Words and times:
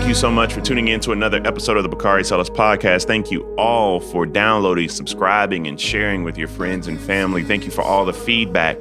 Thank 0.00 0.08
you 0.08 0.14
so 0.14 0.30
much 0.30 0.54
for 0.54 0.62
tuning 0.62 0.88
in 0.88 0.98
to 1.00 1.12
another 1.12 1.42
episode 1.44 1.76
of 1.76 1.82
the 1.82 1.88
Bakari 1.90 2.24
Sellers 2.24 2.48
podcast. 2.48 3.06
Thank 3.06 3.30
you 3.30 3.42
all 3.56 4.00
for 4.00 4.24
downloading, 4.24 4.88
subscribing, 4.88 5.66
and 5.66 5.78
sharing 5.78 6.24
with 6.24 6.38
your 6.38 6.48
friends 6.48 6.88
and 6.88 6.98
family. 6.98 7.44
Thank 7.44 7.66
you 7.66 7.70
for 7.70 7.82
all 7.82 8.06
the 8.06 8.14
feedback. 8.14 8.78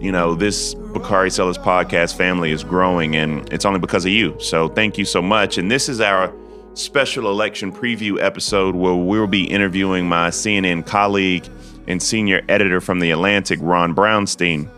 You 0.00 0.10
know, 0.10 0.34
this 0.34 0.74
Bakari 0.74 1.30
Sellers 1.30 1.56
podcast 1.58 2.16
family 2.16 2.50
is 2.50 2.64
growing, 2.64 3.14
and 3.14 3.50
it's 3.52 3.64
only 3.64 3.78
because 3.78 4.04
of 4.04 4.10
you. 4.10 4.36
So 4.40 4.68
thank 4.68 4.98
you 4.98 5.04
so 5.04 5.22
much. 5.22 5.58
And 5.58 5.70
this 5.70 5.88
is 5.88 6.00
our 6.00 6.34
special 6.74 7.30
election 7.30 7.72
preview 7.72 8.20
episode 8.20 8.74
where 8.74 8.96
we'll 8.96 9.28
be 9.28 9.44
interviewing 9.44 10.08
my 10.08 10.30
CNN 10.30 10.84
colleague 10.84 11.48
and 11.86 12.02
senior 12.02 12.42
editor 12.48 12.80
from 12.80 12.98
The 12.98 13.12
Atlantic, 13.12 13.60
Ron 13.62 13.94
Brownstein. 13.94 14.68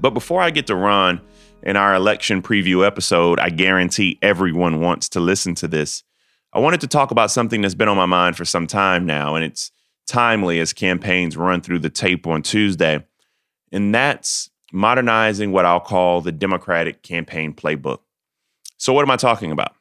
But 0.00 0.10
before 0.14 0.40
I 0.40 0.48
get 0.48 0.66
to 0.68 0.74
Ron, 0.74 1.20
in 1.64 1.76
our 1.76 1.94
election 1.94 2.42
preview 2.42 2.86
episode, 2.86 3.40
I 3.40 3.48
guarantee 3.48 4.18
everyone 4.20 4.80
wants 4.80 5.08
to 5.10 5.20
listen 5.20 5.54
to 5.56 5.68
this. 5.68 6.04
I 6.52 6.58
wanted 6.58 6.80
to 6.82 6.86
talk 6.86 7.10
about 7.10 7.30
something 7.30 7.62
that's 7.62 7.74
been 7.74 7.88
on 7.88 7.96
my 7.96 8.06
mind 8.06 8.36
for 8.36 8.44
some 8.44 8.66
time 8.66 9.06
now, 9.06 9.34
and 9.34 9.44
it's 9.44 9.72
timely 10.06 10.60
as 10.60 10.72
campaigns 10.72 11.36
run 11.36 11.62
through 11.62 11.78
the 11.80 11.90
tape 11.90 12.26
on 12.26 12.42
Tuesday. 12.42 13.04
And 13.72 13.94
that's 13.94 14.50
modernizing 14.72 15.52
what 15.52 15.64
I'll 15.64 15.80
call 15.80 16.20
the 16.20 16.32
Democratic 16.32 17.02
campaign 17.02 17.54
playbook. 17.54 18.00
So, 18.76 18.92
what 18.92 19.02
am 19.02 19.10
I 19.10 19.16
talking 19.16 19.50
about? 19.50 19.74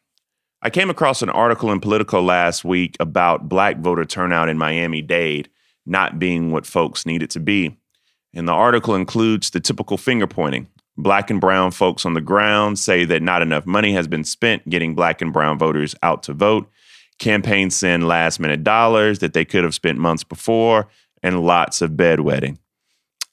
I 0.61 0.69
came 0.69 0.89
across 0.89 1.21
an 1.21 1.29
article 1.29 1.71
in 1.73 1.81
Politico 1.81 2.21
last 2.21 2.63
week 2.63 2.95
about 3.01 3.49
black 3.49 3.79
voter 3.79 4.05
turnout 4.05 4.47
in 4.47 4.57
Miami 4.57 5.01
Dade 5.01 5.49
not 5.85 6.17
being 6.17 6.51
what 6.51 6.65
folks 6.65 7.05
need 7.05 7.21
it 7.21 7.29
to 7.31 7.41
be. 7.41 7.77
And 8.33 8.47
the 8.47 8.53
article 8.53 8.95
includes 8.95 9.49
the 9.49 9.59
typical 9.59 9.97
finger 9.97 10.25
pointing 10.25 10.69
Black 10.97 11.31
and 11.31 11.41
brown 11.41 11.71
folks 11.71 12.05
on 12.05 12.13
the 12.13 12.21
ground 12.21 12.77
say 12.77 13.03
that 13.05 13.21
not 13.21 13.41
enough 13.41 13.65
money 13.65 13.93
has 13.93 14.07
been 14.07 14.23
spent 14.23 14.67
getting 14.69 14.93
black 14.93 15.21
and 15.21 15.33
brown 15.33 15.57
voters 15.57 15.95
out 16.03 16.23
to 16.23 16.33
vote. 16.33 16.69
Campaigns 17.17 17.75
send 17.75 18.07
last 18.07 18.39
minute 18.39 18.63
dollars 18.63 19.19
that 19.19 19.33
they 19.33 19.45
could 19.45 19.63
have 19.63 19.73
spent 19.73 19.97
months 19.97 20.23
before, 20.23 20.87
and 21.23 21.43
lots 21.43 21.81
of 21.81 21.91
bedwetting. 21.91 22.57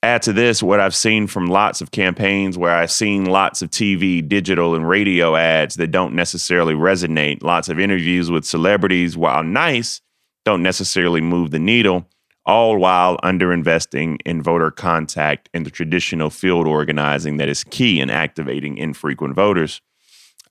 Add 0.02 0.22
to 0.22 0.32
this 0.32 0.62
what 0.62 0.80
I've 0.80 0.94
seen 0.94 1.26
from 1.26 1.48
lots 1.48 1.82
of 1.82 1.90
campaigns 1.90 2.56
where 2.56 2.74
I've 2.74 2.90
seen 2.90 3.26
lots 3.26 3.60
of 3.60 3.70
TV, 3.70 4.26
digital, 4.26 4.74
and 4.74 4.88
radio 4.88 5.36
ads 5.36 5.74
that 5.74 5.90
don't 5.90 6.14
necessarily 6.14 6.72
resonate. 6.72 7.42
Lots 7.42 7.68
of 7.68 7.78
interviews 7.78 8.30
with 8.30 8.46
celebrities, 8.46 9.18
while 9.18 9.42
nice, 9.42 10.00
don't 10.46 10.62
necessarily 10.62 11.20
move 11.20 11.50
the 11.50 11.58
needle 11.58 12.06
all 12.46 12.78
while 12.78 13.18
underinvesting 13.18 14.18
in 14.24 14.42
voter 14.42 14.70
contact 14.70 15.48
and 15.52 15.66
the 15.66 15.70
traditional 15.70 16.30
field 16.30 16.66
organizing 16.66 17.36
that 17.36 17.48
is 17.48 17.64
key 17.64 18.00
in 18.00 18.10
activating 18.10 18.76
infrequent 18.76 19.34
voters. 19.34 19.80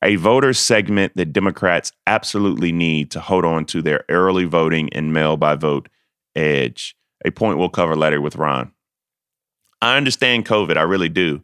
A 0.02 0.16
voter 0.16 0.54
segment 0.54 1.14
that 1.16 1.34
Democrats 1.34 1.92
absolutely 2.08 2.72
need 2.72 3.12
to 3.12 3.20
hold 3.20 3.44
on 3.44 3.66
to 3.66 3.82
their 3.82 4.06
early 4.08 4.46
voting 4.46 4.90
and 4.94 5.12
mail 5.14 5.36
by 5.36 5.56
vote 5.56 5.90
edge. 6.36 6.96
A 7.26 7.32
point 7.32 7.58
we'll 7.58 7.70
cover 7.70 7.96
later 7.96 8.22
with 8.22 8.38
Ron. 8.38 8.72
I 9.82 9.98
understand 9.98 10.46
COVID, 10.46 10.78
I 10.78 10.84
really 10.84 11.10
do. 11.10 11.44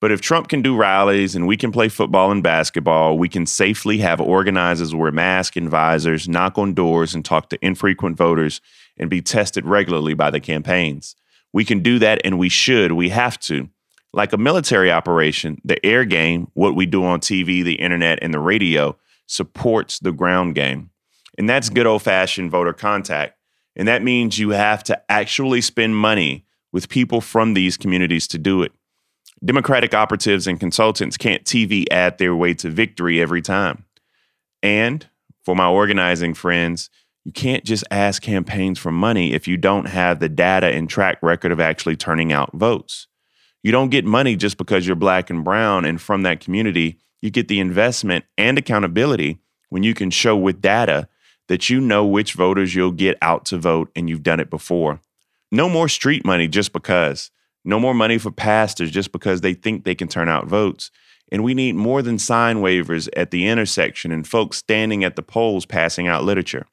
But 0.00 0.12
if 0.12 0.20
Trump 0.20 0.48
can 0.48 0.60
do 0.60 0.76
rallies 0.76 1.34
and 1.34 1.46
we 1.46 1.56
can 1.56 1.72
play 1.72 1.88
football 1.88 2.30
and 2.30 2.42
basketball, 2.42 3.16
we 3.16 3.30
can 3.30 3.46
safely 3.46 3.96
have 3.98 4.20
organizers 4.20 4.94
wear 4.94 5.10
masks 5.10 5.56
and 5.56 5.70
visors, 5.70 6.28
knock 6.28 6.58
on 6.58 6.74
doors, 6.74 7.14
and 7.14 7.24
talk 7.24 7.48
to 7.48 7.58
infrequent 7.64 8.18
voters 8.18 8.60
and 8.98 9.10
be 9.10 9.22
tested 9.22 9.66
regularly 9.66 10.14
by 10.14 10.30
the 10.30 10.40
campaigns. 10.40 11.16
We 11.52 11.64
can 11.64 11.80
do 11.80 11.98
that 11.98 12.20
and 12.24 12.38
we 12.38 12.48
should. 12.48 12.92
We 12.92 13.10
have 13.10 13.38
to. 13.40 13.68
Like 14.12 14.32
a 14.32 14.38
military 14.38 14.90
operation, 14.90 15.60
the 15.64 15.84
air 15.84 16.04
game, 16.04 16.48
what 16.54 16.74
we 16.74 16.86
do 16.86 17.04
on 17.04 17.20
TV, 17.20 17.62
the 17.62 17.74
internet, 17.74 18.18
and 18.22 18.32
the 18.32 18.38
radio, 18.38 18.96
supports 19.26 19.98
the 19.98 20.12
ground 20.12 20.54
game. 20.54 20.90
And 21.36 21.48
that's 21.48 21.68
good 21.68 21.86
old 21.86 22.02
fashioned 22.02 22.50
voter 22.50 22.72
contact. 22.72 23.38
And 23.74 23.86
that 23.88 24.02
means 24.02 24.38
you 24.38 24.50
have 24.50 24.82
to 24.84 25.00
actually 25.10 25.60
spend 25.60 25.96
money 25.96 26.46
with 26.72 26.88
people 26.88 27.20
from 27.20 27.54
these 27.54 27.76
communities 27.76 28.26
to 28.28 28.38
do 28.38 28.62
it. 28.62 28.72
Democratic 29.44 29.92
operatives 29.92 30.46
and 30.46 30.58
consultants 30.58 31.16
can't 31.16 31.44
TV 31.44 31.84
ad 31.90 32.16
their 32.16 32.34
way 32.34 32.54
to 32.54 32.70
victory 32.70 33.20
every 33.20 33.42
time. 33.42 33.84
And 34.62 35.06
for 35.44 35.54
my 35.54 35.68
organizing 35.68 36.32
friends, 36.32 36.88
you 37.26 37.32
can't 37.32 37.64
just 37.64 37.82
ask 37.90 38.22
campaigns 38.22 38.78
for 38.78 38.92
money 38.92 39.32
if 39.32 39.48
you 39.48 39.56
don't 39.56 39.86
have 39.86 40.20
the 40.20 40.28
data 40.28 40.68
and 40.68 40.88
track 40.88 41.18
record 41.22 41.50
of 41.50 41.58
actually 41.58 41.96
turning 41.96 42.32
out 42.32 42.52
votes. 42.52 43.08
You 43.64 43.72
don't 43.72 43.88
get 43.90 44.04
money 44.04 44.36
just 44.36 44.56
because 44.56 44.86
you're 44.86 44.94
black 44.94 45.28
and 45.28 45.42
brown 45.42 45.84
and 45.84 46.00
from 46.00 46.22
that 46.22 46.38
community. 46.38 47.00
You 47.20 47.30
get 47.30 47.48
the 47.48 47.58
investment 47.58 48.26
and 48.38 48.56
accountability 48.56 49.40
when 49.70 49.82
you 49.82 49.92
can 49.92 50.08
show 50.08 50.36
with 50.36 50.62
data 50.62 51.08
that 51.48 51.68
you 51.68 51.80
know 51.80 52.06
which 52.06 52.34
voters 52.34 52.76
you'll 52.76 52.92
get 52.92 53.18
out 53.20 53.44
to 53.46 53.58
vote 53.58 53.90
and 53.96 54.08
you've 54.08 54.22
done 54.22 54.38
it 54.38 54.48
before. 54.48 55.00
No 55.50 55.68
more 55.68 55.88
street 55.88 56.24
money 56.24 56.46
just 56.46 56.72
because. 56.72 57.32
No 57.64 57.80
more 57.80 57.94
money 57.94 58.18
for 58.18 58.30
pastors 58.30 58.92
just 58.92 59.10
because 59.10 59.40
they 59.40 59.54
think 59.54 59.82
they 59.82 59.96
can 59.96 60.06
turn 60.06 60.28
out 60.28 60.46
votes. 60.46 60.92
And 61.32 61.42
we 61.42 61.54
need 61.54 61.74
more 61.74 62.02
than 62.02 62.20
sign 62.20 62.60
wavers 62.60 63.08
at 63.16 63.32
the 63.32 63.48
intersection 63.48 64.12
and 64.12 64.24
folks 64.24 64.58
standing 64.58 65.02
at 65.02 65.16
the 65.16 65.24
polls 65.24 65.66
passing 65.66 66.06
out 66.06 66.22
literature. 66.22 66.66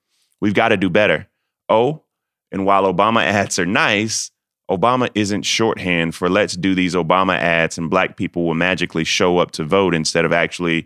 We've 0.44 0.54
got 0.54 0.70
to 0.70 0.78
do 0.78 0.90
better. 0.90 1.30
Oh, 1.70 2.04
and 2.52 2.66
while 2.66 2.84
Obama 2.94 3.24
ads 3.24 3.58
are 3.60 3.66
nice, 3.66 4.30
Obama 4.70 5.10
isn't 5.16 5.44
shorthand 5.44 6.16
for 6.16 6.30
let's 6.30 6.58
do 6.58 6.76
these 6.76 6.96
Obama 6.96 7.38
ads 7.38 7.78
and 7.78 7.90
black 7.90 8.18
people 8.18 8.44
will 8.44 8.54
magically 8.54 9.06
show 9.06 9.38
up 9.38 9.52
to 9.52 9.64
vote 9.64 9.96
instead 9.96 10.26
of 10.26 10.34
actually 10.34 10.86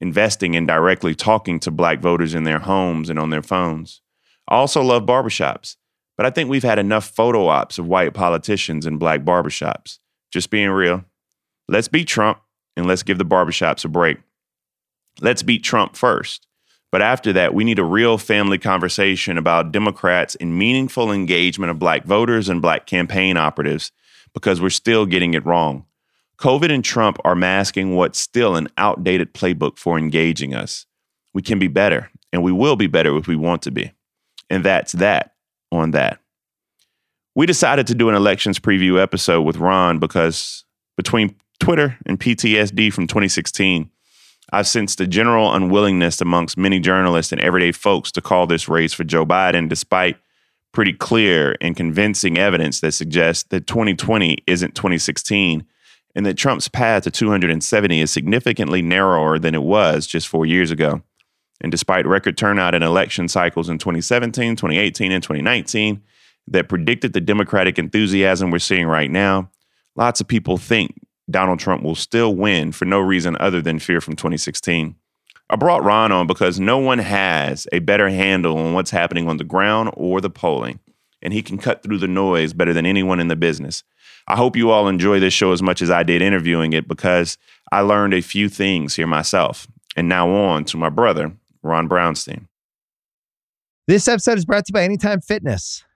investing 0.00 0.54
in 0.54 0.66
directly 0.66 1.16
talking 1.16 1.58
to 1.58 1.72
black 1.72 1.98
voters 1.98 2.32
in 2.32 2.44
their 2.44 2.60
homes 2.60 3.10
and 3.10 3.18
on 3.18 3.30
their 3.30 3.42
phones. 3.42 4.02
I 4.46 4.54
also 4.54 4.80
love 4.84 5.02
barbershops, 5.02 5.74
but 6.16 6.24
I 6.24 6.30
think 6.30 6.48
we've 6.48 6.62
had 6.62 6.78
enough 6.78 7.08
photo 7.08 7.48
ops 7.48 7.80
of 7.80 7.88
white 7.88 8.14
politicians 8.14 8.86
in 8.86 8.98
black 8.98 9.22
barbershops. 9.22 9.98
Just 10.32 10.48
being 10.48 10.70
real. 10.70 11.04
Let's 11.66 11.88
beat 11.88 12.06
Trump 12.06 12.38
and 12.76 12.86
let's 12.86 13.02
give 13.02 13.18
the 13.18 13.24
barbershops 13.24 13.84
a 13.84 13.88
break. 13.88 14.18
Let's 15.20 15.42
beat 15.42 15.64
Trump 15.64 15.96
first. 15.96 16.46
But 16.92 17.00
after 17.00 17.32
that, 17.32 17.54
we 17.54 17.64
need 17.64 17.78
a 17.78 17.84
real 17.84 18.18
family 18.18 18.58
conversation 18.58 19.38
about 19.38 19.72
Democrats 19.72 20.34
and 20.36 20.58
meaningful 20.58 21.10
engagement 21.10 21.70
of 21.70 21.78
black 21.78 22.04
voters 22.04 22.50
and 22.50 22.60
black 22.60 22.86
campaign 22.86 23.38
operatives 23.38 23.90
because 24.34 24.60
we're 24.60 24.70
still 24.70 25.06
getting 25.06 25.32
it 25.32 25.44
wrong. 25.46 25.86
COVID 26.38 26.70
and 26.70 26.84
Trump 26.84 27.18
are 27.24 27.34
masking 27.34 27.96
what's 27.96 28.18
still 28.18 28.56
an 28.56 28.68
outdated 28.76 29.32
playbook 29.32 29.78
for 29.78 29.98
engaging 29.98 30.54
us. 30.54 30.86
We 31.32 31.40
can 31.40 31.58
be 31.58 31.68
better, 31.68 32.10
and 32.30 32.42
we 32.42 32.52
will 32.52 32.76
be 32.76 32.88
better 32.88 33.16
if 33.16 33.26
we 33.26 33.36
want 33.36 33.62
to 33.62 33.70
be. 33.70 33.92
And 34.50 34.62
that's 34.62 34.92
that 34.92 35.34
on 35.70 35.92
that. 35.92 36.20
We 37.34 37.46
decided 37.46 37.86
to 37.86 37.94
do 37.94 38.10
an 38.10 38.14
elections 38.14 38.58
preview 38.58 39.00
episode 39.00 39.42
with 39.42 39.56
Ron 39.56 39.98
because 39.98 40.64
between 40.98 41.36
Twitter 41.58 41.96
and 42.04 42.20
PTSD 42.20 42.92
from 42.92 43.06
2016, 43.06 43.88
I've 44.54 44.68
sensed 44.68 45.00
a 45.00 45.06
general 45.06 45.54
unwillingness 45.54 46.20
amongst 46.20 46.58
many 46.58 46.78
journalists 46.78 47.32
and 47.32 47.40
everyday 47.40 47.72
folks 47.72 48.12
to 48.12 48.20
call 48.20 48.46
this 48.46 48.68
race 48.68 48.92
for 48.92 49.02
Joe 49.02 49.24
Biden, 49.24 49.66
despite 49.66 50.18
pretty 50.72 50.92
clear 50.92 51.56
and 51.62 51.74
convincing 51.74 52.36
evidence 52.36 52.80
that 52.80 52.92
suggests 52.92 53.44
that 53.44 53.66
2020 53.66 54.38
isn't 54.46 54.74
2016 54.74 55.64
and 56.14 56.26
that 56.26 56.36
Trump's 56.36 56.68
path 56.68 57.04
to 57.04 57.10
270 57.10 58.00
is 58.00 58.10
significantly 58.10 58.82
narrower 58.82 59.38
than 59.38 59.54
it 59.54 59.62
was 59.62 60.06
just 60.06 60.28
four 60.28 60.44
years 60.44 60.70
ago. 60.70 61.02
And 61.62 61.72
despite 61.72 62.06
record 62.06 62.36
turnout 62.36 62.74
in 62.74 62.82
election 62.82 63.28
cycles 63.28 63.70
in 63.70 63.78
2017, 63.78 64.56
2018, 64.56 65.12
and 65.12 65.22
2019 65.22 66.02
that 66.48 66.68
predicted 66.68 67.14
the 67.14 67.20
Democratic 67.20 67.78
enthusiasm 67.78 68.50
we're 68.50 68.58
seeing 68.58 68.86
right 68.86 69.10
now, 69.10 69.50
lots 69.96 70.20
of 70.20 70.28
people 70.28 70.58
think 70.58 70.94
Donald 71.30 71.58
Trump 71.58 71.82
will 71.82 71.94
still 71.94 72.34
win 72.34 72.72
for 72.72 72.84
no 72.84 72.98
reason 73.00 73.36
other 73.40 73.62
than 73.62 73.78
fear 73.78 74.00
from 74.00 74.16
2016. 74.16 74.96
I 75.50 75.56
brought 75.56 75.84
Ron 75.84 76.12
on 76.12 76.26
because 76.26 76.58
no 76.58 76.78
one 76.78 76.98
has 76.98 77.66
a 77.72 77.80
better 77.80 78.08
handle 78.08 78.56
on 78.58 78.72
what's 78.72 78.90
happening 78.90 79.28
on 79.28 79.36
the 79.36 79.44
ground 79.44 79.90
or 79.94 80.20
the 80.20 80.30
polling, 80.30 80.80
and 81.20 81.32
he 81.32 81.42
can 81.42 81.58
cut 81.58 81.82
through 81.82 81.98
the 81.98 82.08
noise 82.08 82.52
better 82.52 82.72
than 82.72 82.86
anyone 82.86 83.20
in 83.20 83.28
the 83.28 83.36
business. 83.36 83.84
I 84.26 84.36
hope 84.36 84.56
you 84.56 84.70
all 84.70 84.88
enjoy 84.88 85.20
this 85.20 85.34
show 85.34 85.52
as 85.52 85.62
much 85.62 85.82
as 85.82 85.90
I 85.90 86.04
did 86.04 86.22
interviewing 86.22 86.72
it 86.72 86.88
because 86.88 87.36
I 87.70 87.80
learned 87.80 88.14
a 88.14 88.20
few 88.20 88.48
things 88.48 88.94
here 88.94 89.06
myself. 89.06 89.66
And 89.96 90.08
now 90.08 90.30
on 90.30 90.64
to 90.66 90.76
my 90.76 90.88
brother, 90.88 91.32
Ron 91.62 91.88
Brownstein. 91.88 92.46
This 93.86 94.08
episode 94.08 94.38
is 94.38 94.44
brought 94.44 94.64
to 94.66 94.70
you 94.70 94.74
by 94.74 94.84
Anytime 94.84 95.20
Fitness. 95.20 95.84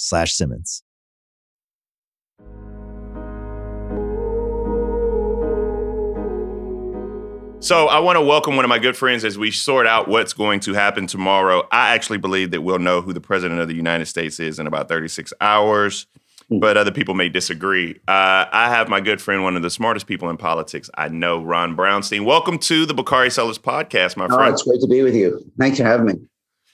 slash 0.00 0.32
Simmons. 0.34 0.82
So 7.62 7.88
I 7.88 7.98
want 7.98 8.16
to 8.16 8.22
welcome 8.24 8.56
one 8.56 8.64
of 8.64 8.70
my 8.70 8.78
good 8.78 8.96
friends 8.96 9.22
as 9.22 9.36
we 9.36 9.50
sort 9.50 9.86
out 9.86 10.08
what's 10.08 10.32
going 10.32 10.60
to 10.60 10.72
happen 10.72 11.06
tomorrow. 11.06 11.68
I 11.70 11.90
actually 11.90 12.16
believe 12.16 12.52
that 12.52 12.62
we'll 12.62 12.78
know 12.78 13.02
who 13.02 13.12
the 13.12 13.20
president 13.20 13.60
of 13.60 13.68
the 13.68 13.74
United 13.74 14.06
States 14.06 14.40
is 14.40 14.58
in 14.58 14.66
about 14.66 14.88
36 14.88 15.34
hours, 15.42 16.06
but 16.48 16.78
other 16.78 16.90
people 16.90 17.12
may 17.14 17.28
disagree. 17.28 17.96
Uh, 18.08 18.46
I 18.50 18.70
have 18.70 18.88
my 18.88 19.00
good 19.02 19.20
friend, 19.20 19.42
one 19.42 19.56
of 19.56 19.62
the 19.62 19.68
smartest 19.68 20.06
people 20.06 20.30
in 20.30 20.38
politics 20.38 20.88
I 20.94 21.08
know, 21.08 21.42
Ron 21.42 21.76
Brownstein. 21.76 22.24
Welcome 22.24 22.58
to 22.60 22.86
the 22.86 22.94
Bakari 22.94 23.30
Sellers 23.30 23.58
podcast, 23.58 24.16
my 24.16 24.24
Oh, 24.24 24.28
friend. 24.36 24.54
it's 24.54 24.62
great 24.62 24.80
to 24.80 24.88
be 24.88 25.02
with 25.02 25.14
you. 25.14 25.44
Thanks 25.58 25.76
for 25.76 25.84
having 25.84 26.06
me. 26.06 26.14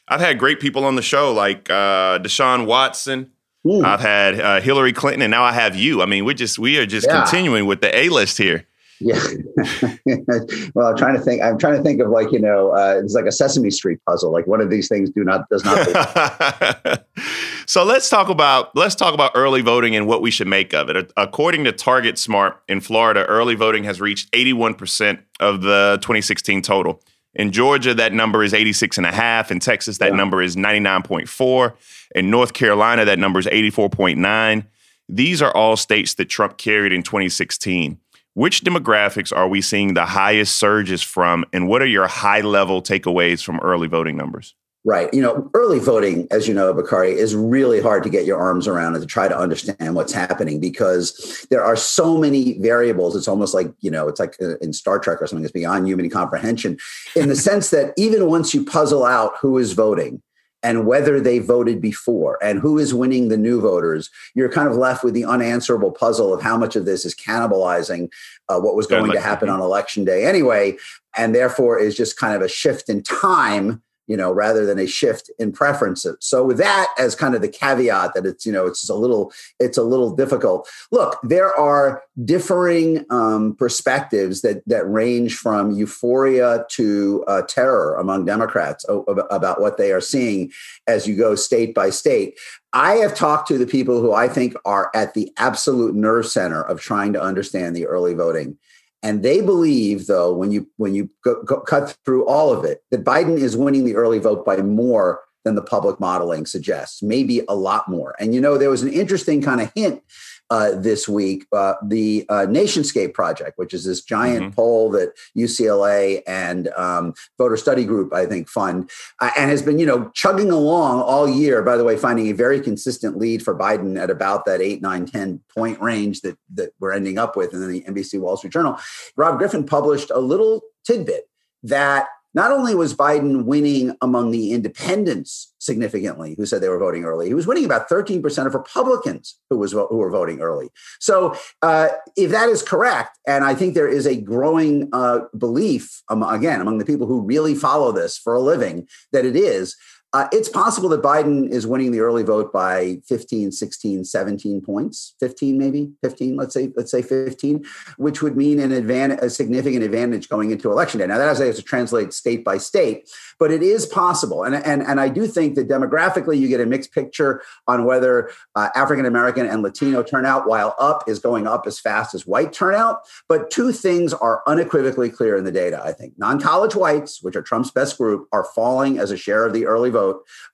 I've 0.08 0.20
had 0.20 0.38
great 0.38 0.60
people 0.60 0.84
on 0.84 0.94
the 0.94 1.02
show 1.02 1.32
like 1.32 1.68
uh, 1.70 2.18
Deshaun 2.18 2.66
Watson. 2.66 3.30
Hmm. 3.64 3.84
I've 3.84 4.00
had 4.00 4.40
uh, 4.40 4.60
Hillary 4.60 4.92
Clinton, 4.92 5.22
and 5.22 5.30
now 5.30 5.42
I 5.42 5.52
have 5.52 5.74
you. 5.74 6.00
I 6.02 6.06
mean, 6.06 6.24
we 6.24 6.34
just 6.34 6.58
we 6.58 6.78
are 6.78 6.86
just 6.86 7.06
Yeah. 7.08 7.22
continuing 7.22 7.66
with 7.66 7.80
the 7.80 7.94
A 7.96 8.08
list 8.10 8.38
here. 8.38 8.64
Yeah. 9.00 9.20
well, 10.74 10.86
I'm 10.86 10.96
trying 10.96 11.16
to 11.16 11.20
think. 11.20 11.42
I'm 11.42 11.58
trying 11.58 11.76
to 11.76 11.82
think 11.82 12.00
of 12.00 12.08
like 12.08 12.32
you 12.32 12.38
know, 12.38 12.70
uh, 12.70 13.00
it's 13.02 13.12
like 13.14 13.26
a 13.26 13.32
Sesame 13.32 13.70
Street 13.70 13.98
puzzle. 14.06 14.32
Like 14.32 14.46
one 14.46 14.60
of 14.60 14.70
these 14.70 14.88
things 14.88 15.10
do 15.10 15.22
not 15.24 15.48
does 15.50 15.64
not. 15.64 17.04
so 17.66 17.84
let's 17.84 18.08
talk 18.08 18.28
about 18.30 18.74
let's 18.74 18.94
talk 18.94 19.12
about 19.12 19.32
early 19.34 19.60
voting 19.60 19.94
and 19.96 20.06
what 20.06 20.22
we 20.22 20.30
should 20.30 20.46
make 20.46 20.72
of 20.72 20.88
it. 20.88 21.12
According 21.16 21.64
to 21.64 21.72
Target 21.72 22.18
Smart 22.18 22.62
in 22.68 22.80
Florida, 22.80 23.26
early 23.26 23.54
voting 23.54 23.84
has 23.84 24.00
reached 24.00 24.30
81% 24.32 25.18
of 25.40 25.60
the 25.62 25.98
2016 26.00 26.62
total. 26.62 27.02
In 27.38 27.52
Georgia, 27.52 27.92
that 27.94 28.14
number 28.14 28.42
is 28.42 28.54
86 28.54 28.96
and 28.96 29.06
a 29.06 29.12
half. 29.12 29.50
In 29.52 29.60
Texas, 29.60 29.98
that 29.98 30.10
Yeah. 30.12 30.16
number 30.16 30.42
is 30.42 30.56
99.4. 30.56 31.76
In 32.14 32.30
North 32.30 32.54
Carolina, 32.54 33.04
that 33.04 33.18
number 33.18 33.38
is 33.38 33.46
84.9. 33.52 34.64
These 35.08 35.42
are 35.42 35.52
all 35.54 35.76
states 35.76 36.14
that 36.14 36.30
Trump 36.30 36.56
carried 36.56 36.92
in 36.92 37.02
2016. 37.02 37.98
Which 38.32 38.62
demographics 38.62 39.34
are 39.34 39.48
we 39.48 39.60
seeing 39.60 39.94
the 39.94 40.06
highest 40.06 40.56
surges 40.56 41.02
from, 41.02 41.44
and 41.52 41.68
what 41.68 41.80
are 41.82 41.86
your 41.86 42.06
high 42.06 42.40
level 42.40 42.82
takeaways 42.82 43.42
from 43.44 43.60
early 43.60 43.86
voting 43.88 44.16
numbers? 44.16 44.54
Right. 44.86 45.12
You 45.12 45.20
know, 45.20 45.50
early 45.52 45.80
voting, 45.80 46.26
as 46.30 46.48
you 46.48 46.54
know, 46.54 46.72
Bakari, 46.72 47.10
is 47.10 47.34
really 47.34 47.80
hard 47.82 48.04
to 48.04 48.08
get 48.08 48.24
your 48.24 48.38
arms 48.38 48.66
around 48.66 48.94
and 48.94 49.02
to 49.02 49.06
try 49.06 49.28
to 49.28 49.36
understand 49.36 49.96
what's 49.96 50.12
happening 50.12 50.60
because 50.60 51.46
there 51.50 51.62
are 51.62 51.76
so 51.76 52.16
many 52.16 52.58
variables. 52.60 53.16
It's 53.16 53.28
almost 53.28 53.52
like 53.52 53.66
you 53.80 53.90
know, 53.90 54.08
it's 54.08 54.20
like 54.20 54.36
uh, 54.40 54.56
in 54.58 54.72
Star 54.72 54.98
Trek 54.98 55.20
or 55.20 55.26
something. 55.26 55.44
It's 55.44 55.52
beyond 55.52 55.86
human 55.86 56.08
comprehension, 56.08 56.78
in 57.14 57.28
the 57.28 57.36
sense 57.36 57.70
that 57.70 57.92
even 57.98 58.30
once 58.30 58.54
you 58.54 58.64
puzzle 58.64 59.04
out 59.04 59.32
who 59.42 59.58
is 59.58 59.72
voting. 59.74 60.22
and 60.62 60.86
whether 60.86 61.20
they 61.20 61.38
voted 61.38 61.80
before 61.80 62.42
and 62.42 62.58
who 62.58 62.78
is 62.78 62.92
winning 62.92 63.28
the 63.28 63.36
new 63.36 63.60
voters, 63.60 64.10
you're 64.34 64.50
kind 64.50 64.68
of 64.68 64.74
left 64.74 65.04
with 65.04 65.14
the 65.14 65.24
unanswerable 65.24 65.92
puzzle 65.92 66.34
of 66.34 66.42
how 66.42 66.56
much 66.56 66.74
of 66.74 66.84
this 66.84 67.04
is 67.04 67.14
cannibalizing 67.14 68.08
uh, 68.48 68.58
what 68.58 68.74
was 68.74 68.86
going 68.86 69.12
to 69.12 69.20
happen 69.20 69.48
on 69.48 69.60
election 69.60 70.04
day 70.04 70.24
anyway, 70.24 70.76
and 71.16 71.34
therefore 71.34 71.78
is 71.78 71.96
just 71.96 72.18
kind 72.18 72.34
of 72.34 72.42
a 72.42 72.48
shift 72.48 72.88
in 72.88 73.02
time 73.02 73.82
you 74.06 74.16
know, 74.16 74.32
rather 74.32 74.64
than 74.64 74.78
a 74.78 74.86
shift 74.86 75.30
in 75.38 75.52
preferences. 75.52 76.16
So 76.20 76.44
with 76.44 76.58
that 76.58 76.88
as 76.98 77.14
kind 77.14 77.34
of 77.34 77.42
the 77.42 77.48
caveat 77.48 78.14
that 78.14 78.26
it's, 78.26 78.46
you 78.46 78.52
know, 78.52 78.66
it's 78.66 78.88
a 78.88 78.94
little, 78.94 79.32
it's 79.58 79.78
a 79.78 79.82
little 79.82 80.14
difficult. 80.14 80.68
Look, 80.90 81.18
there 81.22 81.54
are 81.54 82.02
differing 82.24 83.04
um, 83.10 83.54
perspectives 83.56 84.40
that 84.42 84.62
that 84.66 84.88
range 84.90 85.36
from 85.36 85.72
euphoria 85.72 86.64
to 86.70 87.24
uh, 87.26 87.42
terror 87.42 87.96
among 87.96 88.24
Democrats 88.24 88.84
about 88.88 89.60
what 89.60 89.76
they 89.76 89.92
are 89.92 90.00
seeing 90.00 90.50
as 90.86 91.06
you 91.06 91.16
go 91.16 91.34
state 91.34 91.74
by 91.74 91.90
state. 91.90 92.38
I 92.72 92.96
have 92.96 93.14
talked 93.14 93.48
to 93.48 93.58
the 93.58 93.66
people 93.66 94.00
who 94.00 94.12
I 94.12 94.28
think 94.28 94.54
are 94.64 94.90
at 94.94 95.14
the 95.14 95.32
absolute 95.38 95.94
nerve 95.94 96.26
center 96.26 96.62
of 96.62 96.80
trying 96.80 97.12
to 97.14 97.22
understand 97.22 97.74
the 97.74 97.86
early 97.86 98.14
voting 98.14 98.58
and 99.06 99.22
they 99.22 99.40
believe 99.40 100.06
though 100.06 100.32
when 100.34 100.50
you 100.50 100.68
when 100.76 100.94
you 100.94 101.08
go, 101.22 101.42
go, 101.42 101.60
cut 101.60 101.96
through 102.04 102.26
all 102.26 102.52
of 102.52 102.64
it 102.64 102.82
that 102.90 103.04
biden 103.04 103.38
is 103.38 103.56
winning 103.56 103.84
the 103.84 103.94
early 103.94 104.18
vote 104.18 104.44
by 104.44 104.56
more 104.56 105.20
than 105.46 105.54
the 105.54 105.62
public 105.62 106.00
modeling 106.00 106.44
suggests 106.44 107.04
maybe 107.04 107.40
a 107.48 107.54
lot 107.54 107.88
more. 107.88 108.16
And 108.18 108.34
you 108.34 108.40
know 108.40 108.58
there 108.58 108.68
was 108.68 108.82
an 108.82 108.92
interesting 108.92 109.40
kind 109.40 109.60
of 109.60 109.70
hint 109.76 110.02
uh, 110.50 110.72
this 110.74 111.08
week 111.08 111.46
uh, 111.52 111.74
the 111.84 112.24
uh, 112.28 112.46
nationscape 112.48 113.14
project 113.14 113.58
which 113.58 113.74
is 113.74 113.84
this 113.84 114.02
giant 114.02 114.42
mm-hmm. 114.42 114.54
poll 114.54 114.90
that 114.90 115.12
ucla 115.36 116.22
and 116.26 116.68
um, 116.76 117.14
voter 117.38 117.56
study 117.56 117.84
group 117.84 118.12
i 118.12 118.24
think 118.24 118.48
fund 118.48 118.90
uh, 119.20 119.30
and 119.36 119.50
has 119.50 119.62
been 119.62 119.78
you 119.78 119.86
know 119.86 120.10
chugging 120.14 120.50
along 120.50 121.00
all 121.02 121.28
year 121.28 121.62
by 121.62 121.76
the 121.76 121.84
way 121.84 121.96
finding 121.96 122.28
a 122.28 122.32
very 122.32 122.60
consistent 122.60 123.18
lead 123.18 123.42
for 123.42 123.58
biden 123.58 124.00
at 124.00 124.10
about 124.10 124.44
that 124.44 124.60
8 124.60 124.82
9 124.82 125.06
10 125.06 125.40
point 125.54 125.80
range 125.80 126.20
that 126.20 126.38
that 126.54 126.72
we're 126.80 126.92
ending 126.92 127.18
up 127.18 127.36
with 127.36 127.52
and 127.52 127.62
then 127.62 127.70
the 127.70 127.82
nbc 127.82 128.20
wall 128.20 128.36
street 128.36 128.52
journal 128.52 128.78
rob 129.16 129.38
griffin 129.38 129.64
published 129.64 130.10
a 130.10 130.20
little 130.20 130.62
tidbit 130.84 131.28
that 131.62 132.06
not 132.36 132.52
only 132.52 132.74
was 132.74 132.94
Biden 132.94 133.46
winning 133.46 133.96
among 134.02 134.30
the 134.30 134.52
independents 134.52 135.54
significantly, 135.58 136.34
who 136.36 136.44
said 136.44 136.60
they 136.60 136.68
were 136.68 136.78
voting 136.78 137.04
early, 137.04 137.26
he 137.28 137.34
was 137.34 137.46
winning 137.46 137.64
about 137.64 137.88
13% 137.88 138.46
of 138.46 138.54
Republicans 138.54 139.38
who, 139.48 139.56
was, 139.56 139.72
who 139.72 139.96
were 139.96 140.10
voting 140.10 140.40
early. 140.40 140.68
So, 141.00 141.34
uh, 141.62 141.88
if 142.14 142.30
that 142.30 142.50
is 142.50 142.62
correct, 142.62 143.18
and 143.26 143.42
I 143.42 143.54
think 143.54 143.72
there 143.72 143.88
is 143.88 144.06
a 144.06 144.20
growing 144.20 144.90
uh, 144.92 145.20
belief, 145.36 146.02
um, 146.10 146.22
again, 146.22 146.60
among 146.60 146.76
the 146.76 146.84
people 146.84 147.06
who 147.06 147.22
really 147.22 147.54
follow 147.54 147.90
this 147.90 148.18
for 148.18 148.34
a 148.34 148.40
living, 148.40 148.86
that 149.12 149.24
it 149.24 149.34
is, 149.34 149.74
uh, 150.16 150.26
it's 150.32 150.48
possible 150.48 150.88
that 150.88 151.02
Biden 151.02 151.46
is 151.50 151.66
winning 151.66 151.92
the 151.92 152.00
early 152.00 152.22
vote 152.22 152.50
by 152.50 152.96
15, 153.06 153.52
16, 153.52 154.02
17 154.02 154.62
points, 154.62 155.14
15 155.20 155.58
maybe, 155.58 155.92
15, 156.02 156.36
let's 156.36 156.54
say, 156.54 156.72
let's 156.74 156.90
say 156.90 157.02
15, 157.02 157.62
which 157.98 158.22
would 158.22 158.34
mean 158.34 158.58
an 158.58 158.72
advantage, 158.72 159.18
a 159.20 159.28
significant 159.28 159.82
advantage 159.82 160.30
going 160.30 160.52
into 160.52 160.72
election 160.72 161.00
day. 161.00 161.06
Now 161.06 161.18
that 161.18 161.36
has 161.36 161.56
to 161.56 161.62
translate 161.62 162.14
state 162.14 162.44
by 162.44 162.56
state, 162.56 163.10
but 163.38 163.50
it 163.50 163.62
is 163.62 163.84
possible. 163.84 164.42
And, 164.42 164.54
and, 164.54 164.82
and 164.82 165.02
I 165.02 165.10
do 165.10 165.26
think 165.26 165.54
that 165.56 165.68
demographically 165.68 166.38
you 166.38 166.48
get 166.48 166.62
a 166.62 166.66
mixed 166.66 166.92
picture 166.92 167.42
on 167.68 167.84
whether 167.84 168.30
uh, 168.54 168.70
African-American 168.74 169.44
and 169.44 169.60
Latino 169.60 170.02
turnout, 170.02 170.48
while 170.48 170.74
up, 170.78 171.06
is 171.06 171.18
going 171.18 171.46
up 171.46 171.66
as 171.66 171.78
fast 171.78 172.14
as 172.14 172.26
white 172.26 172.54
turnout. 172.54 173.00
But 173.28 173.50
two 173.50 173.70
things 173.70 174.14
are 174.14 174.42
unequivocally 174.46 175.10
clear 175.10 175.36
in 175.36 175.44
the 175.44 175.52
data, 175.52 175.82
I 175.84 175.92
think. 175.92 176.14
Non-college 176.16 176.74
whites, 176.74 177.22
which 177.22 177.36
are 177.36 177.42
Trump's 177.42 177.70
best 177.70 177.98
group, 177.98 178.28
are 178.32 178.44
falling 178.54 178.98
as 178.98 179.10
a 179.10 179.16
share 179.18 179.44
of 179.44 179.52
the 179.52 179.66
early 179.66 179.90
vote 179.90 180.05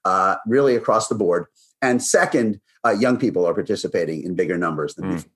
uh, 0.04 0.36
really 0.46 0.76
across 0.76 1.08
the 1.08 1.14
board. 1.14 1.46
And 1.80 2.02
second, 2.02 2.60
uh, 2.84 2.90
young 2.90 3.18
people 3.18 3.46
are 3.46 3.54
participating 3.54 4.22
in 4.22 4.34
bigger 4.34 4.56
numbers 4.56 4.94
than 4.94 5.06
mm. 5.06 5.12
before. 5.14 5.30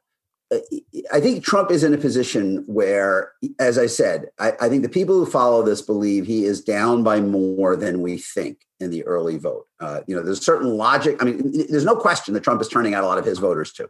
I 1.12 1.20
think 1.20 1.42
Trump 1.42 1.72
is 1.72 1.82
in 1.82 1.94
a 1.94 1.98
position 1.98 2.62
where, 2.68 3.32
as 3.58 3.76
I 3.76 3.86
said, 3.86 4.26
I, 4.38 4.52
I 4.60 4.68
think 4.68 4.82
the 4.82 4.88
people 4.88 5.16
who 5.16 5.26
follow 5.26 5.64
this 5.64 5.82
believe 5.82 6.26
he 6.26 6.44
is 6.44 6.62
down 6.62 7.02
by 7.02 7.18
more 7.20 7.74
than 7.74 8.02
we 8.02 8.18
think 8.18 8.58
in 8.78 8.90
the 8.90 9.04
early 9.04 9.36
vote. 9.36 9.66
Uh, 9.80 10.02
you 10.06 10.14
know, 10.14 10.22
there's 10.22 10.44
certain 10.44 10.76
logic. 10.76 11.20
I 11.20 11.24
mean, 11.24 11.66
there's 11.70 11.86
no 11.86 11.96
question 11.96 12.34
that 12.34 12.44
Trump 12.44 12.60
is 12.60 12.68
turning 12.68 12.94
out 12.94 13.02
a 13.02 13.06
lot 13.06 13.18
of 13.18 13.24
his 13.24 13.40
voters 13.40 13.72
too 13.72 13.88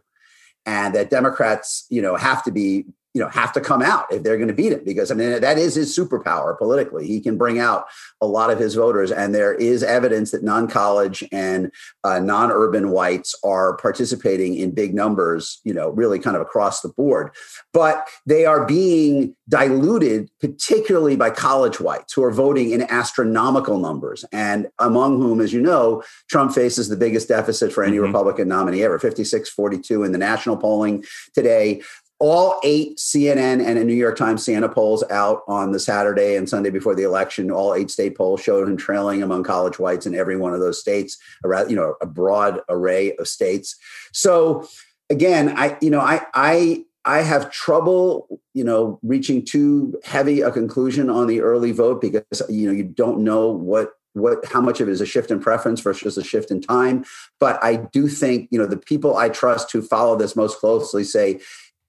and 0.65 0.95
that 0.95 1.09
Democrats, 1.09 1.85
you 1.89 2.01
know, 2.01 2.15
have 2.15 2.43
to 2.43 2.51
be 2.51 2.85
you 3.15 3.21
know 3.21 3.29
have 3.29 3.53
to 3.53 3.61
come 3.61 3.81
out 3.81 4.11
if 4.11 4.23
they're 4.23 4.35
going 4.35 4.49
to 4.49 4.53
beat 4.53 4.73
him 4.73 4.83
because 4.83 5.09
I 5.09 5.15
mean 5.15 5.39
that 5.39 5.57
is 5.57 5.73
his 5.73 5.97
superpower 5.97 6.55
politically. 6.55 7.07
He 7.07 7.21
can 7.21 7.37
bring 7.37 7.59
out 7.59 7.87
a 8.19 8.27
lot 8.27 8.49
of 8.49 8.59
his 8.59 8.75
voters, 8.75 9.09
and 9.09 9.33
there 9.33 9.53
is 9.53 9.83
evidence 9.83 10.31
that 10.31 10.43
non-college 10.43 11.23
and 11.31 11.71
uh, 12.03 12.19
non-urban 12.19 12.91
whites 12.91 13.33
are 13.41 13.77
participating 13.77 14.55
in 14.55 14.71
big 14.71 14.93
numbers. 14.93 15.61
You 15.63 15.73
know, 15.73 15.89
really 15.89 16.19
kind 16.19 16.35
of 16.35 16.41
across 16.41 16.81
the 16.81 16.89
board, 16.89 17.31
but 17.71 18.05
they 18.25 18.45
are 18.45 18.65
being 18.65 19.33
diluted, 19.47 20.29
particularly 20.41 21.15
by 21.15 21.29
college 21.29 21.79
whites 21.79 22.11
who 22.11 22.23
are 22.23 22.31
voting 22.31 22.71
in 22.71 22.81
astronomical 22.83 23.79
numbers, 23.79 24.25
and 24.33 24.67
among 24.79 25.21
whom, 25.21 25.39
as 25.39 25.53
you 25.53 25.61
know, 25.61 26.03
Trump 26.29 26.53
faces 26.53 26.89
the 26.89 26.97
biggest 26.97 27.29
deficit 27.29 27.71
for 27.71 27.85
any 27.85 27.95
mm-hmm. 27.95 28.07
Republican 28.07 28.49
nominee 28.49 28.83
ever, 28.83 28.99
56-42 28.99 30.05
in 30.05 30.11
the 30.11 30.17
national 30.17 30.57
polling 30.57 31.05
today 31.33 31.81
all 32.19 32.59
eight 32.63 32.97
CNN 32.97 33.65
and 33.65 33.77
a 33.77 33.83
New 33.83 33.93
York 33.93 34.17
Times 34.17 34.43
Siena 34.43 34.69
polls 34.69 35.03
out 35.09 35.41
on 35.47 35.71
the 35.71 35.79
Saturday 35.79 36.35
and 36.35 36.47
Sunday 36.47 36.69
before 36.69 36.95
the 36.95 37.03
election. 37.03 37.51
All 37.51 37.73
eight 37.73 37.91
state 37.91 38.15
polls 38.15 38.41
showed 38.41 38.67
him 38.67 38.77
trailing 38.77 39.21
among 39.21 39.43
college 39.43 39.79
whites 39.79 40.05
in 40.05 40.15
every 40.15 40.37
one 40.37 40.53
of 40.53 40.61
those 40.61 40.79
states, 40.79 41.17
around 41.43 41.69
you 41.69 41.75
know 41.75 41.95
a 42.01 42.05
broad 42.05 42.61
array 42.69 43.15
of 43.17 43.27
states. 43.27 43.75
So 44.13 44.67
again, 45.09 45.53
I 45.57 45.77
you 45.81 45.89
know 45.89 45.99
I 45.99 46.21
I 46.33 46.85
I 47.03 47.21
have 47.21 47.51
trouble 47.51 48.39
you 48.53 48.63
know 48.63 48.99
reaching 49.03 49.43
too 49.43 49.99
heavy 50.03 50.41
a 50.41 50.51
conclusion 50.51 51.09
on 51.09 51.27
the 51.27 51.41
early 51.41 51.71
vote 51.71 52.01
because 52.01 52.41
you 52.49 52.67
know 52.67 52.73
you 52.73 52.83
don't 52.83 53.19
know 53.19 53.49
what 53.49 53.91
what 54.13 54.45
how 54.45 54.61
much 54.61 54.79
of 54.79 54.87
it 54.87 54.91
is 54.91 55.01
a 55.01 55.05
shift 55.05 55.29
in 55.29 55.39
preference 55.39 55.81
versus 55.81 56.17
a 56.17 56.23
shift 56.23 56.49
in 56.49 56.61
time 56.61 57.03
but 57.39 57.61
i 57.61 57.75
do 57.75 58.07
think 58.07 58.47
you 58.49 58.57
know 58.57 58.65
the 58.65 58.77
people 58.77 59.17
i 59.17 59.27
trust 59.27 59.71
who 59.71 59.81
follow 59.81 60.15
this 60.15 60.35
most 60.35 60.57
closely 60.57 61.03
say 61.03 61.39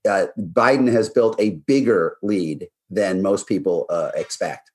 uh, 0.07 0.27
Biden 0.39 0.91
has 0.91 1.09
built 1.09 1.35
a 1.39 1.51
bigger 1.67 2.17
lead 2.23 2.67
than 2.89 3.21
most 3.21 3.47
people 3.47 3.85
uh, 3.89 4.11
expect. 4.15 4.71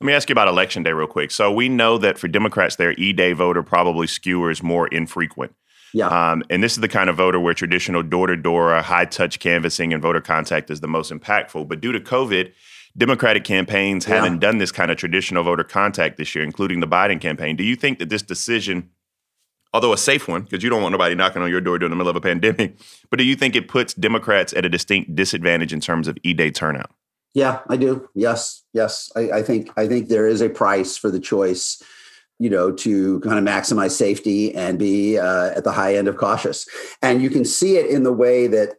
Let 0.00 0.06
me 0.06 0.12
ask 0.12 0.28
you 0.28 0.34
about 0.34 0.48
election 0.48 0.82
day 0.82 0.92
real 0.92 1.06
quick. 1.06 1.30
So 1.30 1.50
we 1.50 1.68
know 1.68 1.96
that 1.98 2.18
for 2.18 2.28
Democrats, 2.28 2.76
their 2.76 2.92
E-day 2.92 3.32
voter 3.32 3.62
probably 3.62 4.06
skewers 4.06 4.62
more 4.62 4.88
infrequent. 4.88 5.54
Yeah. 5.94 6.08
Um, 6.08 6.42
and 6.50 6.62
this 6.62 6.72
is 6.72 6.80
the 6.80 6.88
kind 6.88 7.08
of 7.08 7.16
voter 7.16 7.40
where 7.40 7.54
traditional 7.54 8.02
door-to-door, 8.02 8.82
high-touch 8.82 9.38
canvassing 9.38 9.94
and 9.94 10.02
voter 10.02 10.20
contact 10.20 10.70
is 10.70 10.80
the 10.80 10.88
most 10.88 11.10
impactful. 11.10 11.68
But 11.68 11.80
due 11.80 11.92
to 11.92 12.00
COVID, 12.00 12.52
Democratic 12.98 13.44
campaigns 13.44 14.06
yeah. 14.06 14.16
haven't 14.16 14.40
done 14.40 14.58
this 14.58 14.72
kind 14.72 14.90
of 14.90 14.96
traditional 14.96 15.44
voter 15.44 15.64
contact 15.64 16.16
this 16.16 16.34
year, 16.34 16.44
including 16.44 16.80
the 16.80 16.88
Biden 16.88 17.20
campaign. 17.20 17.56
Do 17.56 17.64
you 17.64 17.76
think 17.76 17.98
that 17.98 18.08
this 18.08 18.22
decision 18.22 18.90
although 19.76 19.92
a 19.92 19.98
safe 19.98 20.26
one, 20.26 20.40
because 20.40 20.64
you 20.64 20.70
don't 20.70 20.80
want 20.80 20.92
nobody 20.92 21.14
knocking 21.14 21.42
on 21.42 21.50
your 21.50 21.60
door 21.60 21.78
during 21.78 21.90
the 21.90 21.96
middle 21.96 22.08
of 22.08 22.16
a 22.16 22.20
pandemic. 22.20 22.78
But 23.10 23.18
do 23.18 23.24
you 23.24 23.36
think 23.36 23.54
it 23.54 23.68
puts 23.68 23.94
Democrats 23.94 24.52
at 24.54 24.64
a 24.64 24.68
distinct 24.68 25.14
disadvantage 25.14 25.72
in 25.72 25.80
terms 25.80 26.08
of 26.08 26.18
E-Day 26.24 26.50
turnout? 26.50 26.90
Yeah, 27.34 27.60
I 27.68 27.76
do. 27.76 28.08
Yes, 28.14 28.64
yes. 28.72 29.12
I, 29.14 29.30
I 29.30 29.42
think 29.42 29.70
I 29.76 29.86
think 29.86 30.08
there 30.08 30.26
is 30.26 30.40
a 30.40 30.48
price 30.48 30.96
for 30.96 31.10
the 31.10 31.20
choice 31.20 31.80
you 32.38 32.50
know, 32.50 32.70
to 32.70 33.20
kind 33.20 33.38
of 33.38 33.44
maximize 33.44 33.92
safety 33.92 34.54
and 34.54 34.78
be 34.78 35.18
uh, 35.18 35.50
at 35.56 35.64
the 35.64 35.72
high 35.72 35.96
end 35.96 36.06
of 36.06 36.18
cautious. 36.18 36.68
And 37.00 37.22
you 37.22 37.30
can 37.30 37.46
see 37.46 37.78
it 37.78 37.86
in 37.86 38.02
the 38.02 38.12
way 38.12 38.46
that 38.46 38.74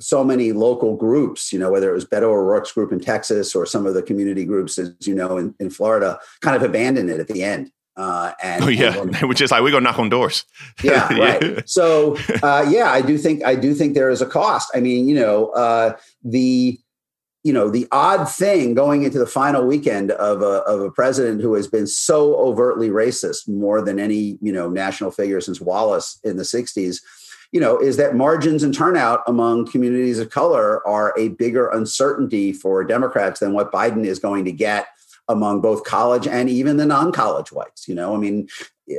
so 0.00 0.22
many 0.22 0.52
local 0.52 0.96
groups, 0.96 1.50
you 1.52 1.58
know, 1.58 1.70
whether 1.70 1.88
it 1.90 1.94
was 1.94 2.04
Beto 2.04 2.24
O'Rourke's 2.24 2.72
group 2.72 2.92
in 2.92 3.00
Texas 3.00 3.54
or 3.54 3.64
some 3.64 3.86
of 3.86 3.94
the 3.94 4.02
community 4.02 4.44
groups, 4.44 4.78
as 4.78 4.94
you 5.00 5.14
know, 5.14 5.38
in, 5.38 5.54
in 5.58 5.70
Florida, 5.70 6.18
kind 6.40 6.56
of 6.56 6.62
abandoned 6.62 7.08
it 7.08 7.20
at 7.20 7.28
the 7.28 7.42
end. 7.42 7.72
Uh, 7.96 8.32
and 8.42 8.64
oh 8.64 8.68
yeah, 8.68 9.04
which 9.24 9.40
is 9.40 9.50
like 9.50 9.62
we 9.62 9.70
go 9.70 9.78
knock 9.78 9.98
on 9.98 10.08
doors. 10.08 10.44
Yeah, 10.82 11.12
right. 11.12 11.68
So 11.68 12.16
uh, 12.42 12.66
yeah, 12.68 12.90
I 12.90 13.02
do 13.02 13.18
think 13.18 13.44
I 13.44 13.54
do 13.54 13.74
think 13.74 13.94
there 13.94 14.10
is 14.10 14.22
a 14.22 14.26
cost. 14.26 14.70
I 14.74 14.80
mean, 14.80 15.08
you 15.08 15.14
know, 15.14 15.48
uh, 15.48 15.96
the 16.24 16.78
you 17.42 17.52
know 17.52 17.68
the 17.68 17.86
odd 17.92 18.24
thing 18.24 18.74
going 18.74 19.02
into 19.02 19.18
the 19.18 19.26
final 19.26 19.66
weekend 19.66 20.12
of 20.12 20.42
a 20.42 20.62
of 20.62 20.80
a 20.80 20.90
president 20.90 21.42
who 21.42 21.54
has 21.54 21.66
been 21.66 21.86
so 21.86 22.36
overtly 22.36 22.88
racist 22.88 23.48
more 23.48 23.82
than 23.82 23.98
any 23.98 24.38
you 24.40 24.52
know 24.52 24.70
national 24.70 25.10
figure 25.10 25.40
since 25.40 25.60
Wallace 25.60 26.18
in 26.24 26.36
the 26.36 26.42
'60s. 26.42 26.98
You 27.52 27.60
know, 27.60 27.78
is 27.78 27.96
that 27.96 28.14
margins 28.14 28.62
and 28.62 28.72
turnout 28.72 29.22
among 29.26 29.66
communities 29.66 30.20
of 30.20 30.30
color 30.30 30.86
are 30.86 31.12
a 31.18 31.28
bigger 31.30 31.68
uncertainty 31.68 32.52
for 32.52 32.84
Democrats 32.84 33.40
than 33.40 33.52
what 33.52 33.72
Biden 33.72 34.04
is 34.06 34.20
going 34.20 34.44
to 34.44 34.52
get 34.52 34.86
among 35.30 35.60
both 35.60 35.84
college 35.84 36.26
and 36.26 36.50
even 36.50 36.76
the 36.76 36.86
non-college 36.86 37.52
whites. 37.52 37.88
You 37.88 37.94
know, 37.94 38.14
I 38.14 38.18
mean, 38.18 38.48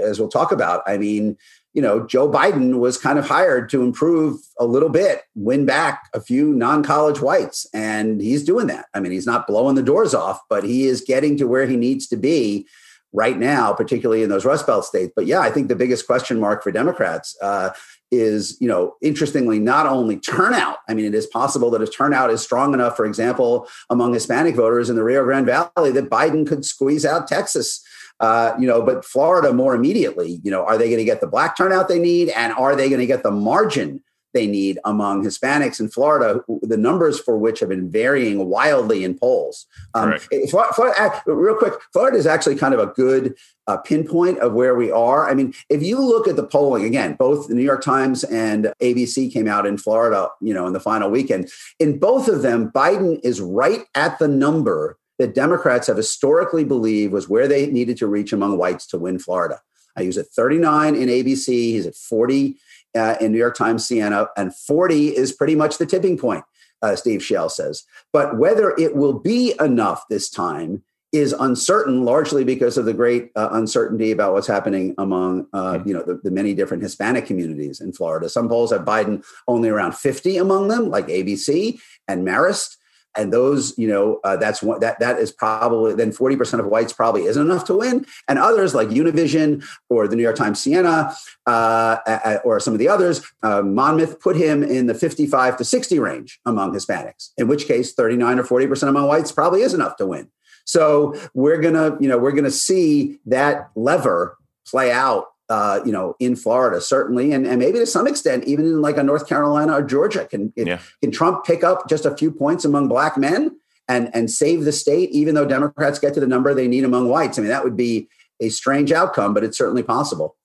as 0.02 0.20
we'll 0.20 0.30
talk 0.30 0.52
about, 0.52 0.82
I 0.88 0.98
mean, 0.98 1.38
you 1.74 1.82
know, 1.82 2.06
Joe 2.06 2.30
Biden 2.30 2.80
was 2.80 2.98
kind 2.98 3.18
of 3.18 3.28
hired 3.28 3.70
to 3.70 3.82
improve 3.82 4.42
a 4.60 4.66
little 4.66 4.90
bit, 4.90 5.22
win 5.36 5.66
back 5.66 6.10
a 6.14 6.20
few 6.20 6.54
non-college 6.54 7.22
whites, 7.22 7.66
and 7.74 8.22
he's 8.22 8.44
doing 8.44 8.68
that. 8.68 8.88
I 8.94 9.00
mean, 9.00 9.12
he's 9.12 9.26
not 9.26 9.48
blowing 9.48 9.76
the 9.76 9.84
doors 9.84 10.14
off, 10.14 10.42
but 10.50 10.64
he 10.64 10.86
is 10.86 11.02
getting 11.02 11.38
to 11.38 11.48
where 11.48 11.68
he 11.68 11.78
needs 11.78 12.08
to 12.08 12.18
be 12.18 12.68
right 13.14 13.38
now, 13.38 13.74
particularly 13.74 14.24
in 14.24 14.30
those 14.30 14.46
Rust 14.46 14.68
Belt 14.68 14.86
states. 14.86 15.14
But 15.16 15.28
yeah, 15.28 15.40
I 15.40 15.50
think 15.50 15.68
the 15.68 15.76
biggest 15.76 16.08
question 16.08 16.40
mark 16.40 16.64
for 16.64 16.72
Democrats 16.72 17.38
uh, 17.42 17.72
is, 18.12 18.58
you 18.60 18.68
know, 18.68 18.96
interestingly, 19.02 19.60
not 19.60 19.86
only 19.86 20.18
turnout. 20.18 20.78
I 20.88 20.94
mean, 20.94 21.06
it 21.06 21.16
is 21.16 21.26
possible 21.28 21.72
that 21.72 21.82
if 21.82 21.96
turnout 21.96 22.30
is 22.30 22.42
strong 22.42 22.74
enough, 22.74 22.98
for 22.98 23.06
example, 23.06 23.68
among 23.90 24.14
Hispanic 24.14 24.56
voters 24.56 24.90
in 24.90 24.96
the 24.96 25.04
Rio 25.04 25.24
Grande 25.24 25.46
Valley, 25.46 25.92
that 25.92 26.10
Biden 26.10 26.46
could 26.46 26.66
squeeze 26.66 27.06
out 27.06 27.28
Texas. 27.28 27.84
Uh, 28.20 28.54
you 28.60 28.68
know, 28.68 28.84
but 28.84 29.04
Florida 29.04 29.52
more 29.52 29.74
immediately, 29.74 30.40
you 30.44 30.52
know, 30.52 30.64
are 30.64 30.78
they 30.78 30.86
going 30.86 31.00
to 31.00 31.04
get 31.04 31.22
the 31.22 31.28
black 31.28 31.58
turnout 31.58 31.88
they 31.88 31.98
need? 31.98 32.30
And 32.30 32.54
are 32.54 32.76
they 32.76 32.88
going 32.88 33.00
to 33.00 33.08
get 33.08 33.24
the 33.24 33.32
margin 33.32 34.04
they 34.34 34.48
need 34.48 34.80
among 34.86 35.24
Hispanics 35.24 35.80
in 35.80 35.90
Florida, 35.90 36.44
the 36.62 36.78
numbers 36.78 37.20
for 37.20 37.38
which 37.38 37.60
have 37.60 37.70
been 37.70 37.90
varying 37.90 38.48
wildly 38.48 39.04
in 39.04 39.18
polls. 39.18 39.66
Um, 39.94 40.18
Florida, 40.50 40.74
Florida, 40.74 41.24
real 41.26 41.56
quick, 41.56 41.74
Florida 41.94 42.18
is 42.18 42.28
actually 42.28 42.56
kind 42.56 42.74
of 42.74 42.80
a 42.80 42.88
good 42.88 43.36
uh, 43.68 43.78
pinpoint 43.78 44.40
of 44.40 44.54
where 44.54 44.76
we 44.76 44.92
are. 44.92 45.30
I 45.30 45.34
mean, 45.34 45.54
if 45.70 45.84
you 45.84 46.00
look 46.00 46.28
at 46.28 46.36
the 46.36 46.46
polling 46.46 46.84
again, 46.84 47.16
both 47.16 47.48
the 47.48 47.56
New 47.56 47.64
York 47.64 47.84
Times 47.84 48.24
and 48.24 48.74
ABC 48.82 49.32
came 49.32 49.48
out 49.48 49.66
in 49.66 49.78
Florida, 49.78 50.30
you 50.42 50.54
know, 50.54 50.68
in 50.68 50.74
the 50.74 50.80
final 50.80 51.10
weekend. 51.10 51.50
In 51.80 52.00
both 52.00 52.28
of 52.28 52.42
them, 52.42 52.72
Biden 52.72 53.20
is 53.24 53.42
right 53.42 53.86
at 53.96 54.20
the 54.20 54.28
number 54.28 54.98
that 55.20 55.36
Democrats 55.36 55.88
have 55.88 55.98
historically 55.98 56.64
believed 56.64 57.14
was 57.14 57.30
where 57.30 57.48
they 57.48 57.68
needed 57.68 57.98
to 57.98 58.08
reach 58.08 58.34
among 58.34 58.58
whites 58.58 58.88
to 58.88 58.98
win 58.98 59.20
Florida. 59.20 59.62
I 59.96 60.02
use 60.02 60.18
it 60.18 60.28
39 60.36 60.96
in 60.96 61.10
ABC. 61.10 61.48
He's 61.48 61.86
at 61.86 61.96
40 61.96 62.58
uh, 62.96 63.16
in 63.22 63.32
New 63.32 63.38
York 63.38 63.56
Times 63.56 63.86
Siena, 63.86 64.28
and 64.36 64.56
40 64.56 65.16
is 65.16 65.32
pretty 65.32 65.56
much 65.56 65.78
the 65.78 65.86
tipping 65.86 66.18
point. 66.18 66.44
uh, 66.82 66.96
Steve 66.96 67.22
Schale 67.22 67.50
says. 67.50 67.84
But 68.12 68.38
whether 68.38 68.72
it 68.78 68.96
will 68.96 69.14
be 69.14 69.54
enough 69.60 70.06
this 70.10 70.30
time 70.30 70.84
is 71.12 71.34
uncertain, 71.34 72.06
largely 72.06 72.44
because 72.44 72.78
of 72.78 72.86
the 72.86 72.94
great 72.94 73.32
uh, 73.36 73.50
uncertainty 73.52 74.12
about 74.12 74.34
what's 74.34 74.48
happening 74.48 74.96
among 74.98 75.46
uh, 75.54 75.74
mm-hmm. 75.74 75.88
you 75.88 75.94
know 75.94 76.04
the, 76.04 76.22
the, 76.24 76.32
many 76.32 76.54
different 76.54 76.82
Hispanic 76.84 77.26
communities 77.26 77.82
in 77.82 77.92
Florida. 77.92 78.30
Some 78.30 78.48
polls 78.48 78.72
have 78.72 78.82
Biden 78.82 79.24
only 79.48 79.70
around 79.70 79.96
50 79.96 80.38
among 80.38 80.70
them, 80.70 80.90
like 80.90 81.08
ABC 81.08 81.80
and 82.08 82.26
Marist. 82.26 82.78
And 83.16 83.34
those, 83.34 83.78
you 83.78 83.88
know, 83.88 84.20
uh, 84.24 84.38
that's 84.38 84.64
one 84.64 84.80
that 84.80 85.00
that 85.00 85.20
is 85.20 85.32
probably 85.32 85.94
then 85.94 86.12
40% 86.12 86.60
of 86.60 86.66
whites 86.66 86.94
probably 86.94 87.24
isn't 87.26 87.42
enough 87.42 87.66
to 87.66 87.78
win. 87.78 88.06
And 88.28 88.40
others 88.40 88.74
like 88.74 88.90
Univision 88.90 89.66
or 89.90 90.08
the 90.08 90.16
New 90.16 90.24
York 90.24 90.36
Times 90.36 90.62
Siena 90.62 91.14
uh, 91.46 92.38
or 92.44 92.60
some 92.60 92.74
of 92.74 92.80
the 92.80 92.88
others, 92.88 93.22
uh, 93.44 93.62
Monmouth 93.62 94.20
put 94.20 94.36
him 94.36 94.64
in 94.64 94.88
the 94.88 94.94
55 94.94 95.58
to 95.58 95.66
60 95.66 96.00
range 96.00 96.40
among 96.46 96.74
Hispanics, 96.74 97.32
in 97.38 97.48
which 97.48 97.66
case 97.66 97.94
39 97.94 98.40
or 98.40 98.44
40% 98.44 98.88
among 98.88 99.08
whites 99.08 99.32
probably 99.32 99.62
is 99.62 99.74
enough 99.74 99.98
to 99.98 100.08
win. 100.08 100.30
So 100.66 101.16
we're 101.34 101.60
gonna, 101.60 101.98
you 102.00 102.08
know, 102.08 102.18
we're 102.18 102.32
gonna 102.32 102.52
see 102.52 103.20
that 103.26 103.72
lever 103.76 104.38
play 104.66 104.92
out 104.92 105.28
uh, 105.52 105.82
you 105.86 105.92
know, 105.92 106.16
in 106.20 106.38
Florida, 106.38 106.80
certainly, 106.80 107.34
and, 107.34 107.46
and 107.46 107.60
maybe 107.60 107.78
to 107.78 107.86
some 107.86 108.08
extent, 108.08 108.46
even 108.46 108.66
in 108.66 108.82
like 108.82 108.96
a 108.96 109.04
North 109.04 109.28
Carolina 109.28 109.74
or 109.74 109.82
Georgia. 109.82 110.26
Can 110.26 110.54
yeah. 110.56 110.80
can 111.02 111.12
Trump 111.12 111.44
pick 111.44 111.62
up 111.62 111.90
just 111.90 112.06
a 112.06 112.16
few 112.16 112.32
points 112.32 112.64
among 112.64 112.88
black 112.88 113.18
men 113.18 113.60
and 113.90 114.10
and 114.16 114.32
save 114.32 114.64
the 114.64 114.72
state, 114.72 115.10
even 115.12 115.36
though 115.36 115.46
Democrats 115.46 116.00
get 116.00 116.14
to 116.14 116.22
the 116.22 116.28
number 116.28 116.54
they 116.54 116.70
need 116.70 116.86
among 116.86 117.10
whites? 117.10 117.38
I 117.38 117.42
mean, 117.42 117.50
that 117.50 117.66
would 117.66 117.76
be 117.76 118.08
a 118.40 118.48
strange 118.48 118.94
outcome, 118.94 119.34
but 119.34 119.44
it's 119.44 119.58
certainly 119.58 119.84
possible. 119.84 120.38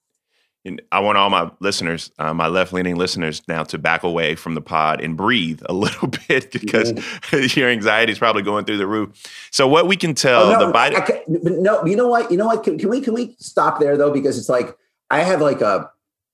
And 0.64 0.82
I 0.90 0.98
want 0.98 1.16
all 1.16 1.30
my 1.30 1.52
listeners, 1.60 2.10
uh, 2.18 2.34
my 2.34 2.48
left 2.48 2.72
leaning 2.72 2.96
listeners, 2.96 3.40
now 3.46 3.62
to 3.62 3.78
back 3.78 4.02
away 4.02 4.34
from 4.34 4.56
the 4.56 4.60
pod 4.60 5.00
and 5.00 5.16
breathe 5.16 5.62
a 5.66 5.72
little 5.84 6.08
bit 6.08 6.50
because 6.50 6.92
mm-hmm. 6.92 7.58
your 7.60 7.70
anxiety 7.70 8.10
is 8.10 8.18
probably 8.18 8.42
going 8.42 8.64
through 8.64 8.78
the 8.78 8.88
roof. 8.88 9.22
So, 9.52 9.68
what 9.68 9.86
we 9.86 9.96
can 9.96 10.14
tell 10.14 10.42
oh, 10.42 10.58
no, 10.58 10.66
the 10.66 10.72
Biden, 10.72 11.06
can, 11.06 11.62
no, 11.62 11.86
you 11.86 11.94
know 11.94 12.08
what, 12.08 12.32
you 12.32 12.36
know 12.36 12.46
what? 12.46 12.64
Can, 12.64 12.76
can, 12.76 12.88
we 12.88 13.00
can 13.00 13.14
we 13.14 13.36
stop 13.38 13.78
there 13.78 13.96
though? 13.96 14.10
Because 14.10 14.36
it's 14.36 14.48
like 14.48 14.76
I 15.10 15.20
have 15.20 15.40
like 15.40 15.60
a, 15.60 15.90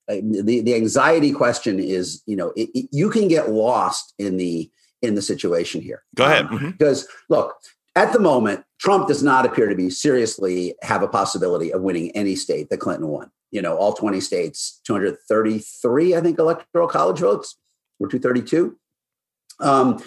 a 0.09 0.21
the 0.21 0.61
the 0.61 0.75
anxiety 0.75 1.33
question 1.33 1.79
is 1.79 2.23
you 2.27 2.37
know 2.37 2.53
it, 2.57 2.71
it, 2.75 2.89
you 2.91 3.11
can 3.11 3.29
get 3.29 3.51
lost 3.51 4.15
in 4.19 4.37
the 4.37 4.71
in 5.03 5.15
the 5.15 5.23
situation 5.23 5.81
here. 5.81 6.03
Go 6.15 6.25
ahead. 6.25 6.47
Um, 6.47 6.59
mm-hmm. 6.59 6.71
Because 6.71 7.07
look, 7.29 7.57
at 7.95 8.13
the 8.13 8.21
moment, 8.21 8.65
Trump 8.79 9.09
does 9.09 9.23
not 9.23 9.45
appear 9.45 9.69
to 9.69 9.75
be 9.75 9.91
seriously 9.91 10.75
have 10.83 11.03
a 11.03 11.09
possibility 11.09 11.73
of 11.73 11.83
winning 11.83 12.11
any 12.13 12.37
state 12.37 12.71
that 12.71 12.79
Clinton 12.79 13.09
won. 13.09 13.31
You 13.51 13.61
know, 13.61 13.77
all 13.77 13.93
20 13.93 14.19
states, 14.21 14.81
233, 14.87 16.17
I 16.17 16.21
think, 16.23 16.39
electoral 16.39 16.89
college 16.89 17.19
votes, 17.19 17.59
or 18.01 18.09
232. 18.09 18.79
Um, 19.61 20.03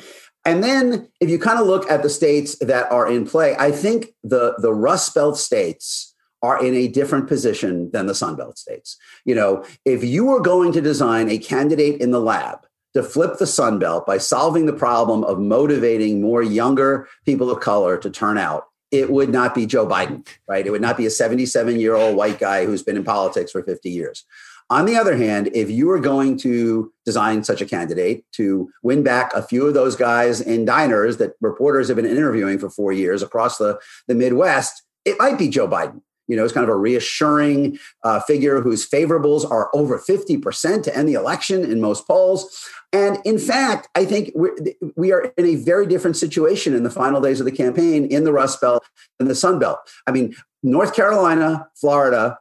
and 0.45 0.63
then 0.63 1.09
if 1.21 1.29
you 1.29 1.37
kind 1.37 1.59
of 1.59 1.67
look 1.67 1.89
at 1.89 2.01
the 2.01 2.09
states 2.09 2.57
that 2.59 2.91
are 2.91 3.09
in 3.09 3.27
play, 3.27 3.55
I 3.57 3.71
think 3.71 4.15
the, 4.23 4.55
the 4.57 4.73
Rust 4.73 5.13
Belt 5.13 5.37
states 5.37 6.14
are 6.41 6.63
in 6.63 6.75
a 6.75 6.87
different 6.87 7.27
position 7.27 7.89
than 7.91 8.05
the 8.05 8.15
Sun 8.15 8.35
Belt 8.35 8.57
states. 8.57 8.97
You 9.25 9.35
know, 9.35 9.65
if 9.83 10.03
you 10.03 10.25
were 10.25 10.41
going 10.41 10.71
to 10.73 10.81
design 10.81 11.29
a 11.29 11.37
candidate 11.37 12.01
in 12.01 12.11
the 12.11 12.19
lab 12.19 12.65
to 12.93 13.03
flip 13.03 13.37
the 13.37 13.47
Sun 13.47 13.79
Belt 13.79 14.05
by 14.05 14.17
solving 14.17 14.65
the 14.65 14.73
problem 14.73 15.23
of 15.23 15.39
motivating 15.39 16.21
more 16.21 16.43
younger 16.43 17.07
people 17.25 17.49
of 17.49 17.59
color 17.59 17.97
to 17.97 18.09
turn 18.09 18.37
out, 18.37 18.65
it 18.91 19.09
would 19.09 19.29
not 19.29 19.55
be 19.55 19.65
Joe 19.65 19.87
Biden, 19.87 20.25
right? 20.47 20.65
It 20.65 20.69
would 20.69 20.81
not 20.81 20.97
be 20.97 21.05
a 21.05 21.09
77 21.09 21.79
year 21.79 21.95
old 21.95 22.15
white 22.15 22.39
guy 22.39 22.65
who's 22.65 22.83
been 22.83 22.97
in 22.97 23.03
politics 23.03 23.51
for 23.51 23.63
50 23.63 23.89
years. 23.89 24.23
On 24.69 24.85
the 24.85 24.95
other 24.95 25.15
hand, 25.15 25.49
if 25.53 25.69
you 25.69 25.87
were 25.87 25.99
going 25.99 26.37
to 26.39 26.91
design 27.05 27.43
such 27.43 27.61
a 27.61 27.67
candidate 27.67 28.25
to 28.33 28.69
win 28.81 29.03
back 29.03 29.31
a 29.35 29.43
few 29.43 29.67
of 29.67 29.75
those 29.75 29.95
guys 29.95 30.41
in 30.41 30.65
diners 30.65 31.17
that 31.17 31.33
reporters 31.39 31.87
have 31.87 31.97
been 31.97 32.05
interviewing 32.05 32.57
for 32.57 32.69
four 32.69 32.91
years 32.91 33.21
across 33.21 33.57
the, 33.57 33.79
the 34.07 34.15
Midwest, 34.15 34.81
it 35.03 35.19
might 35.19 35.37
be 35.37 35.49
Joe 35.49 35.67
Biden. 35.67 36.01
You 36.27 36.35
know, 36.35 36.43
it's 36.43 36.53
kind 36.53 36.63
of 36.63 36.69
a 36.69 36.77
reassuring 36.77 37.77
uh, 38.03 38.19
figure 38.21 38.61
whose 38.61 38.87
favorables 38.87 39.49
are 39.49 39.69
over 39.73 39.99
50% 39.99 40.83
to 40.83 40.97
end 40.97 41.07
the 41.07 41.13
election 41.13 41.63
in 41.63 41.81
most 41.81 42.07
polls. 42.07 42.67
And 42.91 43.17
in 43.25 43.37
fact, 43.37 43.89
I 43.95 44.05
think 44.05 44.31
we're, 44.33 44.55
we 44.95 45.11
are 45.11 45.33
in 45.37 45.45
a 45.45 45.55
very 45.55 45.85
different 45.85 46.17
situation 46.17 46.73
in 46.73 46.83
the 46.83 46.89
final 46.89 47.21
days 47.21 47.39
of 47.39 47.45
the 47.45 47.51
campaign 47.51 48.05
in 48.05 48.23
the 48.23 48.31
Rust 48.31 48.61
Belt 48.61 48.83
and 49.19 49.29
the 49.29 49.35
Sun 49.35 49.59
Belt. 49.59 49.79
I 50.07 50.11
mean, 50.11 50.35
North 50.63 50.95
Carolina, 50.95 51.67
Florida, 51.75 52.39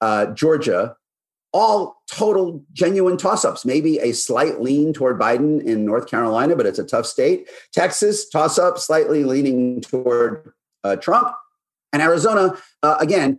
uh, 0.00 0.26
Georgia, 0.26 0.96
all 1.52 2.02
total 2.10 2.64
genuine 2.72 3.16
toss 3.16 3.44
ups. 3.44 3.64
Maybe 3.64 3.98
a 3.98 4.12
slight 4.12 4.60
lean 4.60 4.92
toward 4.92 5.18
Biden 5.18 5.62
in 5.62 5.84
North 5.84 6.08
Carolina, 6.08 6.56
but 6.56 6.66
it's 6.66 6.78
a 6.78 6.84
tough 6.84 7.06
state. 7.06 7.48
Texas, 7.72 8.28
toss 8.28 8.58
up, 8.58 8.78
slightly 8.78 9.24
leaning 9.24 9.80
toward 9.80 10.52
uh, 10.82 10.96
Trump. 10.96 11.34
And 11.92 12.02
Arizona, 12.02 12.56
uh, 12.82 12.96
again, 13.00 13.38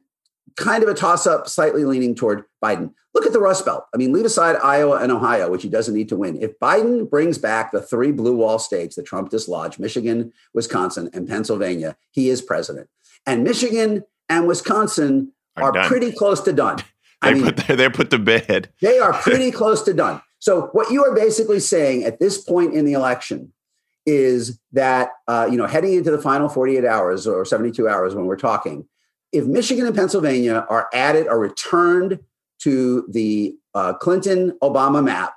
kind 0.56 0.84
of 0.84 0.89
a 0.89 0.94
toss 0.94 1.26
up, 1.26 1.48
slightly 1.48 1.86
leaning 1.86 2.16
toward 2.16 2.44
Biden. 2.63 2.94
Look 3.13 3.26
at 3.26 3.34
the 3.34 3.39
Rust 3.39 3.66
Belt. 3.66 3.86
I 3.94 3.98
mean, 3.98 4.12
leave 4.12 4.26
aside 4.26 4.56
Iowa 4.63 4.98
and 4.98 5.12
Ohio, 5.12 5.50
which 5.50 5.63
he 5.63 5.70
doesn't 5.70 5.94
need 5.94 6.10
to 6.10 6.16
win. 6.16 6.42
If 6.42 6.60
Biden 6.60 7.10
brings 7.10 7.38
back 7.38 7.72
the 7.72 7.82
three 7.82 8.12
blue 8.12 8.36
wall 8.36 8.60
states 8.60 8.96
that 8.96 9.06
Trump 9.06 9.30
dislodged 9.30 9.80
Michigan, 9.80 10.34
Wisconsin, 10.54 11.10
and 11.13 11.28
Pennsylvania 11.28 11.96
he 12.12 12.30
is 12.30 12.42
president. 12.42 12.89
And 13.26 13.44
Michigan 13.44 14.04
and 14.30 14.48
Wisconsin 14.48 15.32
are, 15.56 15.78
are 15.78 15.88
pretty 15.88 16.12
close 16.12 16.42
to 16.42 16.54
done. 16.54 16.78
they 17.22 17.30
I 17.30 17.34
mean, 17.36 17.54
put, 17.54 17.78
they're 17.78 17.92
put 17.92 18.10
to 18.12 18.20
bed. 18.20 18.70
they 18.82 19.00
are 19.00 19.13
pretty 19.13 19.52
close 19.60 19.84
to 19.84 19.94
done. 19.94 20.22
So, 20.39 20.70
what 20.74 20.92
you 20.92 21.06
are 21.06 21.16
basically 21.16 21.60
saying 21.60 22.04
at 22.04 22.20
this 22.20 22.38
point 22.38 22.74
in 22.74 22.84
the 22.84 22.94
election 22.94 23.54
is 24.06 24.60
that 24.72 25.12
uh, 25.28 25.48
you 25.50 25.58
know 25.58 25.68
heading 25.68 25.94
into 25.94 26.12
the 26.12 26.22
final 26.22 26.50
48 26.50 26.86
hours 26.86 27.26
or 27.28 27.46
72 27.46 27.88
hours 27.88 28.16
when 28.16 28.26
we're 28.26 28.36
talking 28.36 28.88
if 29.32 29.46
michigan 29.46 29.86
and 29.86 29.96
pennsylvania 29.96 30.66
are 30.70 30.89
added 30.94 31.28
or 31.28 31.39
returned 31.39 32.20
to 32.60 33.06
the 33.10 33.56
uh, 33.74 33.94
clinton 33.94 34.58
obama 34.62 35.04
map 35.04 35.36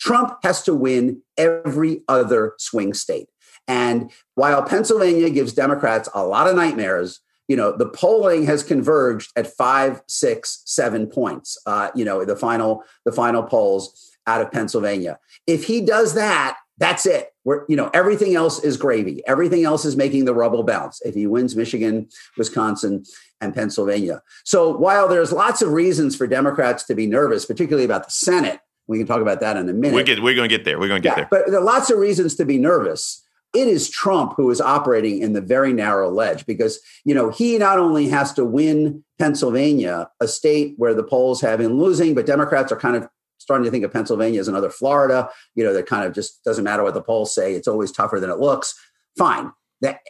trump 0.00 0.38
has 0.42 0.62
to 0.62 0.74
win 0.74 1.20
every 1.36 2.02
other 2.08 2.54
swing 2.58 2.94
state. 2.94 3.28
And 3.66 4.10
while 4.34 4.62
pennsylvania 4.62 5.30
gives 5.30 5.52
democrats 5.52 6.08
a 6.14 6.24
lot 6.24 6.46
of 6.46 6.56
nightmares 6.56 7.20
you 7.48 7.56
know 7.56 7.76
the 7.76 7.88
polling 7.88 8.44
has 8.46 8.62
converged 8.62 9.30
at 9.36 9.46
five 9.46 10.02
six 10.06 10.62
seven 10.64 11.06
points 11.06 11.58
uh, 11.66 11.90
you 11.94 12.04
know 12.04 12.24
the 12.24 12.36
final 12.36 12.84
the 13.04 13.12
final 13.12 13.42
polls 13.42 14.08
out 14.28 14.42
of 14.42 14.52
pennsylvania. 14.52 15.18
If 15.46 15.64
he 15.64 15.80
does 15.80 16.14
that 16.14 16.58
that's 16.78 17.06
it. 17.06 17.32
We're, 17.44 17.64
you 17.68 17.76
know, 17.76 17.90
everything 17.92 18.34
else 18.34 18.62
is 18.62 18.76
gravy. 18.76 19.22
Everything 19.26 19.64
else 19.64 19.84
is 19.84 19.96
making 19.96 20.24
the 20.24 20.34
rubble 20.34 20.62
bounce 20.62 21.00
if 21.02 21.14
he 21.14 21.26
wins 21.26 21.56
Michigan, 21.56 22.08
Wisconsin, 22.36 23.04
and 23.40 23.54
Pennsylvania. 23.54 24.22
So 24.44 24.76
while 24.76 25.08
there's 25.08 25.32
lots 25.32 25.62
of 25.62 25.72
reasons 25.72 26.16
for 26.16 26.26
Democrats 26.26 26.84
to 26.84 26.94
be 26.94 27.06
nervous, 27.06 27.44
particularly 27.44 27.84
about 27.84 28.04
the 28.04 28.10
Senate, 28.10 28.60
we 28.86 28.98
can 28.98 29.06
talk 29.06 29.20
about 29.20 29.40
that 29.40 29.56
in 29.56 29.68
a 29.68 29.72
minute. 29.72 29.94
We 29.94 30.02
get, 30.02 30.22
we're 30.22 30.34
going 30.34 30.48
to 30.48 30.56
get 30.56 30.64
there. 30.64 30.78
We're 30.78 30.88
going 30.88 31.02
to 31.02 31.08
get 31.08 31.18
yeah, 31.18 31.24
there. 31.24 31.28
But 31.30 31.50
there 31.50 31.60
are 31.60 31.64
lots 31.64 31.90
of 31.90 31.98
reasons 31.98 32.34
to 32.36 32.44
be 32.44 32.58
nervous. 32.58 33.24
It 33.54 33.66
is 33.66 33.88
Trump 33.88 34.34
who 34.36 34.50
is 34.50 34.60
operating 34.60 35.20
in 35.20 35.32
the 35.32 35.40
very 35.40 35.72
narrow 35.72 36.10
ledge 36.10 36.46
because, 36.46 36.80
you 37.04 37.14
know, 37.14 37.30
he 37.30 37.58
not 37.58 37.78
only 37.78 38.08
has 38.08 38.32
to 38.34 38.44
win 38.44 39.04
Pennsylvania, 39.18 40.10
a 40.20 40.28
state 40.28 40.74
where 40.76 40.94
the 40.94 41.02
polls 41.02 41.40
have 41.40 41.58
been 41.58 41.78
losing, 41.78 42.14
but 42.14 42.26
Democrats 42.26 42.72
are 42.72 42.76
kind 42.78 42.96
of 42.96 43.08
starting 43.38 43.64
to 43.64 43.70
think 43.70 43.84
of 43.84 43.92
Pennsylvania 43.92 44.40
as 44.40 44.48
another 44.48 44.70
Florida, 44.70 45.30
you 45.54 45.64
know, 45.64 45.72
that 45.72 45.86
kind 45.86 46.04
of 46.04 46.12
just 46.12 46.44
doesn't 46.44 46.64
matter 46.64 46.82
what 46.82 46.94
the 46.94 47.02
polls 47.02 47.34
say, 47.34 47.54
it's 47.54 47.68
always 47.68 47.92
tougher 47.92 48.20
than 48.20 48.30
it 48.30 48.38
looks. 48.38 48.74
Fine. 49.16 49.52
That 49.80 50.00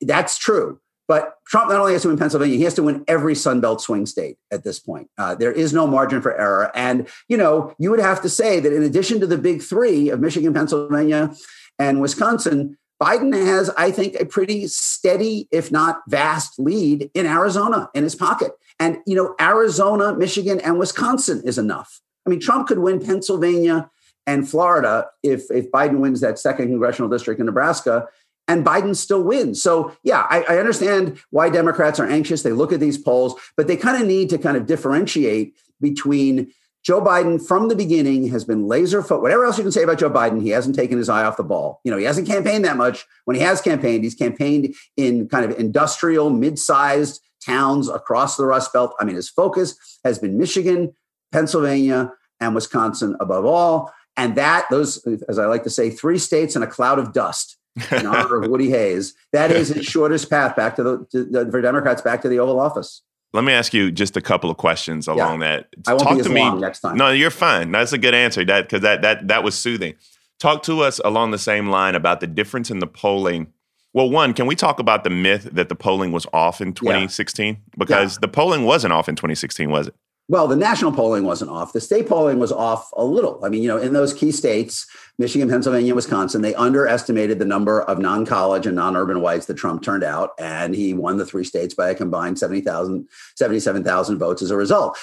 that's 0.00 0.38
true. 0.38 0.80
But 1.10 1.34
Trump 1.48 1.70
not 1.70 1.80
only 1.80 1.92
has 1.94 2.02
to 2.02 2.08
win 2.08 2.18
Pennsylvania, 2.18 2.56
he 2.56 2.62
has 2.62 2.74
to 2.74 2.84
win 2.84 3.04
every 3.08 3.34
Sun 3.34 3.60
Belt 3.60 3.82
swing 3.82 4.06
state 4.06 4.36
at 4.52 4.62
this 4.62 4.78
point. 4.78 5.10
Uh, 5.18 5.34
there 5.34 5.50
is 5.50 5.72
no 5.72 5.84
margin 5.84 6.22
for 6.22 6.32
error. 6.38 6.70
And, 6.72 7.08
you 7.28 7.36
know, 7.36 7.74
you 7.80 7.90
would 7.90 7.98
have 7.98 8.22
to 8.22 8.28
say 8.28 8.60
that 8.60 8.72
in 8.72 8.84
addition 8.84 9.18
to 9.18 9.26
the 9.26 9.36
big 9.36 9.60
three 9.60 10.08
of 10.08 10.20
Michigan, 10.20 10.54
Pennsylvania, 10.54 11.34
and 11.80 12.00
Wisconsin, 12.00 12.78
Biden 13.02 13.34
has, 13.34 13.70
I 13.70 13.90
think, 13.90 14.20
a 14.20 14.24
pretty 14.24 14.68
steady, 14.68 15.48
if 15.50 15.72
not 15.72 16.02
vast 16.06 16.60
lead 16.60 17.10
in 17.14 17.26
Arizona 17.26 17.90
in 17.92 18.04
his 18.04 18.14
pocket. 18.14 18.52
And, 18.78 18.98
you 19.04 19.16
know, 19.16 19.34
Arizona, 19.40 20.14
Michigan, 20.14 20.60
and 20.60 20.78
Wisconsin 20.78 21.42
is 21.44 21.58
enough. 21.58 22.00
I 22.30 22.34
mean, 22.34 22.40
Trump 22.40 22.68
could 22.68 22.78
win 22.78 23.04
Pennsylvania 23.04 23.90
and 24.24 24.48
Florida 24.48 25.08
if 25.24 25.50
if 25.50 25.68
Biden 25.72 25.98
wins 25.98 26.20
that 26.20 26.38
second 26.38 26.68
congressional 26.68 27.10
district 27.10 27.40
in 27.40 27.46
Nebraska, 27.46 28.06
and 28.46 28.64
Biden 28.64 28.94
still 28.94 29.24
wins. 29.24 29.60
So 29.60 29.96
yeah, 30.04 30.28
I, 30.30 30.44
I 30.48 30.58
understand 30.58 31.18
why 31.30 31.50
Democrats 31.50 31.98
are 31.98 32.06
anxious. 32.06 32.42
They 32.42 32.52
look 32.52 32.72
at 32.72 32.78
these 32.78 32.98
polls, 32.98 33.34
but 33.56 33.66
they 33.66 33.76
kind 33.76 34.00
of 34.00 34.06
need 34.06 34.30
to 34.30 34.38
kind 34.38 34.56
of 34.56 34.66
differentiate 34.66 35.56
between 35.80 36.52
Joe 36.84 37.00
Biden 37.00 37.44
from 37.44 37.66
the 37.66 37.74
beginning 37.74 38.28
has 38.28 38.44
been 38.44 38.68
laser 38.68 39.02
foot. 39.02 39.22
Whatever 39.22 39.44
else 39.44 39.58
you 39.58 39.64
can 39.64 39.72
say 39.72 39.82
about 39.82 39.98
Joe 39.98 40.08
Biden, 40.08 40.40
he 40.40 40.50
hasn't 40.50 40.76
taken 40.76 40.98
his 40.98 41.08
eye 41.08 41.24
off 41.24 41.36
the 41.36 41.42
ball. 41.42 41.80
You 41.84 41.90
know, 41.90 41.96
he 41.96 42.04
hasn't 42.04 42.28
campaigned 42.28 42.64
that 42.64 42.76
much. 42.76 43.06
When 43.24 43.34
he 43.34 43.42
has 43.42 43.60
campaigned, 43.60 44.04
he's 44.04 44.14
campaigned 44.14 44.74
in 44.96 45.28
kind 45.28 45.44
of 45.44 45.58
industrial, 45.58 46.30
mid-sized 46.30 47.20
towns 47.44 47.88
across 47.88 48.36
the 48.36 48.46
Rust 48.46 48.72
Belt. 48.72 48.94
I 49.00 49.04
mean, 49.04 49.16
his 49.16 49.28
focus 49.28 49.74
has 50.04 50.18
been 50.18 50.38
Michigan, 50.38 50.94
Pennsylvania, 51.32 52.12
and 52.40 52.54
Wisconsin 52.54 53.16
above 53.20 53.44
all. 53.44 53.92
And 54.16 54.34
that, 54.36 54.66
those, 54.70 55.06
as 55.28 55.38
I 55.38 55.46
like 55.46 55.62
to 55.64 55.70
say, 55.70 55.90
three 55.90 56.18
states 56.18 56.54
and 56.54 56.64
a 56.64 56.66
cloud 56.66 56.98
of 56.98 57.12
dust 57.12 57.56
in 57.90 58.06
honor 58.06 58.42
of 58.42 58.50
Woody 58.50 58.70
Hayes. 58.70 59.14
That 59.32 59.50
is 59.50 59.68
his 59.68 59.86
shortest 59.86 60.28
path 60.28 60.56
back 60.56 60.76
to 60.76 60.82
the, 60.82 61.06
to 61.12 61.24
the, 61.24 61.50
for 61.50 61.60
Democrats 61.60 62.02
back 62.02 62.22
to 62.22 62.28
the 62.28 62.38
Oval 62.38 62.60
Office. 62.60 63.02
Let 63.32 63.44
me 63.44 63.52
ask 63.52 63.72
you 63.72 63.92
just 63.92 64.16
a 64.16 64.20
couple 64.20 64.50
of 64.50 64.56
questions 64.56 65.06
along 65.06 65.40
yeah. 65.40 65.58
that. 65.58 65.68
I 65.86 65.92
won't 65.92 66.02
Talk 66.02 66.14
be 66.14 66.20
as 66.20 66.26
to 66.26 66.32
long 66.32 66.54
me. 66.56 66.60
next 66.60 66.80
time. 66.80 66.96
No, 66.96 67.10
you're 67.10 67.30
fine. 67.30 67.70
That's 67.70 67.92
a 67.92 67.98
good 67.98 68.14
answer. 68.14 68.44
That 68.44 68.62
because 68.62 68.82
that 68.82 69.02
that 69.02 69.28
that 69.28 69.44
was 69.44 69.54
soothing. 69.54 69.94
Talk 70.40 70.64
to 70.64 70.80
us 70.80 71.00
along 71.04 71.30
the 71.30 71.38
same 71.38 71.68
line 71.68 71.94
about 71.94 72.20
the 72.20 72.26
difference 72.26 72.70
in 72.70 72.80
the 72.80 72.86
polling. 72.88 73.52
Well, 73.92 74.10
one, 74.10 74.34
can 74.34 74.46
we 74.46 74.56
talk 74.56 74.80
about 74.80 75.04
the 75.04 75.10
myth 75.10 75.48
that 75.52 75.68
the 75.68 75.74
polling 75.74 76.12
was 76.12 76.26
off 76.32 76.60
in 76.60 76.72
2016? 76.72 77.46
Yeah. 77.46 77.60
Because 77.76 78.16
yeah. 78.16 78.18
the 78.22 78.28
polling 78.28 78.64
wasn't 78.64 78.92
off 78.92 79.08
in 79.08 79.16
2016, 79.16 79.70
was 79.70 79.88
it? 79.88 79.94
Well, 80.30 80.46
the 80.46 80.54
national 80.54 80.92
polling 80.92 81.24
wasn't 81.24 81.50
off. 81.50 81.72
The 81.72 81.80
state 81.80 82.08
polling 82.08 82.38
was 82.38 82.52
off 82.52 82.88
a 82.96 83.04
little. 83.04 83.44
I 83.44 83.48
mean, 83.48 83.64
you 83.64 83.68
know, 83.68 83.78
in 83.78 83.94
those 83.94 84.14
key 84.14 84.30
states, 84.30 84.86
Michigan, 85.18 85.48
Pennsylvania, 85.48 85.92
Wisconsin, 85.92 86.40
they 86.40 86.54
underestimated 86.54 87.40
the 87.40 87.44
number 87.44 87.82
of 87.82 87.98
non 87.98 88.24
college 88.24 88.64
and 88.64 88.76
non 88.76 88.96
urban 88.96 89.22
whites 89.22 89.46
that 89.46 89.54
Trump 89.54 89.82
turned 89.82 90.04
out. 90.04 90.30
And 90.38 90.72
he 90.72 90.94
won 90.94 91.16
the 91.16 91.26
three 91.26 91.42
states 91.42 91.74
by 91.74 91.90
a 91.90 91.96
combined 91.96 92.38
70,000, 92.38 93.08
77,000 93.34 94.18
votes 94.18 94.40
as 94.40 94.52
a 94.52 94.56
result. 94.56 94.96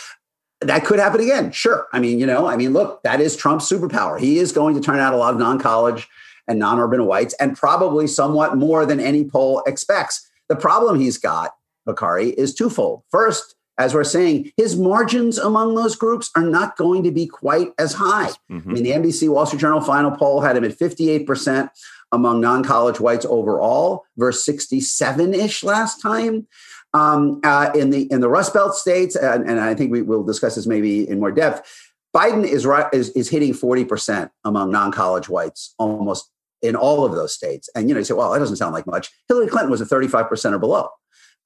That 0.61 0.85
could 0.85 0.97
happen 0.97 1.19
again. 1.19 1.51
Sure. 1.51 1.87
I 1.91 1.99
mean, 1.99 2.19
you 2.19 2.25
know, 2.25 2.47
I 2.47 2.55
mean, 2.55 2.71
look, 2.71 3.03
that 3.03 3.19
is 3.19 3.35
Trump's 3.35 3.69
superpower. 3.69 4.17
He 4.17 4.37
is 4.39 4.53
going 4.53 4.75
to 4.75 4.81
turn 4.81 4.99
out 4.99 5.13
a 5.13 5.17
lot 5.17 5.33
of 5.33 5.41
non 5.41 5.59
college 5.59 6.07
and 6.47 6.57
non 6.57 6.79
urban 6.79 7.05
whites 7.05 7.35
and 7.41 7.57
probably 7.57 8.07
somewhat 8.07 8.55
more 8.55 8.85
than 8.85 9.01
any 9.01 9.25
poll 9.25 9.61
expects. 9.67 10.25
The 10.47 10.55
problem 10.55 11.01
he's 11.01 11.17
got, 11.17 11.51
Bakari, 11.85 12.29
is 12.29 12.55
twofold. 12.55 13.03
First, 13.11 13.56
as 13.77 13.93
we're 13.93 14.03
saying, 14.03 14.51
his 14.57 14.75
margins 14.75 15.37
among 15.37 15.75
those 15.75 15.95
groups 15.95 16.31
are 16.35 16.43
not 16.43 16.77
going 16.77 17.03
to 17.03 17.11
be 17.11 17.27
quite 17.27 17.69
as 17.77 17.93
high. 17.93 18.31
Mm-hmm. 18.51 18.69
I 18.69 18.73
mean, 18.73 18.83
the 18.83 18.91
NBC 18.91 19.29
Wall 19.29 19.45
Street 19.45 19.59
Journal 19.59 19.81
final 19.81 20.11
poll 20.11 20.41
had 20.41 20.57
him 20.57 20.63
at 20.63 20.71
58% 20.71 21.69
among 22.11 22.41
non 22.41 22.63
college 22.63 22.99
whites 22.99 23.25
overall 23.25 24.05
versus 24.17 24.45
67 24.45 25.33
ish 25.33 25.63
last 25.63 26.01
time. 26.01 26.47
Um, 26.93 27.41
uh, 27.43 27.69
in 27.75 27.89
the 27.89 28.11
in 28.11 28.21
the 28.21 28.29
Rust 28.29 28.53
Belt 28.53 28.73
states, 28.73 29.15
and, 29.15 29.47
and 29.47 29.59
I 29.59 29.75
think 29.75 29.91
we 29.91 30.01
will 30.01 30.23
discuss 30.23 30.55
this 30.55 30.65
maybe 30.65 31.07
in 31.07 31.19
more 31.19 31.31
depth. 31.31 31.69
Biden 32.15 32.45
is 32.45 32.65
is, 32.93 33.09
is 33.09 33.29
hitting 33.29 33.53
40% 33.53 34.31
among 34.45 34.71
non-college 34.71 35.29
whites 35.29 35.75
almost 35.77 36.31
in 36.61 36.75
all 36.75 37.05
of 37.05 37.11
those 37.11 37.33
states. 37.33 37.69
And 37.75 37.87
you 37.87 37.93
know, 37.93 37.99
you 37.99 38.05
say, 38.05 38.13
well, 38.13 38.31
that 38.31 38.39
doesn't 38.39 38.55
sound 38.55 38.73
like 38.73 38.87
much. 38.87 39.11
Hillary 39.27 39.47
Clinton 39.47 39.69
was 39.69 39.81
at 39.81 39.89
35% 39.89 40.53
or 40.53 40.59
below 40.59 40.89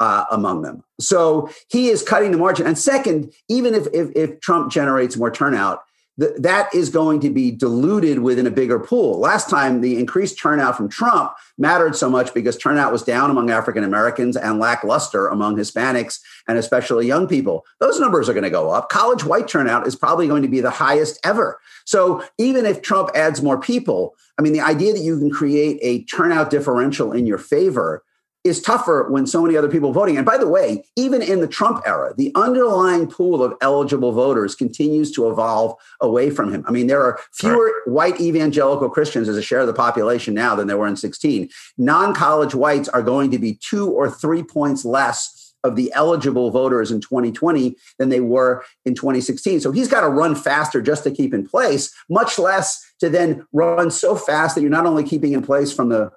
uh, 0.01 0.25
among 0.31 0.63
them. 0.63 0.83
So 0.99 1.47
he 1.69 1.89
is 1.89 2.01
cutting 2.01 2.31
the 2.31 2.37
margin. 2.39 2.65
And 2.65 2.75
second, 2.75 3.31
even 3.47 3.75
if, 3.75 3.85
if, 3.93 4.09
if 4.15 4.39
Trump 4.39 4.71
generates 4.71 5.15
more 5.15 5.29
turnout, 5.29 5.83
th- 6.19 6.33
that 6.39 6.73
is 6.73 6.89
going 6.89 7.19
to 7.19 7.29
be 7.29 7.51
diluted 7.51 8.17
within 8.17 8.47
a 8.47 8.51
bigger 8.51 8.79
pool. 8.79 9.19
Last 9.19 9.47
time, 9.47 9.81
the 9.81 9.99
increased 9.99 10.39
turnout 10.39 10.75
from 10.75 10.89
Trump 10.89 11.33
mattered 11.59 11.95
so 11.95 12.09
much 12.09 12.33
because 12.33 12.57
turnout 12.57 12.91
was 12.91 13.03
down 13.03 13.29
among 13.29 13.51
African 13.51 13.83
Americans 13.83 14.35
and 14.35 14.57
lackluster 14.57 15.27
among 15.27 15.55
Hispanics 15.55 16.19
and 16.47 16.57
especially 16.57 17.05
young 17.05 17.27
people. 17.27 17.63
Those 17.79 17.99
numbers 17.99 18.27
are 18.27 18.33
going 18.33 18.43
to 18.43 18.49
go 18.49 18.71
up. 18.71 18.89
College 18.89 19.23
white 19.23 19.47
turnout 19.47 19.85
is 19.85 19.95
probably 19.95 20.27
going 20.27 20.41
to 20.41 20.49
be 20.49 20.61
the 20.61 20.71
highest 20.71 21.19
ever. 21.23 21.59
So 21.85 22.23
even 22.39 22.65
if 22.65 22.81
Trump 22.81 23.11
adds 23.13 23.43
more 23.43 23.59
people, 23.59 24.15
I 24.39 24.41
mean, 24.41 24.53
the 24.53 24.61
idea 24.61 24.93
that 24.93 25.01
you 25.01 25.19
can 25.19 25.29
create 25.29 25.77
a 25.83 26.05
turnout 26.05 26.49
differential 26.49 27.11
in 27.11 27.27
your 27.27 27.37
favor 27.37 28.03
is 28.43 28.61
tougher 28.61 29.07
when 29.09 29.27
so 29.27 29.41
many 29.41 29.55
other 29.55 29.69
people 29.69 29.93
voting. 29.93 30.17
And 30.17 30.25
by 30.25 30.37
the 30.37 30.47
way, 30.47 30.83
even 30.95 31.21
in 31.21 31.41
the 31.41 31.47
Trump 31.47 31.83
era, 31.85 32.13
the 32.17 32.31
underlying 32.35 33.07
pool 33.07 33.43
of 33.43 33.53
eligible 33.61 34.11
voters 34.11 34.55
continues 34.55 35.11
to 35.11 35.29
evolve 35.29 35.75
away 36.01 36.29
from 36.29 36.51
him. 36.51 36.63
I 36.67 36.71
mean, 36.71 36.87
there 36.87 37.01
are 37.01 37.19
fewer 37.33 37.65
right. 37.65 37.73
white 37.85 38.21
evangelical 38.21 38.89
Christians 38.89 39.29
as 39.29 39.37
a 39.37 39.41
share 39.41 39.59
of 39.59 39.67
the 39.67 39.73
population 39.73 40.33
now 40.33 40.55
than 40.55 40.67
there 40.67 40.77
were 40.77 40.87
in 40.87 40.95
16. 40.95 41.49
Non 41.77 42.15
college 42.15 42.55
whites 42.55 42.89
are 42.89 43.03
going 43.03 43.29
to 43.31 43.39
be 43.39 43.59
two 43.61 43.91
or 43.91 44.09
three 44.09 44.43
points 44.43 44.85
less 44.85 45.37
of 45.63 45.75
the 45.75 45.91
eligible 45.93 46.49
voters 46.49 46.91
in 46.91 46.99
2020 46.99 47.75
than 47.99 48.09
they 48.09 48.19
were 48.19 48.63
in 48.85 48.95
2016. 48.95 49.59
So 49.59 49.71
he's 49.71 49.87
got 49.87 50.01
to 50.01 50.09
run 50.09 50.33
faster 50.35 50.81
just 50.81 51.03
to 51.03 51.11
keep 51.11 51.33
in 51.33 51.47
place, 51.47 51.93
much 52.09 52.39
less 52.39 52.83
to 52.99 53.09
then 53.09 53.45
run 53.53 53.91
so 53.91 54.15
fast 54.15 54.55
that 54.55 54.61
you're 54.61 54.71
not 54.71 54.87
only 54.87 55.03
keeping 55.03 55.33
in 55.33 55.43
place 55.43 55.71
from 55.71 55.89
the 55.89 56.11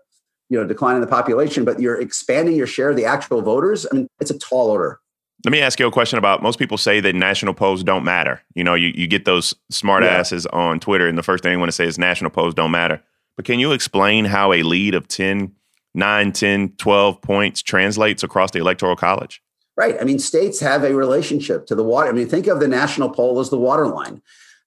you 0.54 0.60
know 0.60 0.66
decline 0.66 0.94
in 0.94 1.00
the 1.00 1.08
population, 1.08 1.64
but 1.64 1.80
you're 1.80 2.00
expanding 2.00 2.54
your 2.54 2.68
share 2.68 2.90
of 2.90 2.96
the 2.96 3.04
actual 3.04 3.42
voters. 3.42 3.86
I 3.90 3.96
mean, 3.96 4.08
it's 4.20 4.30
a 4.30 4.38
tall 4.38 4.70
order. 4.70 5.00
Let 5.44 5.50
me 5.50 5.60
ask 5.60 5.80
you 5.80 5.86
a 5.86 5.90
question 5.90 6.16
about 6.16 6.42
most 6.42 6.60
people 6.60 6.78
say 6.78 7.00
that 7.00 7.14
national 7.16 7.54
polls 7.54 7.82
don't 7.82 8.04
matter. 8.04 8.40
You 8.54 8.62
know, 8.62 8.74
you, 8.74 8.92
you 8.94 9.08
get 9.08 9.24
those 9.24 9.52
smart 9.68 10.04
yeah. 10.04 10.10
asses 10.10 10.46
on 10.46 10.78
Twitter, 10.78 11.08
and 11.08 11.18
the 11.18 11.24
first 11.24 11.42
thing 11.42 11.52
they 11.52 11.56
want 11.56 11.68
to 11.68 11.72
say 11.72 11.86
is 11.86 11.98
national 11.98 12.30
polls 12.30 12.54
don't 12.54 12.70
matter. 12.70 13.02
But 13.36 13.44
can 13.44 13.58
you 13.58 13.72
explain 13.72 14.26
how 14.26 14.52
a 14.52 14.62
lead 14.62 14.94
of 14.94 15.08
10, 15.08 15.52
9, 15.94 16.32
10, 16.32 16.68
12 16.78 17.20
points 17.20 17.62
translates 17.62 18.22
across 18.22 18.52
the 18.52 18.60
electoral 18.60 18.94
college? 18.94 19.42
Right. 19.76 19.96
I 20.00 20.04
mean, 20.04 20.20
states 20.20 20.60
have 20.60 20.84
a 20.84 20.94
relationship 20.94 21.66
to 21.66 21.74
the 21.74 21.82
water. 21.82 22.08
I 22.08 22.12
mean, 22.12 22.28
think 22.28 22.46
of 22.46 22.60
the 22.60 22.68
national 22.68 23.10
poll 23.10 23.40
as 23.40 23.50
the 23.50 23.58
water 23.58 23.88
line. 23.88 24.22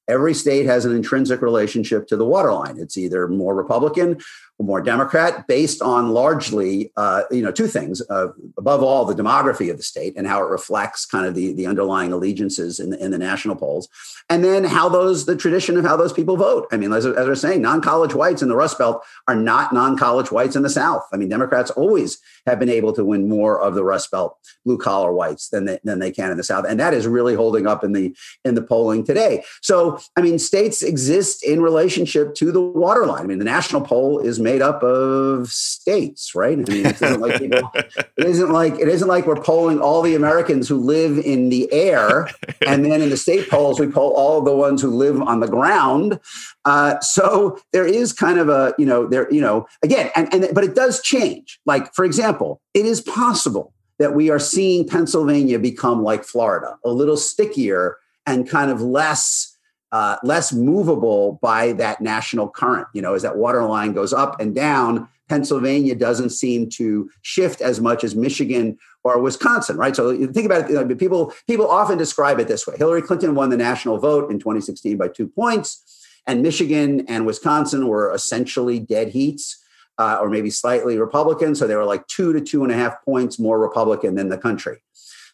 Every 0.09 0.33
state 0.33 0.65
has 0.65 0.85
an 0.85 0.93
intrinsic 0.93 1.41
relationship 1.41 2.07
to 2.07 2.17
the 2.17 2.25
water 2.25 2.53
line. 2.53 2.77
It's 2.77 2.97
either 2.97 3.27
more 3.27 3.55
Republican 3.55 4.19
more 4.59 4.81
Democrat, 4.81 5.45
based 5.47 5.81
on 5.81 6.09
largely, 6.09 6.91
uh, 6.97 7.23
you 7.29 7.43
know, 7.43 7.51
two 7.51 7.67
things. 7.67 8.01
Uh, 8.09 8.29
above 8.57 8.81
all, 8.81 9.05
the 9.05 9.13
demography 9.13 9.69
of 9.69 9.77
the 9.77 9.83
state 9.83 10.13
and 10.17 10.25
how 10.25 10.43
it 10.43 10.49
reflects 10.49 11.05
kind 11.05 11.25
of 11.27 11.35
the, 11.35 11.53
the 11.53 11.67
underlying 11.67 12.11
allegiances 12.11 12.79
in 12.79 12.89
the, 12.89 13.03
in 13.03 13.11
the 13.11 13.17
national 13.19 13.55
polls, 13.55 13.87
and 14.29 14.43
then 14.43 14.63
how 14.63 14.89
those 14.89 15.25
the 15.25 15.35
tradition 15.35 15.77
of 15.77 15.85
how 15.85 15.95
those 15.95 16.11
people 16.11 16.37
vote. 16.37 16.67
I 16.71 16.77
mean, 16.77 16.91
as, 16.91 17.05
as 17.05 17.27
we're 17.27 17.35
saying, 17.35 17.61
non-college 17.61 18.15
whites 18.15 18.41
in 18.41 18.49
the 18.49 18.55
Rust 18.55 18.79
Belt 18.79 19.03
are 19.27 19.35
not 19.35 19.73
non-college 19.73 20.31
whites 20.31 20.55
in 20.55 20.63
the 20.63 20.69
South. 20.69 21.05
I 21.13 21.17
mean, 21.17 21.29
Democrats 21.29 21.69
always 21.71 22.17
have 22.47 22.57
been 22.57 22.69
able 22.69 22.93
to 22.93 23.05
win 23.05 23.29
more 23.29 23.61
of 23.61 23.75
the 23.75 23.83
Rust 23.83 24.09
Belt 24.09 24.37
blue 24.65 24.77
collar 24.77 25.13
whites 25.13 25.49
than 25.49 25.65
they, 25.65 25.79
than 25.83 25.99
they 25.99 26.11
can 26.11 26.31
in 26.31 26.37
the 26.37 26.43
South, 26.43 26.65
and 26.67 26.79
that 26.79 26.93
is 26.93 27.05
really 27.05 27.35
holding 27.35 27.67
up 27.67 27.83
in 27.83 27.91
the 27.91 28.15
in 28.43 28.55
the 28.55 28.61
polling 28.61 29.03
today. 29.03 29.43
So, 29.61 29.99
I 30.15 30.21
mean, 30.21 30.39
states 30.39 30.81
exist 30.81 31.43
in 31.43 31.61
relationship 31.61 32.33
to 32.35 32.51
the 32.51 32.61
waterline. 32.61 33.23
I 33.23 33.27
mean, 33.27 33.39
the 33.39 33.45
national 33.45 33.81
poll 33.81 34.19
is 34.19 34.39
made 34.47 34.61
up 34.61 34.81
of 34.81 35.49
states, 35.49 36.33
right? 36.33 36.57
I 36.57 36.71
mean, 36.71 36.85
it 36.85 37.01
isn't 37.01 37.19
like 37.19 37.37
people, 37.37 37.69
it 37.75 38.01
isn't 38.17 38.49
like 38.49 38.75
it 38.79 38.87
isn't 38.87 39.07
like 39.09 39.27
we're 39.27 39.41
polling 39.41 39.81
all 39.81 40.01
the 40.01 40.15
Americans 40.15 40.69
who 40.69 40.77
live 40.77 41.17
in 41.17 41.49
the 41.49 41.71
air, 41.73 42.29
and 42.65 42.85
then 42.85 43.01
in 43.01 43.09
the 43.09 43.17
state 43.17 43.49
polls 43.49 43.77
we 43.77 43.87
poll 43.87 44.13
all 44.13 44.39
the 44.41 44.55
ones 44.55 44.81
who 44.81 44.89
live 44.89 45.21
on 45.21 45.41
the 45.41 45.47
ground. 45.47 46.17
Uh, 46.63 46.97
so 47.01 47.59
there 47.73 47.85
is 47.85 48.13
kind 48.13 48.39
of 48.39 48.47
a 48.47 48.73
you 48.77 48.85
know 48.85 49.05
there 49.05 49.29
you 49.33 49.41
know 49.41 49.67
again, 49.83 50.09
and, 50.15 50.33
and 50.33 50.47
but 50.55 50.63
it 50.63 50.75
does 50.75 51.01
change. 51.01 51.59
Like 51.65 51.93
for 51.93 52.05
example, 52.05 52.61
it 52.73 52.85
is 52.85 53.01
possible 53.01 53.73
that 53.99 54.13
we 54.13 54.29
are 54.29 54.39
seeing 54.39 54.87
Pennsylvania 54.87 55.59
become 55.59 56.03
like 56.03 56.23
Florida, 56.23 56.77
a 56.85 56.89
little 56.89 57.17
stickier 57.17 57.97
and 58.25 58.47
kind 58.47 58.71
of 58.71 58.81
less 58.81 59.56
uh, 59.91 60.17
less 60.23 60.51
movable 60.51 61.39
by 61.41 61.71
that 61.73 62.01
national 62.01 62.49
current. 62.49 62.87
You 62.93 63.01
know, 63.01 63.13
as 63.13 63.21
that 63.21 63.37
water 63.37 63.63
line 63.63 63.93
goes 63.93 64.13
up 64.13 64.39
and 64.39 64.53
down, 64.53 65.07
Pennsylvania 65.29 65.95
doesn't 65.95 66.29
seem 66.29 66.69
to 66.71 67.09
shift 67.21 67.61
as 67.61 67.79
much 67.79 68.03
as 68.03 68.15
Michigan 68.15 68.77
or 69.03 69.19
Wisconsin, 69.19 69.77
right? 69.77 69.95
So 69.95 70.15
think 70.27 70.45
about 70.45 70.65
it. 70.65 70.69
You 70.69 70.83
know, 70.83 70.95
people 70.95 71.33
people 71.47 71.69
often 71.69 71.97
describe 71.97 72.39
it 72.39 72.47
this 72.47 72.65
way: 72.67 72.75
Hillary 72.77 73.01
Clinton 73.01 73.35
won 73.35 73.49
the 73.49 73.57
national 73.57 73.97
vote 73.97 74.31
in 74.31 74.39
2016 74.39 74.97
by 74.97 75.07
two 75.07 75.27
points, 75.27 76.05
and 76.25 76.41
Michigan 76.41 77.05
and 77.07 77.25
Wisconsin 77.25 77.87
were 77.87 78.13
essentially 78.13 78.79
dead 78.79 79.09
heats. 79.09 79.63
Uh, 79.99 80.19
or 80.21 80.29
maybe 80.29 80.51
slightly 80.51 80.95
Republican. 80.99 81.55
So 81.55 81.65
they 81.65 81.75
were 81.75 81.83
like 81.83 82.05
two 82.05 82.31
to 82.31 82.39
two 82.39 82.61
and 82.61 82.71
a 82.71 82.75
half 82.75 83.03
points 83.03 83.39
more 83.39 83.57
Republican 83.57 84.13
than 84.13 84.29
the 84.29 84.37
country. 84.37 84.77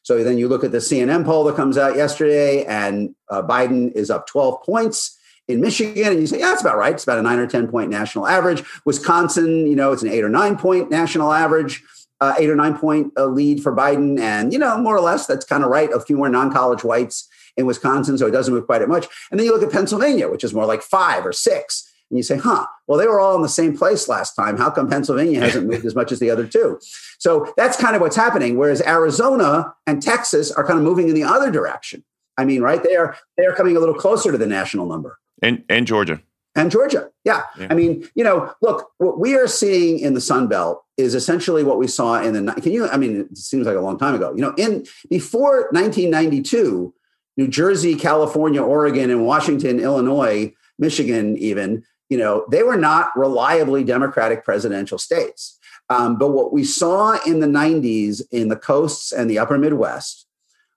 So 0.03 0.23
then 0.23 0.37
you 0.37 0.47
look 0.47 0.63
at 0.63 0.71
the 0.71 0.77
CNN 0.77 1.25
poll 1.25 1.45
that 1.45 1.55
comes 1.55 1.77
out 1.77 1.95
yesterday, 1.95 2.65
and 2.65 3.15
uh, 3.29 3.41
Biden 3.41 3.91
is 3.93 4.09
up 4.09 4.27
12 4.27 4.61
points 4.63 5.17
in 5.47 5.61
Michigan, 5.61 6.11
and 6.11 6.21
you 6.21 6.27
say, 6.27 6.39
yeah, 6.39 6.49
that's 6.49 6.61
about 6.61 6.77
right. 6.77 6.93
It's 6.93 7.03
about 7.03 7.19
a 7.19 7.21
nine 7.21 7.39
or 7.39 7.47
10 7.47 7.69
point 7.69 7.89
national 7.89 8.27
average. 8.27 8.63
Wisconsin, 8.85 9.65
you 9.65 9.75
know, 9.75 9.91
it's 9.91 10.03
an 10.03 10.09
eight 10.09 10.23
or 10.23 10.29
nine 10.29 10.57
point 10.57 10.89
national 10.89 11.31
average, 11.31 11.83
uh, 12.21 12.35
eight 12.37 12.49
or 12.49 12.55
nine 12.55 12.77
point 12.77 13.11
uh, 13.17 13.25
lead 13.25 13.63
for 13.63 13.75
Biden. 13.75 14.19
And, 14.19 14.53
you 14.53 14.59
know, 14.59 14.77
more 14.77 14.95
or 14.95 15.01
less, 15.01 15.25
that's 15.25 15.45
kind 15.45 15.63
of 15.63 15.69
right. 15.69 15.91
A 15.91 15.99
few 15.99 16.17
more 16.17 16.29
non 16.29 16.51
college 16.51 16.83
whites 16.83 17.27
in 17.57 17.65
Wisconsin, 17.65 18.17
so 18.17 18.27
it 18.27 18.31
doesn't 18.31 18.53
move 18.53 18.65
quite 18.65 18.81
as 18.81 18.87
much. 18.87 19.07
And 19.31 19.39
then 19.39 19.45
you 19.45 19.53
look 19.53 19.63
at 19.63 19.71
Pennsylvania, 19.71 20.29
which 20.29 20.43
is 20.43 20.53
more 20.53 20.65
like 20.65 20.81
five 20.81 21.25
or 21.25 21.33
six. 21.33 21.92
And 22.09 22.17
you 22.17 22.23
say, 22.23 22.37
huh, 22.37 22.67
well, 22.87 22.99
they 22.99 23.07
were 23.07 23.19
all 23.19 23.35
in 23.35 23.41
the 23.41 23.49
same 23.49 23.77
place 23.77 24.07
last 24.07 24.35
time. 24.35 24.57
How 24.57 24.69
come 24.69 24.89
Pennsylvania 24.89 25.39
hasn't 25.41 25.67
moved 25.67 25.85
as 25.85 25.95
much 25.95 26.11
as 26.11 26.19
the 26.19 26.29
other 26.29 26.45
two? 26.45 26.79
So 27.19 27.51
that's 27.57 27.77
kind 27.77 27.95
of 27.95 28.01
what's 28.01 28.15
happening. 28.15 28.57
Whereas 28.57 28.81
Arizona 28.81 29.73
and 29.87 30.01
Texas 30.01 30.51
are 30.51 30.65
kind 30.65 30.77
of 30.77 30.85
moving 30.85 31.09
in 31.09 31.15
the 31.15 31.23
other 31.23 31.49
direction. 31.51 32.03
I 32.37 32.45
mean, 32.45 32.61
right? 32.61 32.81
They 32.81 32.95
are 32.95 33.15
they 33.37 33.45
are 33.45 33.53
coming 33.53 33.77
a 33.77 33.79
little 33.79 33.95
closer 33.95 34.31
to 34.31 34.37
the 34.37 34.47
national 34.47 34.87
number. 34.87 35.19
And 35.41 35.63
and 35.69 35.85
Georgia. 35.85 36.21
And 36.55 36.69
Georgia. 36.69 37.09
Yeah. 37.25 37.43
yeah. 37.57 37.67
I 37.71 37.73
mean, 37.73 38.07
you 38.13 38.23
know, 38.23 38.53
look, 38.61 38.91
what 38.99 39.19
we 39.19 39.35
are 39.35 39.47
seeing 39.47 39.97
in 39.99 40.13
the 40.13 40.21
Sun 40.21 40.49
Belt 40.49 40.83
is 40.97 41.15
essentially 41.15 41.63
what 41.63 41.79
we 41.79 41.87
saw 41.87 42.21
in 42.21 42.33
the 42.33 42.53
can 42.53 42.71
you 42.71 42.87
I 42.87 42.97
mean, 42.97 43.27
it 43.31 43.37
seems 43.37 43.65
like 43.65 43.75
a 43.75 43.81
long 43.81 43.97
time 43.97 44.13
ago. 44.13 44.33
You 44.35 44.41
know, 44.41 44.53
in 44.57 44.85
before 45.09 45.69
1992, 45.71 46.93
New 47.37 47.47
Jersey, 47.47 47.95
California, 47.95 48.61
Oregon, 48.61 49.09
and 49.09 49.25
Washington, 49.25 49.79
Illinois 49.79 50.53
Michigan, 50.79 51.37
even, 51.37 51.83
you 52.13 52.19
know, 52.19 52.45
they 52.51 52.61
were 52.61 52.77
not 52.77 53.09
reliably 53.15 53.83
Democratic 53.83 54.45
presidential 54.45 54.99
states. 54.99 55.57
Um, 55.89 56.15
but 56.15 56.29
what 56.29 56.53
we 56.53 56.63
saw 56.63 57.17
in 57.25 57.39
the 57.39 57.47
90s 57.47 58.21
in 58.31 58.49
the 58.49 58.55
coasts 58.55 59.11
and 59.11 59.27
the 59.27 59.39
upper 59.39 59.57
Midwest 59.57 60.27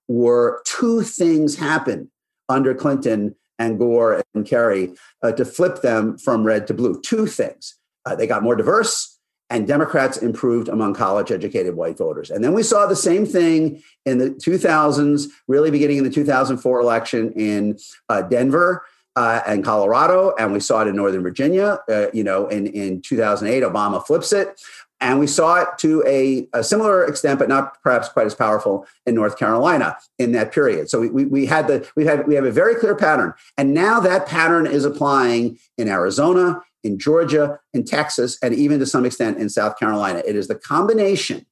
were 0.09 0.62
two 0.64 1.03
things 1.03 1.57
happen 1.57 2.11
under 2.49 2.75
Clinton 2.75 3.35
and 3.59 3.79
Gore 3.79 4.22
and 4.33 4.46
Kerry 4.46 4.94
uh, 5.22 5.33
to 5.33 5.44
flip 5.44 5.83
them 5.83 6.16
from 6.16 6.42
red 6.42 6.66
to 6.68 6.75
blue. 6.75 7.03
Two 7.03 7.27
things. 7.27 7.77
Uh, 8.07 8.16
they 8.16 8.27
got 8.27 8.42
more 8.42 8.57
diverse 8.57 9.18
and 9.51 9.66
Democrats 9.66 10.16
improved 10.16 10.68
among 10.68 10.94
college 10.94 11.31
educated 11.31 11.77
white 11.77 11.99
voters. 11.99 12.31
And 12.31 12.42
then 12.42 12.55
we 12.55 12.62
saw 12.62 12.87
the 12.87 12.96
same 12.96 13.27
thing 13.27 13.83
in 14.07 14.16
the 14.16 14.31
2000s, 14.31 15.27
really 15.49 15.70
beginning 15.70 15.99
in 15.99 16.05
the 16.05 16.11
2004 16.11 16.81
election 16.81 17.33
in 17.33 17.79
uh, 18.09 18.22
Denver. 18.22 18.87
Uh, 19.16 19.40
and 19.46 19.64
Colorado, 19.64 20.35
and 20.38 20.52
we 20.52 20.61
saw 20.61 20.83
it 20.83 20.88
in 20.88 20.94
Northern 20.94 21.22
Virginia. 21.22 21.79
Uh, 21.88 22.07
you 22.12 22.22
know, 22.22 22.48
in 22.48 22.66
in 22.66 23.00
2008, 23.00 23.62
Obama 23.62 24.05
flips 24.07 24.33
it. 24.33 24.61
And 25.00 25.18
we 25.18 25.26
saw 25.26 25.61
it 25.61 25.68
to 25.79 26.02
a, 26.07 26.48
a, 26.55 26.64
similar 26.64 27.05
extent, 27.05 27.38
but 27.38 27.50
not 27.50 27.83
perhaps 27.83 28.09
quite 28.09 28.24
as 28.24 28.35
powerful 28.35 28.87
in 29.05 29.14
North 29.14 29.38
Carolina 29.38 29.98
in 30.18 30.33
that 30.33 30.52
period. 30.52 30.88
So 30.88 31.00
we, 31.00 31.11
we, 31.11 31.24
we 31.26 31.46
had 31.46 31.66
the 31.68 31.87
we 31.96 32.07
had 32.07 32.26
we 32.26 32.35
have 32.35 32.46
a 32.46 32.50
very 32.50 32.74
clear 32.74 32.94
pattern, 32.94 33.35
and 33.59 33.74
now 33.74 34.00
that 34.00 34.26
pattern 34.26 34.66
is 34.66 34.85
applying 34.87 35.59
in 35.76 35.88
Arizona, 35.88 36.62
in 36.83 36.98
Georgia, 36.98 37.61
in 37.74 37.85
Texas, 37.85 38.38
and 38.42 38.55
even 38.55 38.79
to 38.79 38.87
some 38.87 39.05
extent 39.05 39.38
in 39.38 39.50
South 39.50 39.79
Carolina. 39.79 40.22
It 40.26 40.35
is 40.35 40.48
the 40.48 40.55
combination 40.55 41.44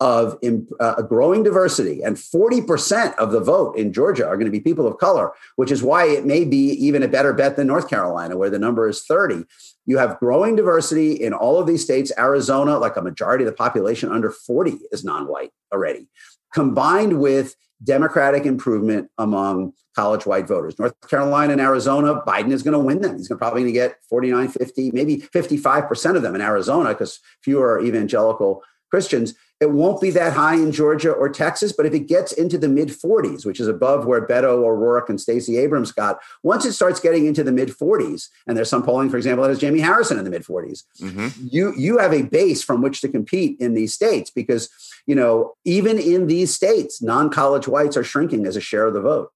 of 0.00 0.38
uh, 0.80 0.94
a 0.98 1.02
growing 1.02 1.44
diversity, 1.44 2.02
and 2.02 2.16
40% 2.16 3.14
of 3.16 3.30
the 3.30 3.40
vote 3.40 3.76
in 3.76 3.92
Georgia 3.92 4.26
are 4.26 4.36
going 4.36 4.46
to 4.46 4.50
be 4.50 4.58
people 4.58 4.86
of 4.86 4.98
color, 4.98 5.32
which 5.56 5.70
is 5.70 5.82
why 5.82 6.06
it 6.06 6.26
may 6.26 6.44
be 6.44 6.70
even 6.72 7.04
a 7.04 7.08
better 7.08 7.32
bet 7.32 7.54
than 7.54 7.68
North 7.68 7.88
Carolina, 7.88 8.36
where 8.36 8.50
the 8.50 8.58
number 8.58 8.88
is 8.88 9.04
30. 9.04 9.44
You 9.86 9.98
have 9.98 10.18
growing 10.18 10.56
diversity 10.56 11.12
in 11.12 11.32
all 11.32 11.60
of 11.60 11.68
these 11.68 11.84
states. 11.84 12.10
Arizona, 12.18 12.78
like 12.78 12.96
a 12.96 13.02
majority 13.02 13.44
of 13.44 13.50
the 13.50 13.56
population 13.56 14.10
under 14.10 14.30
40 14.30 14.78
is 14.90 15.04
non 15.04 15.28
white 15.28 15.52
already, 15.72 16.08
combined 16.52 17.20
with 17.20 17.54
Democratic 17.84 18.46
improvement 18.46 19.08
among 19.18 19.72
college 19.94 20.24
white 20.24 20.48
voters. 20.48 20.78
North 20.78 20.94
Carolina 21.08 21.52
and 21.52 21.60
Arizona, 21.60 22.22
Biden 22.26 22.52
is 22.52 22.62
going 22.62 22.72
to 22.72 22.78
win 22.78 23.00
them. 23.00 23.18
He's 23.18 23.28
probably 23.28 23.62
going 23.62 23.66
to 23.66 23.72
get 23.72 23.96
49, 24.08 24.48
50, 24.48 24.90
maybe 24.92 25.18
55% 25.18 26.16
of 26.16 26.22
them 26.22 26.34
in 26.34 26.40
Arizona 26.40 26.90
because 26.90 27.20
fewer 27.42 27.80
evangelical 27.80 28.62
Christians. 28.92 29.34
It 29.58 29.70
won't 29.70 30.02
be 30.02 30.10
that 30.10 30.34
high 30.34 30.56
in 30.56 30.70
Georgia 30.70 31.12
or 31.12 31.30
Texas, 31.30 31.72
but 31.72 31.86
if 31.86 31.94
it 31.94 32.08
gets 32.08 32.30
into 32.32 32.58
the 32.58 32.68
mid 32.68 32.88
40s, 32.88 33.46
which 33.46 33.58
is 33.58 33.66
above 33.66 34.04
where 34.04 34.26
Beto 34.26 34.44
O'Rourke 34.44 35.08
and 35.08 35.18
Stacey 35.18 35.56
Abrams 35.56 35.92
got, 35.92 36.18
once 36.42 36.66
it 36.66 36.74
starts 36.74 37.00
getting 37.00 37.24
into 37.24 37.42
the 37.42 37.52
mid 37.52 37.70
40s, 37.70 38.28
and 38.46 38.54
there's 38.54 38.68
some 38.68 38.82
polling, 38.82 39.08
for 39.08 39.16
example, 39.16 39.44
that 39.44 39.48
has 39.48 39.58
Jamie 39.58 39.80
Harrison 39.80 40.18
in 40.18 40.24
the 40.24 40.30
mid 40.30 40.44
40s, 40.44 40.82
mm-hmm. 41.00 41.28
you 41.50 41.72
you 41.74 41.96
have 41.96 42.12
a 42.12 42.22
base 42.22 42.62
from 42.62 42.82
which 42.82 43.00
to 43.00 43.08
compete 43.08 43.58
in 43.60 43.72
these 43.72 43.94
states 43.94 44.30
because 44.30 44.68
you 45.06 45.14
know 45.14 45.54
even 45.64 45.98
in 45.98 46.26
these 46.26 46.54
states, 46.54 47.00
non-college 47.00 47.66
whites 47.66 47.96
are 47.96 48.04
shrinking 48.04 48.46
as 48.46 48.56
a 48.56 48.60
share 48.60 48.86
of 48.86 48.92
the 48.92 49.00
vote. 49.00 49.30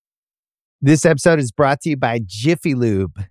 This 0.83 1.07
episode 1.07 1.38
is 1.38 1.51
brought 1.51 1.81
to 1.83 1.90
you 1.90 1.97
by 1.97 2.21
Jiffy 2.27 2.75
Lube. 2.75 3.25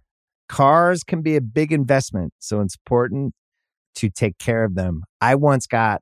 Cars 0.50 1.04
can 1.04 1.22
be 1.22 1.36
a 1.36 1.42
big 1.42 1.72
investment, 1.72 2.34
so 2.40 2.62
it's 2.62 2.76
important 2.76 3.36
to 3.98 4.10
take 4.10 4.40
care 4.40 4.64
of 4.64 4.74
them. 4.74 5.04
I 5.22 5.36
once 5.36 5.68
got 5.68 6.02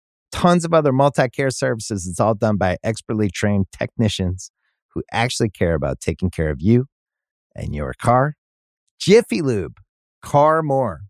tons 0.31 0.65
of 0.65 0.73
other 0.73 0.91
multi 0.91 1.29
care 1.29 1.49
services. 1.49 2.07
It's 2.07 2.19
all 2.19 2.35
done 2.35 2.57
by 2.57 2.77
expertly 2.83 3.29
trained 3.29 3.67
technicians 3.71 4.51
who 4.93 5.03
actually 5.11 5.49
care 5.49 5.73
about 5.73 5.99
taking 5.99 6.29
care 6.29 6.49
of 6.49 6.61
you 6.61 6.85
and 7.55 7.73
your 7.75 7.93
car. 7.93 8.35
Jiffy 8.99 9.41
Lube, 9.41 9.77
car 10.21 10.61
more. 10.61 11.01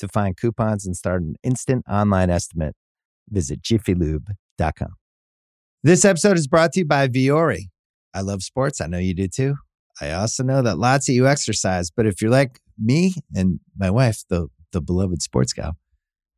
To 0.00 0.08
find 0.08 0.36
coupons 0.36 0.84
and 0.84 0.94
start 0.94 1.22
an 1.22 1.36
instant 1.42 1.84
online 1.88 2.28
estimate, 2.28 2.74
visit 3.30 3.62
jiffylube.com. 3.62 4.88
This 5.82 6.04
episode 6.04 6.36
is 6.36 6.46
brought 6.46 6.72
to 6.72 6.80
you 6.80 6.84
by 6.84 7.08
Vuori. 7.08 7.68
I 8.12 8.20
love 8.20 8.42
sports. 8.42 8.80
I 8.80 8.88
know 8.88 8.98
you 8.98 9.14
do 9.14 9.26
too. 9.26 9.54
I 10.00 10.10
also 10.10 10.42
know 10.42 10.60
that 10.60 10.78
lots 10.78 11.08
of 11.08 11.14
you 11.14 11.26
exercise, 11.26 11.90
but 11.90 12.06
if 12.06 12.20
you're 12.20 12.30
like 12.30 12.60
me 12.78 13.14
and 13.34 13.60
my 13.76 13.90
wife, 13.90 14.22
the 14.28 14.48
the 14.72 14.80
beloved 14.82 15.22
sports 15.22 15.54
gal, 15.54 15.76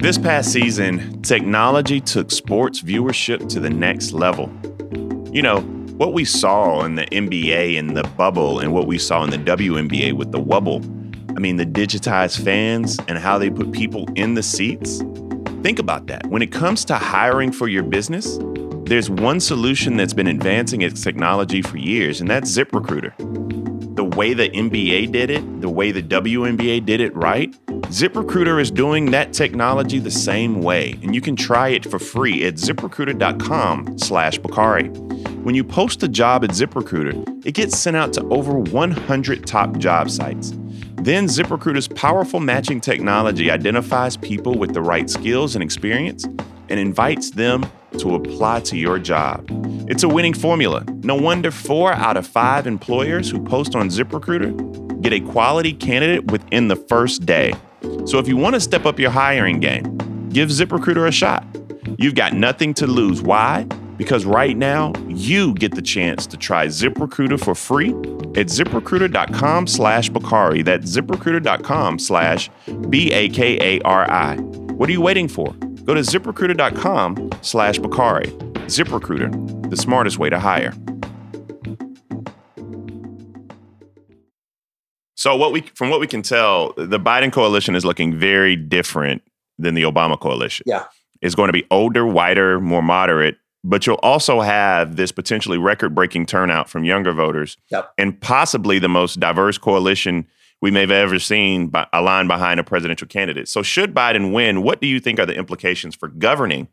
This 0.00 0.16
past 0.16 0.52
season, 0.52 1.20
technology 1.22 2.00
took 2.00 2.30
sports 2.30 2.80
viewership 2.80 3.48
to 3.48 3.58
the 3.58 3.68
next 3.68 4.12
level. 4.12 4.48
You 5.32 5.42
know, 5.42 5.60
what 5.96 6.12
we 6.12 6.24
saw 6.24 6.84
in 6.84 6.94
the 6.94 7.04
NBA 7.06 7.74
in 7.74 7.94
the 7.94 8.04
bubble 8.16 8.60
and 8.60 8.72
what 8.72 8.86
we 8.86 8.96
saw 8.96 9.24
in 9.24 9.30
the 9.30 9.38
WNBA 9.38 10.12
with 10.12 10.30
the 10.30 10.38
wubble. 10.38 10.84
I 11.36 11.40
mean, 11.40 11.56
the 11.56 11.66
digitized 11.66 12.44
fans 12.44 12.96
and 13.08 13.18
how 13.18 13.38
they 13.38 13.50
put 13.50 13.72
people 13.72 14.06
in 14.14 14.34
the 14.34 14.42
seats. 14.42 14.98
Think 15.62 15.80
about 15.80 16.06
that. 16.06 16.24
When 16.26 16.42
it 16.42 16.52
comes 16.52 16.84
to 16.84 16.94
hiring 16.94 17.50
for 17.50 17.66
your 17.66 17.82
business, 17.82 18.38
there's 18.84 19.10
one 19.10 19.40
solution 19.40 19.96
that's 19.96 20.14
been 20.14 20.28
advancing 20.28 20.82
its 20.82 21.02
technology 21.02 21.60
for 21.60 21.76
years, 21.76 22.20
and 22.20 22.30
that's 22.30 22.56
ZipRecruiter 22.56 23.48
the 23.98 24.04
way 24.04 24.32
the 24.32 24.48
NBA 24.50 25.10
did 25.10 25.28
it, 25.28 25.60
the 25.60 25.68
way 25.68 25.90
the 25.90 26.04
WNBA 26.04 26.86
did 26.86 27.00
it 27.00 27.12
right, 27.16 27.52
ZipRecruiter 27.86 28.60
is 28.60 28.70
doing 28.70 29.10
that 29.12 29.32
technology 29.32 29.98
the 29.98 30.10
same 30.10 30.60
way, 30.60 30.98
and 31.02 31.14
you 31.14 31.20
can 31.20 31.36
try 31.36 31.68
it 31.68 31.84
for 31.84 31.98
free 31.98 32.44
at 32.44 32.54
ziprecruiter.com 32.54 33.98
slash 33.98 34.38
Bakari. 34.38 34.88
When 34.88 35.54
you 35.54 35.64
post 35.64 36.02
a 36.02 36.08
job 36.08 36.44
at 36.44 36.50
ZipRecruiter, 36.50 37.46
it 37.46 37.52
gets 37.52 37.78
sent 37.78 37.96
out 37.96 38.12
to 38.14 38.24
over 38.28 38.58
100 38.58 39.46
top 39.46 39.78
job 39.78 40.10
sites. 40.10 40.52
Then 40.96 41.26
ZipRecruiter's 41.26 41.88
powerful 41.88 42.40
matching 42.40 42.80
technology 42.80 43.50
identifies 43.50 44.16
people 44.16 44.58
with 44.58 44.74
the 44.74 44.82
right 44.82 45.08
skills 45.08 45.54
and 45.54 45.62
experience 45.62 46.24
and 46.24 46.78
invites 46.78 47.30
them 47.30 47.64
to 47.98 48.14
apply 48.14 48.60
to 48.60 48.76
your 48.76 48.98
job. 48.98 49.46
It's 49.88 50.02
a 50.02 50.08
winning 50.08 50.34
formula. 50.34 50.84
No 51.02 51.14
wonder 51.14 51.50
four 51.50 51.92
out 51.92 52.16
of 52.16 52.26
five 52.26 52.66
employers 52.66 53.30
who 53.30 53.42
post 53.42 53.74
on 53.74 53.88
ZipRecruiter 53.88 54.78
Get 55.00 55.12
a 55.12 55.20
quality 55.20 55.72
candidate 55.72 56.30
within 56.30 56.68
the 56.68 56.76
first 56.76 57.24
day. 57.24 57.54
So 58.06 58.18
if 58.18 58.28
you 58.28 58.36
want 58.36 58.54
to 58.54 58.60
step 58.60 58.86
up 58.86 58.98
your 58.98 59.10
hiring 59.10 59.60
game, 59.60 59.98
give 60.30 60.48
ZipRecruiter 60.48 61.06
a 61.06 61.12
shot. 61.12 61.46
You've 61.98 62.14
got 62.14 62.32
nothing 62.32 62.74
to 62.74 62.86
lose. 62.86 63.22
Why? 63.22 63.64
Because 63.96 64.24
right 64.24 64.56
now, 64.56 64.92
you 65.08 65.54
get 65.54 65.74
the 65.74 65.82
chance 65.82 66.26
to 66.28 66.36
try 66.36 66.66
ZipRecruiter 66.66 67.42
for 67.42 67.54
free 67.54 67.90
at 68.38 68.46
ziprecruiter.com 68.46 69.66
slash 69.66 70.08
Bakari. 70.08 70.62
That's 70.62 70.96
ziprecruiter.com 70.96 71.98
slash 71.98 72.50
B 72.88 73.12
A 73.12 73.28
K 73.28 73.58
A 73.60 73.80
R 73.84 74.08
I. 74.10 74.36
What 74.36 74.88
are 74.88 74.92
you 74.92 75.00
waiting 75.00 75.26
for? 75.26 75.52
Go 75.84 75.94
to 75.94 76.00
ziprecruiter.com 76.00 77.30
slash 77.42 77.78
Bakari. 77.78 78.26
ZipRecruiter, 78.68 79.70
the 79.70 79.76
smartest 79.76 80.18
way 80.18 80.30
to 80.30 80.38
hire. 80.38 80.72
So 85.18 85.34
what 85.34 85.50
we 85.50 85.62
from 85.74 85.90
what 85.90 85.98
we 85.98 86.06
can 86.06 86.22
tell, 86.22 86.74
the 86.76 87.00
Biden 87.00 87.32
coalition 87.32 87.74
is 87.74 87.84
looking 87.84 88.16
very 88.16 88.54
different 88.54 89.20
than 89.58 89.74
the 89.74 89.82
Obama 89.82 90.18
coalition. 90.18 90.62
Yeah. 90.64 90.84
It's 91.20 91.34
going 91.34 91.48
to 91.48 91.52
be 91.52 91.66
older, 91.72 92.06
whiter, 92.06 92.60
more 92.60 92.82
moderate, 92.82 93.36
but 93.64 93.84
you'll 93.84 93.98
also 94.04 94.40
have 94.40 94.94
this 94.94 95.10
potentially 95.10 95.58
record-breaking 95.58 96.26
turnout 96.26 96.70
from 96.70 96.84
younger 96.84 97.12
voters 97.12 97.56
Yep. 97.72 97.94
and 97.98 98.20
possibly 98.20 98.78
the 98.78 98.88
most 98.88 99.18
diverse 99.18 99.58
coalition 99.58 100.24
we 100.62 100.70
may 100.70 100.82
have 100.82 100.92
ever 100.92 101.18
seen 101.18 101.66
by, 101.66 101.88
aligned 101.92 102.28
behind 102.28 102.60
a 102.60 102.64
presidential 102.64 103.08
candidate. 103.08 103.48
So 103.48 103.64
should 103.64 103.92
Biden 103.92 104.32
win, 104.32 104.62
what 104.62 104.80
do 104.80 104.86
you 104.86 105.00
think 105.00 105.18
are 105.18 105.26
the 105.26 105.34
implications 105.34 105.96
for 105.96 106.06
governing 106.06 106.68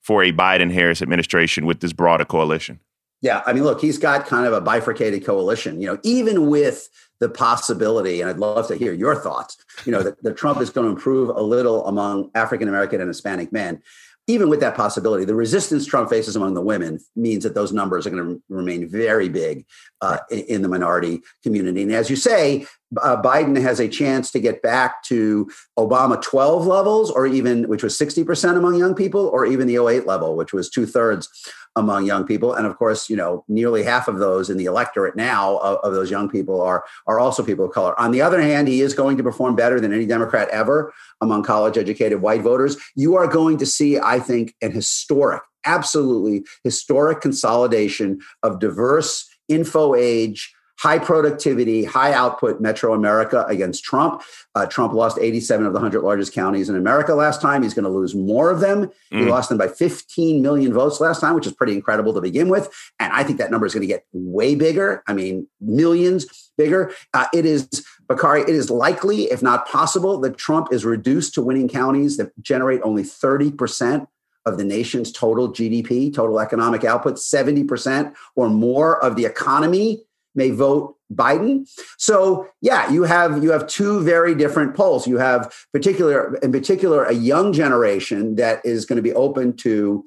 for 0.00 0.22
a 0.22 0.32
Biden-Harris 0.32 1.02
administration 1.02 1.66
with 1.66 1.80
this 1.80 1.92
broader 1.92 2.24
coalition? 2.24 2.80
Yeah, 3.20 3.42
I 3.44 3.52
mean, 3.52 3.64
look, 3.64 3.82
he's 3.82 3.98
got 3.98 4.24
kind 4.24 4.46
of 4.46 4.54
a 4.54 4.62
bifurcated 4.62 5.26
coalition. 5.26 5.82
You 5.82 5.88
know, 5.88 5.98
even 6.02 6.48
with 6.48 6.88
the 7.20 7.28
possibility, 7.28 8.20
and 8.20 8.30
I'd 8.30 8.38
love 8.38 8.66
to 8.68 8.76
hear 8.76 8.92
your 8.92 9.14
thoughts. 9.14 9.58
You 9.84 9.92
know, 9.92 10.02
that, 10.02 10.22
that 10.22 10.36
Trump 10.36 10.60
is 10.60 10.70
going 10.70 10.86
to 10.86 10.92
improve 10.92 11.28
a 11.28 11.40
little 11.40 11.86
among 11.86 12.30
African 12.34 12.68
American 12.68 13.00
and 13.00 13.08
Hispanic 13.08 13.52
men. 13.52 13.82
Even 14.26 14.48
with 14.48 14.60
that 14.60 14.76
possibility, 14.76 15.24
the 15.24 15.34
resistance 15.34 15.86
Trump 15.86 16.08
faces 16.08 16.36
among 16.36 16.54
the 16.54 16.60
women 16.60 17.00
means 17.16 17.42
that 17.42 17.54
those 17.54 17.72
numbers 17.72 18.06
are 18.06 18.10
going 18.10 18.24
to 18.24 18.42
remain 18.48 18.88
very 18.88 19.28
big 19.28 19.66
uh, 20.00 20.18
in, 20.30 20.40
in 20.40 20.62
the 20.62 20.68
minority 20.68 21.20
community. 21.42 21.82
And 21.82 21.92
as 21.92 22.08
you 22.08 22.16
say, 22.16 22.66
uh, 23.00 23.20
Biden 23.22 23.60
has 23.60 23.80
a 23.80 23.88
chance 23.88 24.30
to 24.32 24.40
get 24.40 24.62
back 24.62 25.02
to 25.04 25.48
Obama 25.78 26.20
12 26.20 26.66
levels, 26.66 27.10
or 27.10 27.26
even 27.26 27.68
which 27.68 27.82
was 27.82 27.96
60% 27.96 28.56
among 28.56 28.76
young 28.76 28.94
people, 28.94 29.26
or 29.28 29.46
even 29.46 29.66
the 29.66 29.76
08 29.76 30.06
level, 30.06 30.36
which 30.36 30.52
was 30.52 30.68
two 30.68 30.86
thirds 30.86 31.28
among 31.76 32.04
young 32.04 32.24
people. 32.24 32.52
And 32.52 32.66
of 32.66 32.76
course, 32.76 33.08
you 33.08 33.16
know, 33.16 33.44
nearly 33.48 33.84
half 33.84 34.08
of 34.08 34.18
those 34.18 34.50
in 34.50 34.56
the 34.56 34.64
electorate 34.64 35.14
now 35.14 35.58
of, 35.58 35.78
of, 35.78 35.94
those 35.94 36.10
young 36.10 36.28
people 36.28 36.60
are 36.60 36.84
are 37.06 37.20
also 37.20 37.44
people 37.44 37.64
of 37.64 37.72
color. 37.72 37.98
On 37.98 38.10
the 38.10 38.22
other 38.22 38.40
hand, 38.40 38.66
he 38.66 38.80
is 38.80 38.92
going 38.94 39.16
to 39.16 39.22
perform 39.22 39.54
better 39.54 39.80
than 39.80 39.92
any 39.92 40.06
Democrat 40.06 40.48
ever 40.48 40.92
among 41.20 41.44
college 41.44 41.78
educated 41.78 42.22
white 42.22 42.42
voters. 42.42 42.76
You 42.96 43.16
are 43.16 43.26
going 43.26 43.58
to 43.58 43.66
see, 43.66 43.98
I 43.98 44.18
think, 44.18 44.54
an 44.60 44.72
historic, 44.72 45.42
absolutely 45.64 46.44
historic 46.64 47.20
consolidation 47.20 48.20
of 48.42 48.58
diverse 48.58 49.28
info 49.48 49.94
age 49.94 50.52
high 50.80 50.98
productivity, 50.98 51.84
high 51.84 52.14
output 52.14 52.58
Metro 52.58 52.94
America 52.94 53.44
against 53.48 53.84
Trump. 53.84 54.22
Uh, 54.54 54.64
Trump 54.64 54.94
lost 54.94 55.18
87 55.20 55.66
of 55.66 55.74
the 55.74 55.78
100 55.78 56.00
largest 56.00 56.32
counties 56.32 56.70
in 56.70 56.76
America 56.76 57.14
last 57.14 57.42
time. 57.42 57.62
He's 57.62 57.74
going 57.74 57.84
to 57.84 57.90
lose 57.90 58.14
more 58.14 58.50
of 58.50 58.60
them. 58.60 58.90
Mm. 59.12 59.20
He 59.20 59.24
lost 59.26 59.50
them 59.50 59.58
by 59.58 59.68
15 59.68 60.40
million 60.40 60.72
votes 60.72 60.98
last 60.98 61.20
time, 61.20 61.34
which 61.34 61.46
is 61.46 61.52
pretty 61.52 61.74
incredible 61.74 62.14
to 62.14 62.20
begin 62.22 62.48
with. 62.48 62.72
And 62.98 63.12
I 63.12 63.24
think 63.24 63.38
that 63.38 63.50
number 63.50 63.66
is 63.66 63.74
going 63.74 63.82
to 63.82 63.86
get 63.86 64.06
way 64.14 64.54
bigger. 64.54 65.02
I 65.06 65.12
mean, 65.12 65.46
millions 65.60 66.50
bigger. 66.56 66.94
Uh, 67.12 67.26
it 67.34 67.44
is, 67.44 67.68
Bakari, 68.08 68.40
it 68.40 68.48
is 68.48 68.70
likely, 68.70 69.24
if 69.24 69.42
not 69.42 69.68
possible, 69.68 70.18
that 70.20 70.38
Trump 70.38 70.72
is 70.72 70.86
reduced 70.86 71.34
to 71.34 71.42
winning 71.42 71.68
counties 71.68 72.16
that 72.16 72.32
generate 72.40 72.80
only 72.84 73.02
30% 73.02 74.06
of 74.46 74.56
the 74.56 74.64
nation's 74.64 75.12
total 75.12 75.52
GDP, 75.52 76.12
total 76.12 76.40
economic 76.40 76.84
output, 76.84 77.16
70% 77.16 78.14
or 78.34 78.48
more 78.48 79.02
of 79.04 79.16
the 79.16 79.26
economy 79.26 80.04
may 80.34 80.50
vote 80.50 80.96
Biden. 81.12 81.68
So 81.98 82.48
yeah, 82.60 82.90
you 82.90 83.02
have 83.02 83.42
you 83.42 83.50
have 83.50 83.66
two 83.66 84.02
very 84.02 84.34
different 84.34 84.74
polls. 84.74 85.06
You 85.06 85.18
have 85.18 85.52
particular 85.72 86.36
in 86.36 86.52
particular 86.52 87.04
a 87.04 87.14
young 87.14 87.52
generation 87.52 88.36
that 88.36 88.64
is 88.64 88.86
going 88.86 88.96
to 88.96 89.02
be 89.02 89.12
open 89.14 89.56
to 89.58 90.04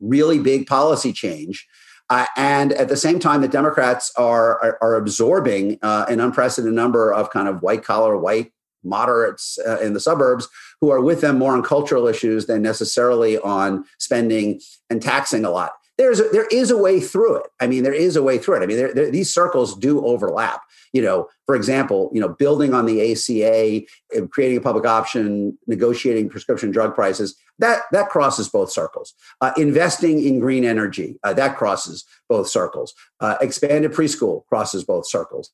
really 0.00 0.38
big 0.38 0.66
policy 0.66 1.12
change. 1.12 1.66
Uh, 2.10 2.26
and 2.36 2.72
at 2.72 2.88
the 2.88 2.96
same 2.96 3.18
time, 3.18 3.40
the 3.40 3.48
Democrats 3.48 4.12
are 4.16 4.60
are, 4.62 4.78
are 4.82 4.94
absorbing 4.96 5.78
uh, 5.82 6.04
an 6.08 6.20
unprecedented 6.20 6.74
number 6.74 7.12
of 7.12 7.30
kind 7.30 7.48
of 7.48 7.62
white 7.62 7.84
collar, 7.84 8.18
white 8.18 8.52
moderates 8.84 9.58
uh, 9.66 9.78
in 9.78 9.94
the 9.94 10.00
suburbs 10.00 10.48
who 10.80 10.90
are 10.90 11.00
with 11.00 11.20
them 11.20 11.38
more 11.38 11.52
on 11.52 11.62
cultural 11.62 12.08
issues 12.08 12.46
than 12.46 12.60
necessarily 12.60 13.38
on 13.38 13.84
spending 13.98 14.60
and 14.90 15.00
taxing 15.00 15.44
a 15.44 15.50
lot 15.50 15.72
there's 16.02 16.20
a, 16.20 16.24
there 16.32 16.46
is 16.46 16.70
a 16.70 16.76
way 16.76 17.00
through 17.00 17.36
it. 17.36 17.50
I 17.60 17.66
mean, 17.66 17.84
there 17.84 17.94
is 17.94 18.16
a 18.16 18.22
way 18.22 18.38
through 18.38 18.56
it. 18.56 18.62
I 18.62 18.66
mean, 18.66 18.76
there, 18.76 18.92
there, 18.92 19.10
these 19.10 19.32
circles 19.32 19.78
do 19.78 20.04
overlap. 20.04 20.62
You 20.92 21.00
know, 21.00 21.28
for 21.46 21.54
example, 21.54 22.10
you 22.12 22.20
know, 22.20 22.28
building 22.28 22.74
on 22.74 22.84
the 22.84 23.12
ACA, 23.12 23.86
creating 24.28 24.58
a 24.58 24.60
public 24.60 24.84
option, 24.84 25.56
negotiating 25.66 26.28
prescription 26.28 26.70
drug 26.70 26.94
prices 26.94 27.36
that 27.58 27.82
that 27.92 28.08
crosses 28.08 28.48
both 28.48 28.70
circles. 28.70 29.14
Uh, 29.40 29.52
investing 29.56 30.22
in 30.24 30.40
green 30.40 30.64
energy 30.64 31.18
uh, 31.22 31.32
that 31.32 31.56
crosses 31.56 32.04
both 32.28 32.48
circles. 32.48 32.92
Uh, 33.20 33.36
expanded 33.40 33.92
preschool 33.92 34.44
crosses 34.46 34.84
both 34.84 35.08
circles 35.08 35.50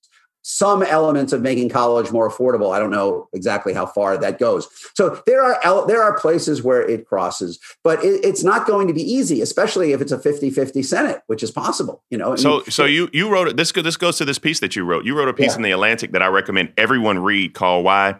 some 0.50 0.82
elements 0.82 1.34
of 1.34 1.42
making 1.42 1.68
college 1.68 2.10
more 2.10 2.28
affordable. 2.28 2.74
I 2.74 2.78
don't 2.78 2.90
know 2.90 3.28
exactly 3.34 3.74
how 3.74 3.84
far 3.84 4.16
that 4.16 4.38
goes. 4.38 4.66
So 4.94 5.22
there 5.26 5.42
are 5.42 5.86
there 5.86 6.02
are 6.02 6.18
places 6.18 6.62
where 6.62 6.80
it 6.88 7.06
crosses, 7.06 7.58
but 7.84 8.02
it, 8.02 8.24
it's 8.24 8.42
not 8.42 8.66
going 8.66 8.88
to 8.88 8.94
be 8.94 9.02
easy, 9.02 9.42
especially 9.42 9.92
if 9.92 10.00
it's 10.00 10.10
a 10.10 10.16
50-50 10.16 10.82
Senate, 10.82 11.20
which 11.26 11.42
is 11.42 11.50
possible. 11.50 12.02
You 12.08 12.16
know. 12.16 12.34
So 12.34 12.62
so 12.62 12.86
you 12.86 13.10
you 13.12 13.28
wrote 13.28 13.58
this 13.58 13.72
this 13.72 13.98
goes 13.98 14.16
to 14.16 14.24
this 14.24 14.38
piece 14.38 14.60
that 14.60 14.74
you 14.74 14.84
wrote. 14.84 15.04
You 15.04 15.14
wrote 15.18 15.28
a 15.28 15.34
piece 15.34 15.52
yeah. 15.52 15.56
in 15.56 15.62
the 15.62 15.72
Atlantic 15.72 16.12
that 16.12 16.22
I 16.22 16.28
recommend 16.28 16.72
everyone 16.78 17.18
read 17.18 17.52
called 17.52 17.84
"Why." 17.84 18.16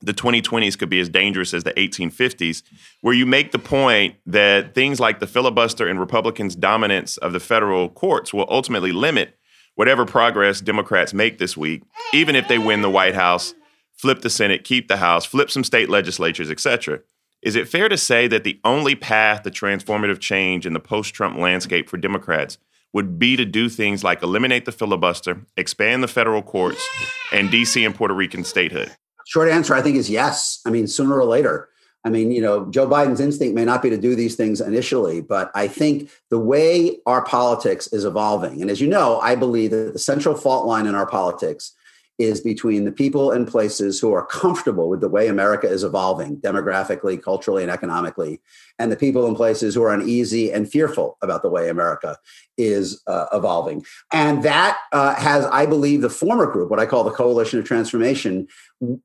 The 0.00 0.14
2020s 0.14 0.78
could 0.78 0.90
be 0.90 1.00
as 1.00 1.08
dangerous 1.08 1.52
as 1.52 1.64
the 1.64 1.72
1850s, 1.72 2.62
where 3.00 3.14
you 3.14 3.26
make 3.26 3.50
the 3.50 3.58
point 3.58 4.14
that 4.26 4.72
things 4.72 5.00
like 5.00 5.18
the 5.18 5.26
filibuster 5.26 5.88
and 5.88 5.98
Republicans' 5.98 6.54
dominance 6.54 7.16
of 7.16 7.32
the 7.32 7.40
federal 7.40 7.88
courts 7.88 8.32
will 8.32 8.46
ultimately 8.48 8.92
limit 8.92 9.36
whatever 9.78 10.04
progress 10.04 10.60
Democrats 10.60 11.14
make 11.14 11.38
this 11.38 11.56
week, 11.56 11.84
even 12.12 12.34
if 12.34 12.48
they 12.48 12.58
win 12.58 12.82
the 12.82 12.90
White 12.90 13.14
House, 13.14 13.54
flip 13.92 14.22
the 14.22 14.28
Senate, 14.28 14.64
keep 14.64 14.88
the 14.88 14.96
House, 14.96 15.24
flip 15.24 15.52
some 15.52 15.62
state 15.62 15.88
legislatures, 15.88 16.50
etc. 16.50 16.98
Is 17.42 17.54
it 17.54 17.68
fair 17.68 17.88
to 17.88 17.96
say 17.96 18.26
that 18.26 18.42
the 18.42 18.58
only 18.64 18.96
path 18.96 19.44
to 19.44 19.52
transformative 19.52 20.18
change 20.18 20.66
in 20.66 20.72
the 20.72 20.80
post-Trump 20.80 21.38
landscape 21.38 21.88
for 21.88 21.96
Democrats 21.96 22.58
would 22.92 23.20
be 23.20 23.36
to 23.36 23.44
do 23.44 23.68
things 23.68 24.02
like 24.02 24.20
eliminate 24.20 24.64
the 24.64 24.72
filibuster, 24.72 25.46
expand 25.56 26.02
the 26.02 26.08
federal 26.08 26.42
courts, 26.42 26.84
and 27.32 27.48
DC 27.48 27.86
and 27.86 27.94
Puerto 27.94 28.14
Rican 28.14 28.42
statehood? 28.42 28.90
Short 29.28 29.48
answer, 29.48 29.74
I 29.74 29.82
think, 29.82 29.96
is 29.96 30.10
yes. 30.10 30.60
I 30.66 30.70
mean, 30.70 30.88
sooner 30.88 31.16
or 31.16 31.24
later. 31.24 31.68
I 32.04 32.10
mean, 32.10 32.30
you 32.30 32.40
know, 32.40 32.66
Joe 32.70 32.86
Biden's 32.86 33.20
instinct 33.20 33.54
may 33.54 33.64
not 33.64 33.82
be 33.82 33.90
to 33.90 33.98
do 33.98 34.14
these 34.14 34.36
things 34.36 34.60
initially, 34.60 35.20
but 35.20 35.50
I 35.54 35.68
think 35.68 36.10
the 36.30 36.38
way 36.38 36.98
our 37.06 37.24
politics 37.24 37.88
is 37.92 38.04
evolving, 38.04 38.62
and 38.62 38.70
as 38.70 38.80
you 38.80 38.88
know, 38.88 39.18
I 39.20 39.34
believe 39.34 39.72
that 39.72 39.92
the 39.92 39.98
central 39.98 40.34
fault 40.34 40.66
line 40.66 40.86
in 40.86 40.94
our 40.94 41.06
politics 41.06 41.74
is 42.18 42.40
between 42.40 42.84
the 42.84 42.92
people 42.92 43.30
and 43.30 43.46
places 43.46 44.00
who 44.00 44.12
are 44.12 44.26
comfortable 44.26 44.88
with 44.88 45.00
the 45.00 45.08
way 45.08 45.28
America 45.28 45.68
is 45.68 45.84
evolving 45.84 46.36
demographically, 46.38 47.22
culturally, 47.22 47.62
and 47.62 47.70
economically, 47.70 48.40
and 48.78 48.90
the 48.90 48.96
people 48.96 49.26
and 49.26 49.36
places 49.36 49.74
who 49.74 49.82
are 49.82 49.94
uneasy 49.94 50.52
and 50.52 50.70
fearful 50.70 51.16
about 51.22 51.42
the 51.42 51.48
way 51.48 51.68
America 51.68 52.16
is 52.56 53.00
uh, 53.06 53.26
evolving. 53.32 53.84
And 54.12 54.42
that 54.42 54.78
uh, 54.92 55.14
has, 55.14 55.46
I 55.46 55.66
believe, 55.66 56.00
the 56.00 56.10
former 56.10 56.46
group, 56.46 56.70
what 56.70 56.80
I 56.80 56.86
call 56.86 57.04
the 57.04 57.12
Coalition 57.12 57.60
of 57.60 57.64
Transformation, 57.64 58.48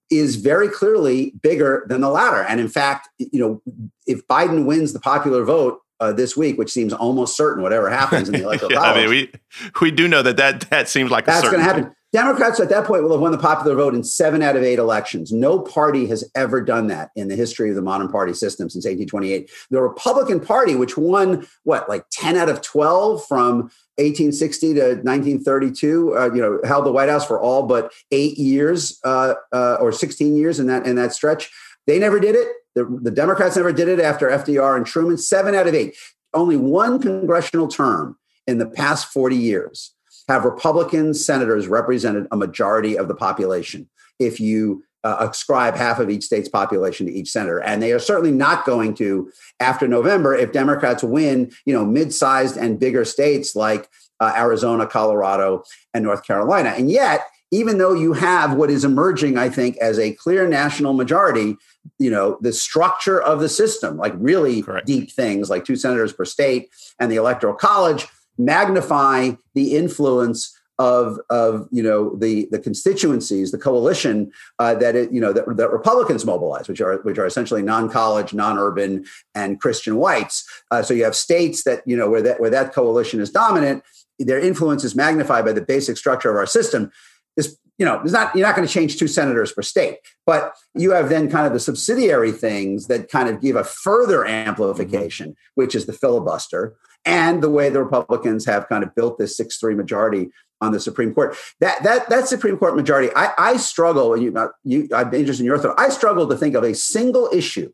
is 0.09 0.37
very 0.37 0.67
clearly 0.67 1.33
bigger 1.41 1.85
than 1.87 2.01
the 2.01 2.09
latter. 2.09 2.41
And 2.41 2.59
in 2.59 2.67
fact, 2.67 3.09
you 3.19 3.39
know, 3.39 3.61
if 4.07 4.27
Biden 4.27 4.65
wins 4.65 4.91
the 4.93 4.99
popular 4.99 5.43
vote, 5.43 5.79
uh, 5.99 6.11
this 6.11 6.35
week, 6.35 6.57
which 6.57 6.71
seems 6.71 6.91
almost 6.91 7.37
certain, 7.37 7.63
whatever 7.63 7.89
happens 7.89 8.27
in 8.27 8.33
the 8.33 8.43
electoral 8.43 8.73
yeah, 8.73 8.79
college. 8.79 8.97
I 8.97 9.01
mean, 9.01 9.09
we 9.09 9.31
we 9.79 9.91
do 9.91 10.07
know 10.07 10.21
that 10.21 10.35
that 10.35 10.61
that 10.69 10.89
seems 10.89 11.09
like 11.09 11.23
that's 11.23 11.43
going 11.43 11.59
to 11.59 11.63
happen. 11.63 11.95
Democrats 12.13 12.59
at 12.59 12.69
that 12.69 12.85
point 12.85 13.01
will 13.01 13.11
have 13.11 13.21
won 13.21 13.31
the 13.31 13.39
popular 13.39 13.75
vote 13.75 13.95
in 13.95 14.03
seven 14.03 14.43
out 14.43 14.55
of 14.55 14.61
eight 14.61 14.77
elections. 14.77 15.31
No 15.31 15.59
party 15.59 16.05
has 16.05 16.23
ever 16.35 16.61
done 16.61 16.85
that 16.87 17.09
in 17.15 17.27
the 17.27 17.35
history 17.35 17.71
of 17.71 17.75
the 17.75 17.81
modern 17.81 18.07
party 18.07 18.33
system 18.33 18.69
since 18.69 18.85
1828. 18.85 19.49
The 19.71 19.81
Republican 19.81 20.39
Party, 20.39 20.75
which 20.75 20.95
won 20.95 21.47
what, 21.63 21.89
like 21.89 22.05
10 22.11 22.37
out 22.37 22.49
of 22.49 22.61
12 22.61 23.25
from 23.25 23.61
1860 23.97 24.73
to 24.75 24.81
1932, 24.81 26.15
uh, 26.15 26.25
you 26.35 26.39
know, 26.39 26.59
held 26.63 26.85
the 26.85 26.91
White 26.91 27.09
House 27.09 27.25
for 27.25 27.41
all 27.41 27.63
but 27.63 27.91
eight 28.11 28.37
years 28.37 28.99
uh, 29.03 29.33
uh, 29.51 29.77
or 29.81 29.91
16 29.91 30.37
years 30.37 30.59
in 30.59 30.67
that 30.67 30.85
in 30.85 30.95
that 30.97 31.13
stretch. 31.13 31.49
They 31.87 31.97
never 31.97 32.19
did 32.19 32.35
it. 32.35 32.47
The, 32.75 32.85
the 33.01 33.11
Democrats 33.11 33.55
never 33.55 33.73
did 33.73 33.87
it 33.87 33.99
after 33.99 34.29
FDR 34.29 34.77
and 34.77 34.85
Truman. 34.85 35.17
Seven 35.17 35.55
out 35.55 35.65
of 35.65 35.73
eight. 35.73 35.95
Only 36.31 36.57
one 36.57 37.01
congressional 37.01 37.67
term 37.67 38.17
in 38.45 38.59
the 38.59 38.67
past 38.67 39.07
40 39.07 39.35
years 39.35 39.95
have 40.27 40.45
Republican 40.45 41.13
senators 41.13 41.67
represented 41.67 42.27
a 42.31 42.37
majority 42.37 42.97
of 42.97 43.07
the 43.07 43.15
population. 43.15 43.89
If 44.19 44.39
you 44.39 44.83
uh, 45.03 45.27
ascribe 45.29 45.75
half 45.75 45.99
of 45.99 46.09
each 46.09 46.23
state's 46.23 46.47
population 46.47 47.05
to 47.05 47.11
each 47.11 47.29
senator. 47.29 47.61
And 47.61 47.81
they 47.81 47.91
are 47.91 47.99
certainly 47.99 48.31
not 48.31 48.65
going 48.65 48.93
to 48.95 49.31
after 49.59 49.87
November 49.87 50.33
if 50.35 50.53
Democrats 50.53 51.03
win, 51.03 51.51
you 51.65 51.73
know, 51.73 51.85
mid-sized 51.85 52.55
and 52.57 52.79
bigger 52.79 53.03
states 53.03 53.55
like 53.55 53.89
uh, 54.19 54.33
Arizona, 54.35 54.87
Colorado, 54.87 55.63
and 55.93 56.03
North 56.03 56.25
Carolina. 56.25 56.69
And 56.69 56.89
yet, 56.89 57.27
even 57.51 57.77
though 57.77 57.93
you 57.93 58.13
have 58.13 58.55
what 58.55 58.71
is 58.71 58.85
emerging, 58.85 59.37
I 59.37 59.49
think, 59.49 59.77
as 59.77 59.99
a 59.99 60.13
clear 60.13 60.47
national 60.47 60.93
majority, 60.93 61.55
you 61.99 62.09
know, 62.09 62.37
the 62.41 62.53
structure 62.53 63.21
of 63.21 63.41
the 63.41 63.49
system, 63.49 63.97
like 63.97 64.13
really 64.17 64.63
Correct. 64.63 64.87
deep 64.87 65.11
things 65.11 65.49
like 65.49 65.65
two 65.65 65.75
senators 65.75 66.13
per 66.13 66.25
state 66.25 66.69
and 66.99 67.11
the 67.11 67.17
electoral 67.17 67.53
college, 67.53 68.07
magnify 68.37 69.31
the 69.53 69.75
influence 69.75 70.57
of 70.79 71.19
of 71.29 71.67
you 71.71 71.83
know 71.83 72.15
the 72.15 72.47
the 72.51 72.59
constituencies, 72.59 73.51
the 73.51 73.57
coalition 73.57 74.31
uh, 74.59 74.73
that 74.75 74.95
it, 74.95 75.11
you 75.11 75.21
know 75.21 75.31
that, 75.31 75.45
that 75.57 75.71
Republicans 75.71 76.25
mobilize, 76.25 76.67
which 76.67 76.81
are 76.81 76.97
which 77.03 77.17
are 77.17 77.25
essentially 77.25 77.61
non-college, 77.61 78.33
non-urban, 78.33 79.05
and 79.35 79.61
Christian 79.61 79.97
whites. 79.97 80.43
Uh, 80.71 80.81
so 80.81 80.93
you 80.93 81.03
have 81.03 81.15
states 81.15 81.63
that 81.63 81.83
you 81.85 81.95
know 81.95 82.09
where 82.09 82.21
that 82.21 82.39
where 82.39 82.49
that 82.49 82.73
coalition 82.73 83.21
is 83.21 83.29
dominant, 83.29 83.83
their 84.19 84.39
influence 84.39 84.83
is 84.83 84.95
magnified 84.95 85.45
by 85.45 85.53
the 85.53 85.61
basic 85.61 85.95
structure 85.95 86.29
of 86.29 86.35
our 86.35 86.47
system. 86.47 86.91
This 87.37 87.55
you 87.77 87.85
know, 87.85 87.97
there's 87.97 88.13
not 88.13 88.35
you're 88.35 88.45
not 88.45 88.55
going 88.55 88.67
to 88.67 88.73
change 88.73 88.97
two 88.97 89.07
senators 89.07 89.51
per 89.51 89.61
state, 89.61 89.97
but 90.25 90.55
you 90.75 90.91
have 90.91 91.09
then 91.09 91.29
kind 91.29 91.47
of 91.47 91.53
the 91.53 91.59
subsidiary 91.59 92.31
things 92.31 92.87
that 92.87 93.09
kind 93.09 93.29
of 93.29 93.41
give 93.41 93.55
a 93.55 93.63
further 93.63 94.25
amplification, 94.25 95.29
mm-hmm. 95.29 95.51
which 95.55 95.75
is 95.75 95.85
the 95.85 95.93
filibuster 95.93 96.75
and 97.05 97.41
the 97.41 97.49
way 97.49 97.69
the 97.69 97.83
Republicans 97.83 98.45
have 98.45 98.67
kind 98.69 98.83
of 98.83 98.93
built 98.95 99.17
this 99.17 99.35
six 99.35 99.57
three 99.57 99.75
majority 99.75 100.29
on 100.61 100.71
the 100.71 100.79
Supreme 100.79 101.13
Court. 101.13 101.35
That 101.59 101.83
that 101.83 102.09
that 102.09 102.27
Supreme 102.27 102.57
Court 102.57 102.75
majority, 102.75 103.09
I, 103.15 103.33
I 103.37 103.57
struggle. 103.57 104.15
You, 104.17 104.35
uh, 104.35 104.47
you, 104.63 104.87
I'm 104.93 105.13
interested 105.13 105.43
in 105.43 105.47
your 105.47 105.57
thought. 105.57 105.79
I 105.79 105.89
struggle 105.89 106.27
to 106.29 106.37
think 106.37 106.55
of 106.55 106.63
a 106.63 106.73
single 106.73 107.29
issue 107.33 107.71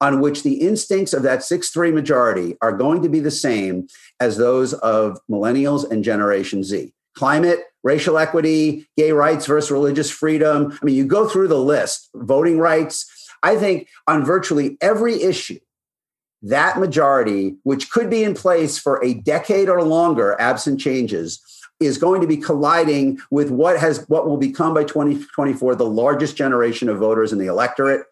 on 0.00 0.20
which 0.20 0.42
the 0.42 0.54
instincts 0.54 1.12
of 1.12 1.22
that 1.22 1.44
six 1.44 1.70
three 1.70 1.92
majority 1.92 2.56
are 2.60 2.72
going 2.72 3.02
to 3.02 3.08
be 3.08 3.20
the 3.20 3.30
same 3.30 3.86
as 4.18 4.36
those 4.36 4.72
of 4.74 5.18
millennials 5.30 5.88
and 5.88 6.02
Generation 6.02 6.64
Z. 6.64 6.92
Climate, 7.14 7.60
racial 7.84 8.16
equity, 8.16 8.88
gay 8.96 9.12
rights 9.12 9.46
versus 9.46 9.70
religious 9.70 10.10
freedom. 10.10 10.76
I 10.80 10.84
mean, 10.84 10.94
you 10.94 11.04
go 11.04 11.28
through 11.28 11.48
the 11.48 11.58
list. 11.58 12.08
Voting 12.14 12.58
rights. 12.58 13.06
I 13.42 13.56
think 13.56 13.88
on 14.06 14.24
virtually 14.24 14.78
every 14.80 15.22
issue, 15.22 15.58
that 16.42 16.78
majority, 16.78 17.56
which 17.62 17.90
could 17.90 18.10
be 18.10 18.24
in 18.24 18.34
place 18.34 18.78
for 18.78 19.02
a 19.04 19.14
decade 19.14 19.68
or 19.68 19.82
longer, 19.82 20.36
absent 20.40 20.80
changes, 20.80 21.40
is 21.80 21.98
going 21.98 22.20
to 22.20 22.26
be 22.26 22.36
colliding 22.36 23.18
with 23.30 23.50
what 23.50 23.78
has 23.78 24.04
what 24.08 24.26
will 24.26 24.36
become 24.36 24.74
by 24.74 24.84
2024 24.84 25.74
the 25.74 25.84
largest 25.84 26.36
generation 26.36 26.88
of 26.88 26.98
voters 26.98 27.32
in 27.32 27.38
the 27.38 27.46
electorate. 27.46 28.06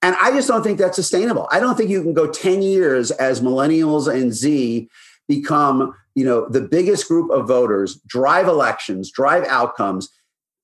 And 0.00 0.16
I 0.20 0.32
just 0.32 0.48
don't 0.48 0.62
think 0.62 0.78
that's 0.78 0.96
sustainable. 0.96 1.48
I 1.52 1.60
don't 1.60 1.76
think 1.76 1.90
you 1.90 2.02
can 2.02 2.14
go 2.14 2.26
10 2.26 2.62
years 2.62 3.12
as 3.12 3.40
millennials 3.40 4.12
and 4.12 4.32
Z 4.32 4.88
become, 5.28 5.94
you 6.16 6.24
know, 6.24 6.48
the 6.48 6.60
biggest 6.60 7.06
group 7.06 7.30
of 7.30 7.46
voters, 7.46 8.00
drive 8.06 8.48
elections, 8.48 9.12
drive 9.12 9.44
outcomes, 9.44 10.08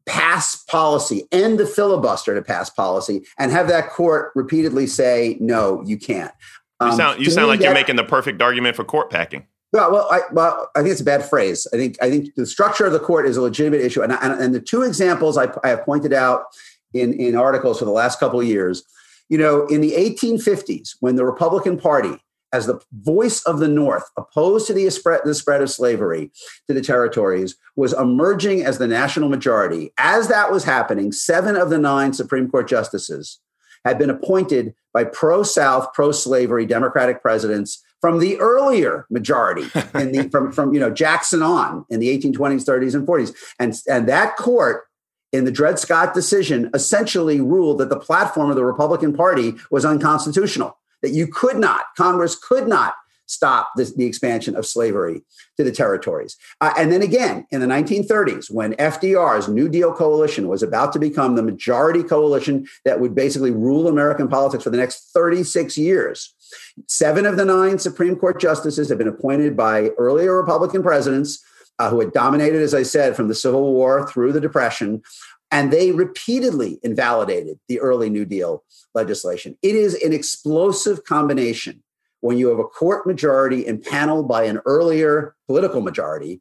pass 0.06 0.56
policy, 0.64 1.24
end 1.30 1.60
the 1.60 1.66
filibuster 1.66 2.34
to 2.34 2.42
pass 2.42 2.68
policy, 2.68 3.24
and 3.38 3.52
have 3.52 3.68
that 3.68 3.90
court 3.90 4.32
repeatedly 4.34 4.86
say, 4.88 5.36
no, 5.38 5.82
you 5.86 5.96
can't. 5.96 6.32
Um, 6.80 6.90
you 6.90 6.96
sound, 6.96 7.20
you 7.20 7.30
sound 7.30 7.48
like 7.48 7.60
that, 7.60 7.66
you're 7.66 7.74
making 7.74 7.96
the 7.96 8.04
perfect 8.04 8.40
argument 8.40 8.76
for 8.76 8.84
court 8.84 9.10
packing. 9.10 9.46
Well, 9.72 9.92
well, 9.92 10.08
I, 10.10 10.20
well, 10.32 10.70
I 10.74 10.80
think 10.80 10.92
it's 10.92 11.00
a 11.00 11.04
bad 11.04 11.24
phrase. 11.24 11.66
I 11.74 11.76
think 11.76 11.96
I 12.00 12.08
think 12.08 12.34
the 12.36 12.46
structure 12.46 12.86
of 12.86 12.92
the 12.92 13.00
court 13.00 13.26
is 13.26 13.36
a 13.36 13.42
legitimate 13.42 13.82
issue, 13.82 14.02
and 14.02 14.12
and, 14.12 14.40
and 14.40 14.54
the 14.54 14.60
two 14.60 14.82
examples 14.82 15.36
I, 15.36 15.52
I 15.62 15.68
have 15.68 15.84
pointed 15.84 16.12
out 16.12 16.44
in 16.94 17.12
in 17.12 17.36
articles 17.36 17.78
for 17.78 17.84
the 17.84 17.90
last 17.90 18.18
couple 18.18 18.40
of 18.40 18.46
years. 18.46 18.82
You 19.28 19.36
know, 19.36 19.66
in 19.66 19.82
the 19.82 19.92
1850s, 19.92 20.96
when 21.00 21.16
the 21.16 21.26
Republican 21.26 21.78
Party, 21.78 22.16
as 22.54 22.64
the 22.64 22.80
voice 22.92 23.42
of 23.42 23.58
the 23.58 23.68
North, 23.68 24.04
opposed 24.16 24.66
to 24.68 24.72
the 24.72 24.88
spread, 24.88 25.20
the 25.24 25.34
spread 25.34 25.60
of 25.60 25.68
slavery 25.68 26.30
to 26.66 26.72
the 26.72 26.80
territories, 26.80 27.54
was 27.76 27.92
emerging 27.92 28.62
as 28.62 28.78
the 28.78 28.86
national 28.86 29.28
majority. 29.28 29.92
As 29.98 30.28
that 30.28 30.50
was 30.50 30.64
happening, 30.64 31.12
seven 31.12 31.56
of 31.56 31.68
the 31.68 31.76
nine 31.76 32.14
Supreme 32.14 32.50
Court 32.50 32.68
justices 32.68 33.38
had 33.84 33.98
been 33.98 34.10
appointed 34.10 34.74
by 34.92 35.04
pro 35.04 35.42
South, 35.42 35.92
pro 35.92 36.12
slavery 36.12 36.66
Democratic 36.66 37.22
presidents 37.22 37.82
from 38.00 38.20
the 38.20 38.38
earlier 38.38 39.06
majority 39.10 39.62
in 39.94 40.12
the 40.12 40.28
from 40.30 40.52
from 40.52 40.72
you 40.72 40.80
know 40.80 40.90
Jackson 40.90 41.42
on 41.42 41.84
in 41.90 42.00
the 42.00 42.08
1820s, 42.18 42.64
30s, 42.64 42.94
and 42.94 43.06
40s, 43.06 43.34
and 43.58 43.74
and 43.88 44.08
that 44.08 44.36
court 44.36 44.84
in 45.32 45.44
the 45.44 45.52
Dred 45.52 45.78
Scott 45.78 46.14
decision 46.14 46.70
essentially 46.72 47.40
ruled 47.40 47.78
that 47.78 47.90
the 47.90 47.98
platform 47.98 48.50
of 48.50 48.56
the 48.56 48.64
Republican 48.64 49.14
Party 49.14 49.54
was 49.70 49.84
unconstitutional. 49.84 50.78
That 51.02 51.10
you 51.10 51.28
could 51.28 51.58
not, 51.58 51.84
Congress 51.96 52.34
could 52.34 52.66
not 52.66 52.94
stop 53.28 53.70
this, 53.76 53.94
the 53.94 54.06
expansion 54.06 54.56
of 54.56 54.66
slavery 54.66 55.22
to 55.56 55.64
the 55.64 55.70
territories. 55.70 56.36
Uh, 56.60 56.72
and 56.76 56.90
then 56.90 57.02
again, 57.02 57.46
in 57.50 57.60
the 57.60 57.66
1930s, 57.66 58.50
when 58.50 58.74
FDR's 58.74 59.48
New 59.48 59.68
Deal 59.68 59.92
coalition 59.92 60.48
was 60.48 60.62
about 60.62 60.92
to 60.94 60.98
become 60.98 61.36
the 61.36 61.42
majority 61.42 62.02
coalition 62.02 62.66
that 62.84 63.00
would 63.00 63.14
basically 63.14 63.50
rule 63.50 63.86
American 63.86 64.28
politics 64.28 64.64
for 64.64 64.70
the 64.70 64.76
next 64.76 65.10
36 65.12 65.76
years, 65.76 66.34
seven 66.86 67.26
of 67.26 67.36
the 67.36 67.44
nine 67.44 67.78
Supreme 67.78 68.16
Court 68.16 68.40
justices 68.40 68.88
have 68.88 68.98
been 68.98 69.08
appointed 69.08 69.56
by 69.56 69.90
earlier 69.98 70.34
Republican 70.34 70.82
presidents 70.82 71.44
uh, 71.78 71.90
who 71.90 72.00
had 72.00 72.12
dominated, 72.12 72.62
as 72.62 72.74
I 72.74 72.82
said, 72.82 73.14
from 73.14 73.28
the 73.28 73.34
Civil 73.34 73.72
War 73.72 74.08
through 74.08 74.32
the 74.32 74.40
Depression. 74.40 75.02
And 75.50 75.72
they 75.72 75.92
repeatedly 75.92 76.78
invalidated 76.82 77.58
the 77.68 77.80
early 77.80 78.10
New 78.10 78.24
Deal 78.24 78.64
legislation. 78.94 79.56
It 79.62 79.74
is 79.74 79.94
an 80.02 80.12
explosive 80.12 81.04
combination 81.04 81.82
when 82.20 82.38
you 82.38 82.48
have 82.48 82.58
a 82.58 82.64
court 82.64 83.06
majority 83.06 83.66
impaneled 83.66 84.28
by 84.28 84.44
an 84.44 84.60
earlier 84.66 85.34
political 85.46 85.80
majority 85.80 86.40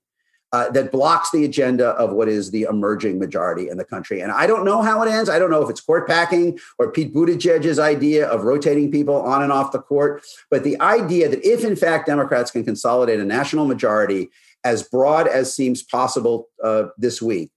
uh, 0.53 0.69
that 0.71 0.91
blocks 0.91 1.30
the 1.32 1.43
agenda 1.43 1.89
of 1.89 2.13
what 2.13 2.30
is 2.30 2.51
the 2.51 2.63
emerging 2.63 3.19
majority 3.19 3.69
in 3.69 3.78
the 3.78 3.84
country. 3.84 4.21
And 4.21 4.32
I 4.32 4.47
don't 4.47 4.63
know 4.63 4.82
how 4.82 5.01
it 5.03 5.09
ends. 5.09 5.30
I 5.30 5.39
don't 5.39 5.51
know 5.51 5.61
if 5.61 5.69
it's 5.69 5.82
court 5.82 6.07
packing 6.07 6.57
or 6.80 6.91
Pete 6.91 7.13
Buttigieg's 7.13 7.80
idea 7.80 8.28
of 8.28 8.43
rotating 8.43 8.89
people 8.91 9.15
on 9.15 9.43
and 9.43 9.51
off 9.51 9.71
the 9.71 9.82
court. 9.82 10.23
But 10.49 10.63
the 10.63 10.80
idea 10.80 11.28
that 11.30 11.45
if, 11.45 11.65
in 11.65 11.75
fact, 11.75 12.07
Democrats 12.07 12.51
can 12.51 12.63
consolidate 12.63 13.19
a 13.19 13.25
national 13.25 13.65
majority 13.65 14.30
as 14.63 14.84
broad 14.84 15.28
as 15.28 15.53
seems 15.53 15.84
possible 15.84 16.47
uh, 16.63 16.86
this 16.97 17.21
week, 17.21 17.51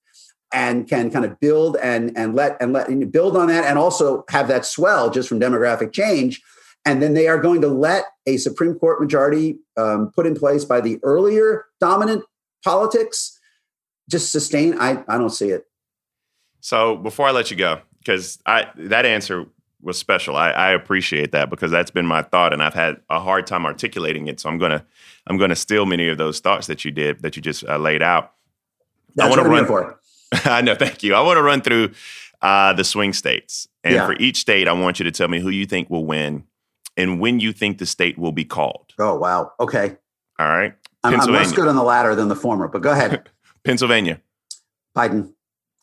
and 0.53 0.89
can 0.89 1.11
kind 1.11 1.25
of 1.25 1.39
build 1.39 1.77
and 1.77 2.13
and 2.17 2.35
let 2.35 2.57
and 2.61 2.73
let 2.73 2.89
and 2.89 3.11
build 3.13 3.37
on 3.37 3.47
that, 3.49 3.65
and 3.65 3.79
also 3.79 4.25
have 4.29 4.49
that 4.49 4.67
swell 4.67 5.11
just 5.11 5.29
from 5.29 5.39
demographic 5.39 5.93
change 5.93 6.43
and 6.85 7.03
then 7.03 7.15
they 7.15 7.29
are 7.29 7.39
going 7.39 7.61
to 7.61 7.69
let 7.69 8.05
a 8.27 8.37
Supreme 8.37 8.75
Court 8.75 9.01
majority 9.01 9.59
um, 9.77 10.13
put 10.15 10.27
in 10.27 10.35
place 10.35 10.65
by 10.65 10.81
the 10.81 10.99
earlier 11.03 11.67
dominant 11.81 12.25
politics 12.65 13.39
just 14.09 14.33
sustain. 14.33 14.79
I, 14.79 15.05
I 15.09 15.19
don't 15.19 15.31
see 15.31 15.51
it. 15.51 15.67
So 16.61 16.97
before 16.97 17.27
I 17.27 17.31
let 17.31 17.51
you 17.51 17.57
go, 17.57 17.81
because 17.99 18.39
I 18.47 18.69
that 18.77 19.07
answer 19.07 19.47
was 19.83 19.99
special. 19.99 20.37
I, 20.37 20.51
I, 20.51 20.71
appreciate 20.73 21.33
that 21.33 21.49
because 21.49 21.71
that's 21.71 21.91
been 21.91 22.05
my 22.05 22.21
thought, 22.21 22.53
and 22.53 22.63
I've 22.63 22.75
had 22.75 23.01
a 23.09 23.19
hard 23.19 23.47
time 23.47 23.65
articulating 23.65 24.27
it. 24.27 24.41
So 24.41 24.51
I'm 24.51 24.59
gonna 24.59 24.85
I'm 25.27 25.39
gonna 25.39 25.57
steal 25.57 25.87
many 25.87 26.09
of 26.09 26.19
those 26.19 26.41
thoughts 26.41 26.67
that 26.67 26.85
you 26.85 26.91
did 26.91 27.23
that 27.23 27.37
you 27.37 27.43
just 27.43 27.65
uh, 27.67 27.79
laid 27.79 28.03
out. 28.03 28.35
That's 29.15 29.27
I 29.27 29.31
want 29.31 29.43
to 29.43 29.49
run 29.49 29.67
for. 29.67 29.99
I 30.45 30.61
know. 30.61 30.75
Thank 30.75 31.03
you. 31.03 31.15
I 31.15 31.21
want 31.23 31.39
to 31.39 31.43
run 31.43 31.63
through 31.63 31.93
uh, 32.43 32.75
the 32.75 32.85
swing 32.85 33.15
states, 33.15 33.69
and 33.83 33.95
yeah. 33.95 34.07
for 34.07 34.15
each 34.15 34.39
state, 34.39 34.69
I 34.69 34.73
want 34.73 34.99
you 34.99 35.05
to 35.05 35.11
tell 35.11 35.29
me 35.29 35.41
who 35.41 35.49
you 35.49 35.65
think 35.65 35.89
will 35.89 36.05
win 36.05 36.45
and 37.01 37.19
when 37.19 37.41
you 37.41 37.53
think 37.53 37.79
the 37.79 37.87
state 37.87 38.19
will 38.19 38.33
be 38.33 38.45
called. 38.45 38.93
Oh, 38.99 39.17
wow. 39.17 39.53
Okay. 39.59 39.97
All 40.39 40.49
right. 40.49 40.75
I'm, 41.03 41.19
I'm 41.19 41.31
less 41.31 41.53
good 41.53 41.67
on 41.67 41.77
the 41.77 41.83
latter 41.83 42.15
than 42.15 42.29
the 42.29 42.37
former, 42.37 42.69
but 42.69 42.83
go 42.83 42.93
ahead. 42.93 43.29
Pennsylvania. 43.65 44.21
Biden. 44.97 45.33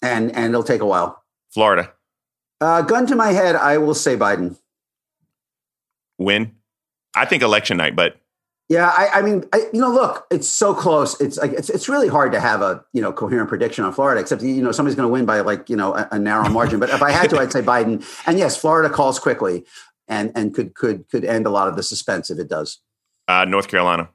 And 0.01 0.35
and 0.35 0.53
it'll 0.53 0.63
take 0.63 0.81
a 0.81 0.85
while. 0.85 1.23
Florida. 1.49 1.91
Uh, 2.61 2.83
gun 2.83 3.07
to 3.07 3.15
my 3.15 3.31
head, 3.31 3.55
I 3.55 3.79
will 3.79 3.95
say 3.95 4.15
Biden. 4.15 4.57
When? 6.17 6.55
I 7.15 7.25
think 7.25 7.41
election 7.41 7.77
night, 7.77 7.95
but 7.95 8.17
yeah, 8.69 8.93
I, 8.95 9.19
I 9.19 9.21
mean, 9.21 9.45
I, 9.53 9.69
you 9.71 9.79
know, 9.79 9.89
look, 9.89 10.27
it's 10.29 10.47
so 10.47 10.73
close. 10.73 11.19
It's 11.21 11.37
like 11.37 11.53
it's 11.53 11.69
it's 11.69 11.87
really 11.87 12.09
hard 12.09 12.31
to 12.33 12.39
have 12.39 12.61
a 12.61 12.83
you 12.93 13.01
know 13.01 13.13
coherent 13.13 13.49
prediction 13.49 13.85
on 13.85 13.93
Florida, 13.93 14.19
except 14.19 14.43
you 14.43 14.61
know 14.61 14.71
somebody's 14.71 14.95
going 14.95 15.07
to 15.07 15.11
win 15.11 15.25
by 15.25 15.39
like 15.39 15.69
you 15.69 15.75
know 15.75 15.95
a, 15.95 16.07
a 16.11 16.19
narrow 16.19 16.49
margin. 16.49 16.79
but 16.79 16.89
if 16.89 17.01
I 17.01 17.11
had 17.11 17.29
to, 17.31 17.39
I'd 17.39 17.51
say 17.51 17.61
Biden. 17.61 18.05
And 18.27 18.37
yes, 18.37 18.57
Florida 18.57 18.93
calls 18.93 19.19
quickly 19.19 19.65
and 20.07 20.31
and 20.35 20.53
could 20.53 20.75
could 20.75 21.09
could 21.09 21.25
end 21.25 21.45
a 21.45 21.49
lot 21.49 21.67
of 21.67 21.75
the 21.75 21.83
suspense 21.83 22.29
if 22.29 22.39
it 22.39 22.49
does. 22.49 22.79
Uh, 23.27 23.45
North 23.45 23.67
Carolina. 23.67 24.09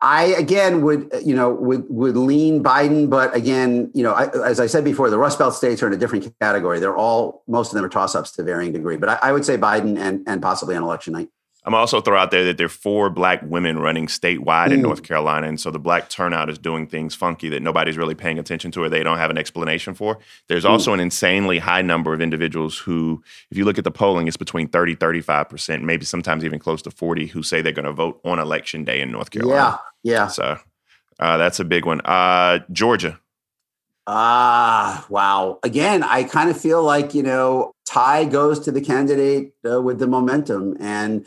I 0.00 0.24
again 0.24 0.82
would 0.82 1.10
you 1.24 1.34
know 1.34 1.50
would 1.50 1.86
would 1.88 2.16
lean 2.16 2.62
Biden, 2.62 3.08
but 3.08 3.34
again 3.34 3.90
you 3.94 4.02
know 4.02 4.12
I, 4.12 4.26
as 4.46 4.60
I 4.60 4.66
said 4.66 4.84
before, 4.84 5.08
the 5.08 5.18
Rust 5.18 5.38
Belt 5.38 5.54
states 5.54 5.82
are 5.82 5.86
in 5.86 5.94
a 5.94 5.96
different 5.96 6.32
category. 6.40 6.80
They're 6.80 6.96
all 6.96 7.42
most 7.46 7.68
of 7.68 7.76
them 7.76 7.84
are 7.84 7.88
toss 7.88 8.14
ups 8.14 8.30
to 8.32 8.42
varying 8.42 8.72
degree, 8.72 8.96
but 8.96 9.08
I, 9.08 9.18
I, 9.22 9.32
would 9.32 9.44
say 9.44 9.56
Biden 9.56 9.98
and 9.98 10.22
and 10.26 10.42
possibly 10.42 10.76
on 10.76 10.82
election 10.82 11.14
night. 11.14 11.28
I'm 11.66 11.74
also 11.74 12.00
throw 12.00 12.16
out 12.16 12.30
there 12.30 12.44
that 12.44 12.58
there 12.58 12.66
are 12.66 12.68
four 12.68 13.10
black 13.10 13.42
women 13.42 13.80
running 13.80 14.06
statewide 14.06 14.72
in 14.72 14.82
North 14.82 15.02
Carolina, 15.02 15.48
and 15.48 15.60
so 15.60 15.72
the 15.72 15.80
black 15.80 16.08
turnout 16.08 16.48
is 16.48 16.58
doing 16.58 16.86
things 16.86 17.14
funky 17.16 17.48
that 17.48 17.60
nobody's 17.60 17.98
really 17.98 18.14
paying 18.14 18.38
attention 18.38 18.70
to 18.70 18.84
or 18.84 18.88
they 18.88 19.02
don't 19.02 19.18
have 19.18 19.30
an 19.30 19.36
explanation 19.36 19.92
for. 19.92 20.18
There's 20.46 20.64
also 20.64 20.92
an 20.92 21.00
insanely 21.00 21.58
high 21.58 21.82
number 21.82 22.14
of 22.14 22.20
individuals 22.20 22.78
who, 22.78 23.20
if 23.50 23.58
you 23.58 23.64
look 23.64 23.78
at 23.78 23.84
the 23.84 23.90
polling, 23.90 24.28
it's 24.28 24.36
between 24.36 24.68
30, 24.68 24.94
35 24.94 25.48
percent, 25.48 25.82
maybe 25.82 26.04
sometimes 26.04 26.44
even 26.44 26.60
close 26.60 26.82
to 26.82 26.90
40, 26.92 27.26
who 27.26 27.42
say 27.42 27.62
they're 27.62 27.72
going 27.72 27.84
to 27.84 27.92
vote 27.92 28.20
on 28.24 28.38
election 28.38 28.84
day 28.84 29.00
in 29.00 29.10
North 29.10 29.30
Carolina. 29.30 29.80
Yeah, 30.04 30.12
yeah. 30.12 30.26
So 30.28 30.58
uh, 31.18 31.36
that's 31.36 31.58
a 31.58 31.64
big 31.64 31.84
one. 31.84 32.00
Uh, 32.02 32.60
Georgia. 32.70 33.18
Ah, 34.06 35.04
wow. 35.08 35.58
Again, 35.64 36.04
I 36.04 36.22
kind 36.22 36.48
of 36.48 36.60
feel 36.60 36.82
like, 36.82 37.12
you 37.12 37.24
know, 37.24 37.72
tie 37.84 38.24
goes 38.24 38.60
to 38.60 38.70
the 38.70 38.80
candidate 38.80 39.52
uh, 39.68 39.82
with 39.82 39.98
the 39.98 40.06
momentum. 40.06 40.76
And 40.78 41.26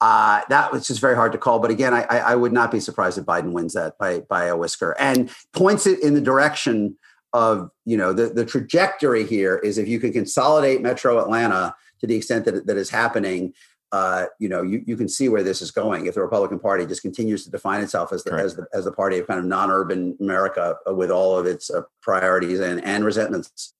uh, 0.00 0.42
that 0.48 0.72
was 0.72 0.86
just 0.86 1.00
very 1.00 1.14
hard 1.14 1.32
to 1.32 1.38
call. 1.38 1.58
But 1.58 1.70
again, 1.70 1.94
I, 1.94 2.02
I 2.02 2.34
would 2.34 2.52
not 2.52 2.70
be 2.70 2.80
surprised 2.80 3.18
if 3.18 3.24
Biden 3.24 3.52
wins 3.52 3.74
that 3.74 3.96
by, 3.98 4.20
by 4.20 4.46
a 4.46 4.56
whisker 4.56 4.94
and 4.98 5.30
points 5.52 5.86
it 5.86 6.02
in 6.02 6.14
the 6.14 6.20
direction 6.20 6.96
of, 7.32 7.70
you 7.84 7.96
know, 7.96 8.12
the, 8.12 8.26
the 8.26 8.44
trajectory 8.44 9.24
here 9.24 9.56
is 9.58 9.78
if 9.78 9.88
you 9.88 9.98
can 9.98 10.12
consolidate 10.12 10.82
Metro 10.82 11.20
Atlanta 11.20 11.74
to 12.00 12.06
the 12.06 12.14
extent 12.14 12.44
that 12.44 12.66
that 12.66 12.76
is 12.76 12.90
happening, 12.90 13.54
uh, 13.92 14.26
you 14.38 14.48
know, 14.48 14.62
you, 14.62 14.82
you 14.86 14.96
can 14.96 15.08
see 15.08 15.28
where 15.28 15.42
this 15.42 15.62
is 15.62 15.70
going. 15.70 16.06
If 16.06 16.14
the 16.14 16.20
Republican 16.20 16.58
Party 16.58 16.84
just 16.84 17.02
continues 17.02 17.44
to 17.44 17.50
define 17.50 17.80
itself 17.80 18.12
as 18.12 18.24
the, 18.24 18.34
as 18.34 18.56
the, 18.56 18.66
as 18.74 18.84
the 18.84 18.92
party 18.92 19.18
of 19.18 19.26
kind 19.26 19.38
of 19.38 19.46
non-urban 19.46 20.16
America 20.20 20.76
uh, 20.88 20.94
with 20.94 21.10
all 21.10 21.38
of 21.38 21.46
its 21.46 21.70
uh, 21.70 21.82
priorities 22.02 22.60
and, 22.60 22.84
and 22.84 23.04
resentments. 23.04 23.72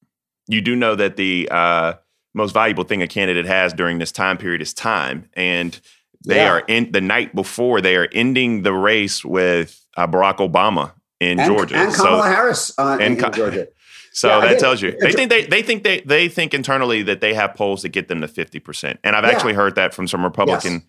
You 0.46 0.60
do 0.60 0.76
know 0.76 0.94
that 0.94 1.16
the 1.16 1.48
uh, 1.50 1.94
most 2.32 2.52
valuable 2.52 2.84
thing 2.84 3.02
a 3.02 3.08
candidate 3.08 3.46
has 3.46 3.72
during 3.72 3.98
this 3.98 4.12
time 4.12 4.38
period 4.38 4.62
is 4.62 4.72
time. 4.72 5.28
And 5.34 5.80
they 6.24 6.36
yeah. 6.36 6.52
are 6.52 6.60
in 6.60 6.92
the 6.92 7.00
night 7.00 7.34
before 7.34 7.80
they 7.80 7.96
are 7.96 8.08
ending 8.12 8.62
the 8.62 8.72
race 8.72 9.24
with 9.24 9.84
uh, 9.96 10.06
Barack 10.06 10.36
Obama 10.36 10.92
in 11.20 11.38
and, 11.38 11.52
Georgia 11.52 11.76
and 11.76 11.94
Kamala 11.94 12.22
so, 12.22 12.28
Harris 12.28 12.78
uh, 12.78 12.98
in, 13.00 13.18
in 13.18 13.32
Georgia. 13.32 13.68
So 14.16 14.28
yeah, 14.28 14.46
that 14.46 14.60
tells 14.60 14.80
you 14.80 14.96
they 15.00 15.10
think 15.10 15.28
they 15.28 15.44
they 15.44 15.60
think 15.60 15.82
they 15.82 15.98
they 16.02 16.28
think 16.28 16.54
internally 16.54 17.02
that 17.02 17.20
they 17.20 17.34
have 17.34 17.56
polls 17.56 17.82
that 17.82 17.88
get 17.88 18.06
them 18.06 18.20
to 18.20 18.28
fifty 18.28 18.60
percent, 18.60 19.00
and 19.02 19.16
I've 19.16 19.24
yeah. 19.24 19.30
actually 19.30 19.54
heard 19.54 19.74
that 19.74 19.92
from 19.92 20.06
some 20.06 20.22
Republican. 20.22 20.72
Yes. 20.74 20.82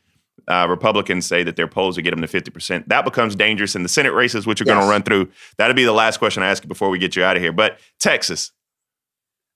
Uh, 0.48 0.68
Republicans 0.70 1.26
say 1.26 1.42
that 1.42 1.56
their 1.56 1.68
polls 1.68 1.96
to 1.96 2.04
get 2.04 2.12
them 2.12 2.22
to 2.22 2.28
50%. 2.28 2.88
That 2.88 3.04
becomes 3.04 3.36
dangerous 3.36 3.76
in 3.76 3.82
the 3.82 3.90
Senate 3.90 4.14
races, 4.14 4.46
which 4.46 4.62
we're 4.62 4.68
yes. 4.68 4.76
going 4.76 4.86
to 4.86 4.92
run 4.92 5.02
through. 5.02 5.32
That'll 5.58 5.74
be 5.76 5.86
the 5.86 5.92
last 5.92 6.18
question 6.18 6.44
I 6.44 6.50
ask 6.52 6.62
you 6.62 6.68
before 6.68 6.92
we 6.92 7.00
get 7.00 7.16
you 7.16 7.24
out 7.24 7.36
of 7.36 7.42
here. 7.42 7.54
But 7.54 7.80
Texas, 8.00 8.52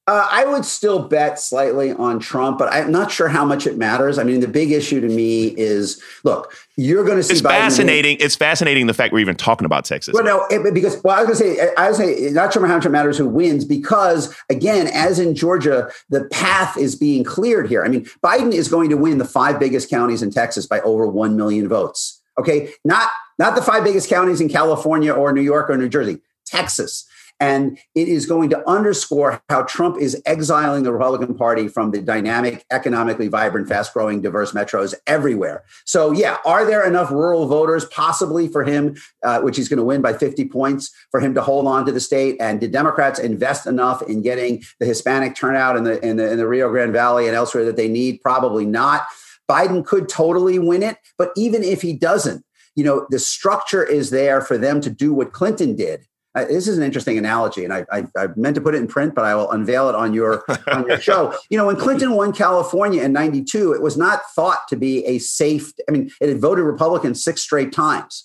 uh, 0.09 0.27
I 0.31 0.43
would 0.43 0.65
still 0.65 1.07
bet 1.07 1.37
slightly 1.37 1.91
on 1.91 2.19
Trump, 2.19 2.57
but 2.57 2.73
I'm 2.73 2.91
not 2.91 3.11
sure 3.11 3.27
how 3.27 3.45
much 3.45 3.67
it 3.67 3.77
matters. 3.77 4.17
I 4.17 4.23
mean, 4.23 4.39
the 4.39 4.47
big 4.47 4.71
issue 4.71 4.99
to 4.99 5.07
me 5.07 5.49
is 5.49 6.01
look, 6.23 6.51
you're 6.77 7.03
going 7.03 7.17
to 7.17 7.23
see. 7.23 7.33
It's 7.33 7.43
Biden 7.43 7.49
fascinating. 7.49 8.17
It's 8.19 8.35
fascinating 8.35 8.87
the 8.87 8.95
fact 8.95 9.13
we're 9.13 9.19
even 9.19 9.35
talking 9.35 9.65
about 9.65 9.85
Texas. 9.85 10.15
Well, 10.15 10.23
no, 10.23 10.47
it, 10.49 10.73
because 10.73 10.99
well, 11.03 11.15
I 11.15 11.23
was 11.23 11.39
going 11.39 11.55
to 11.55 11.61
say, 11.61 11.73
I 11.77 11.89
was 11.89 11.97
say 11.97 12.31
not 12.31 12.51
sure 12.51 12.65
how 12.65 12.75
much 12.75 12.87
it 12.87 12.89
matters 12.89 13.19
who 13.19 13.27
wins 13.27 13.65
because 13.65 14.35
again, 14.49 14.87
as 14.87 15.19
in 15.19 15.35
Georgia, 15.35 15.91
the 16.09 16.23
path 16.25 16.75
is 16.75 16.95
being 16.95 17.23
cleared 17.23 17.69
here. 17.69 17.85
I 17.85 17.87
mean, 17.87 18.05
Biden 18.23 18.51
is 18.51 18.67
going 18.67 18.89
to 18.89 18.97
win 18.97 19.19
the 19.19 19.25
five 19.25 19.59
biggest 19.59 19.91
counties 19.91 20.23
in 20.23 20.31
Texas 20.31 20.65
by 20.65 20.79
over 20.81 21.07
one 21.07 21.37
million 21.37 21.69
votes. 21.69 22.19
Okay, 22.39 22.73
not 22.83 23.11
not 23.37 23.53
the 23.53 23.61
five 23.61 23.83
biggest 23.83 24.09
counties 24.09 24.41
in 24.41 24.49
California 24.49 25.13
or 25.13 25.31
New 25.33 25.41
York 25.41 25.69
or 25.69 25.77
New 25.77 25.89
Jersey, 25.89 26.17
Texas. 26.47 27.05
And 27.39 27.79
it 27.95 28.07
is 28.07 28.25
going 28.25 28.49
to 28.49 28.69
underscore 28.69 29.41
how 29.49 29.63
Trump 29.63 29.97
is 29.97 30.21
exiling 30.25 30.83
the 30.83 30.91
Republican 30.91 31.35
Party 31.35 31.67
from 31.67 31.91
the 31.91 32.01
dynamic, 32.01 32.65
economically 32.71 33.29
vibrant, 33.29 33.69
fast 33.69 33.93
growing, 33.93 34.21
diverse 34.21 34.51
metros 34.51 34.93
everywhere. 35.07 35.63
So, 35.85 36.11
yeah, 36.11 36.37
are 36.45 36.65
there 36.65 36.85
enough 36.85 37.11
rural 37.11 37.47
voters 37.47 37.85
possibly 37.85 38.47
for 38.47 38.63
him, 38.63 38.97
uh, 39.23 39.39
which 39.39 39.55
he's 39.55 39.69
going 39.69 39.77
to 39.77 39.83
win 39.83 40.01
by 40.01 40.13
50 40.13 40.49
points, 40.49 40.91
for 41.11 41.21
him 41.21 41.33
to 41.35 41.41
hold 41.41 41.65
on 41.65 41.85
to 41.85 41.91
the 41.91 42.01
state? 42.01 42.35
And 42.41 42.59
did 42.59 42.71
Democrats 42.71 43.19
invest 43.19 43.67
enough 43.67 44.01
in 44.01 44.21
getting 44.21 44.63
the 44.79 44.85
Hispanic 44.85 45.35
turnout 45.35 45.77
in 45.77 45.85
the, 45.85 46.05
in 46.05 46.17
the, 46.17 46.31
in 46.31 46.37
the 46.37 46.47
Rio 46.47 46.69
Grande 46.69 46.93
Valley 46.93 47.27
and 47.27 47.35
elsewhere 47.35 47.63
that 47.65 47.77
they 47.77 47.87
need? 47.87 48.21
Probably 48.21 48.65
not. 48.65 49.07
Biden 49.49 49.85
could 49.85 50.09
totally 50.09 50.59
win 50.59 50.83
it. 50.83 50.97
But 51.17 51.31
even 51.35 51.63
if 51.63 51.81
he 51.81 51.93
doesn't, 51.93 52.45
you 52.75 52.83
know, 52.83 53.07
the 53.09 53.19
structure 53.19 53.83
is 53.83 54.09
there 54.09 54.41
for 54.41 54.57
them 54.57 54.79
to 54.81 54.89
do 54.89 55.13
what 55.13 55.33
Clinton 55.33 55.75
did 55.75 56.05
uh, 56.35 56.45
this 56.45 56.67
is 56.67 56.77
an 56.77 56.83
interesting 56.83 57.17
analogy, 57.17 57.63
and 57.63 57.73
I, 57.73 57.85
I, 57.91 58.03
I, 58.15 58.27
meant 58.35 58.53
to 58.55 58.61
put 58.61 58.75
it 58.75 58.77
in 58.77 58.87
print, 58.87 59.15
but 59.15 59.25
I 59.25 59.33
will 59.33 59.49
unveil 59.49 59.89
it 59.89 59.95
on 59.95 60.13
your 60.13 60.43
on 60.71 60.87
your 60.87 60.99
show. 60.99 61.35
You 61.49 61.57
know, 61.57 61.65
when 61.65 61.75
Clinton 61.75 62.13
won 62.13 62.33
California 62.33 63.01
in 63.01 63.13
'92, 63.13 63.73
it 63.73 63.81
was 63.81 63.97
not 63.97 64.21
thought 64.35 64.67
to 64.69 64.75
be 64.75 65.03
a 65.05 65.17
safe. 65.17 65.73
I 65.87 65.91
mean, 65.91 66.11
it 66.21 66.29
had 66.29 66.39
voted 66.39 66.65
Republican 66.65 67.15
six 67.15 67.41
straight 67.41 67.71
times, 67.71 68.23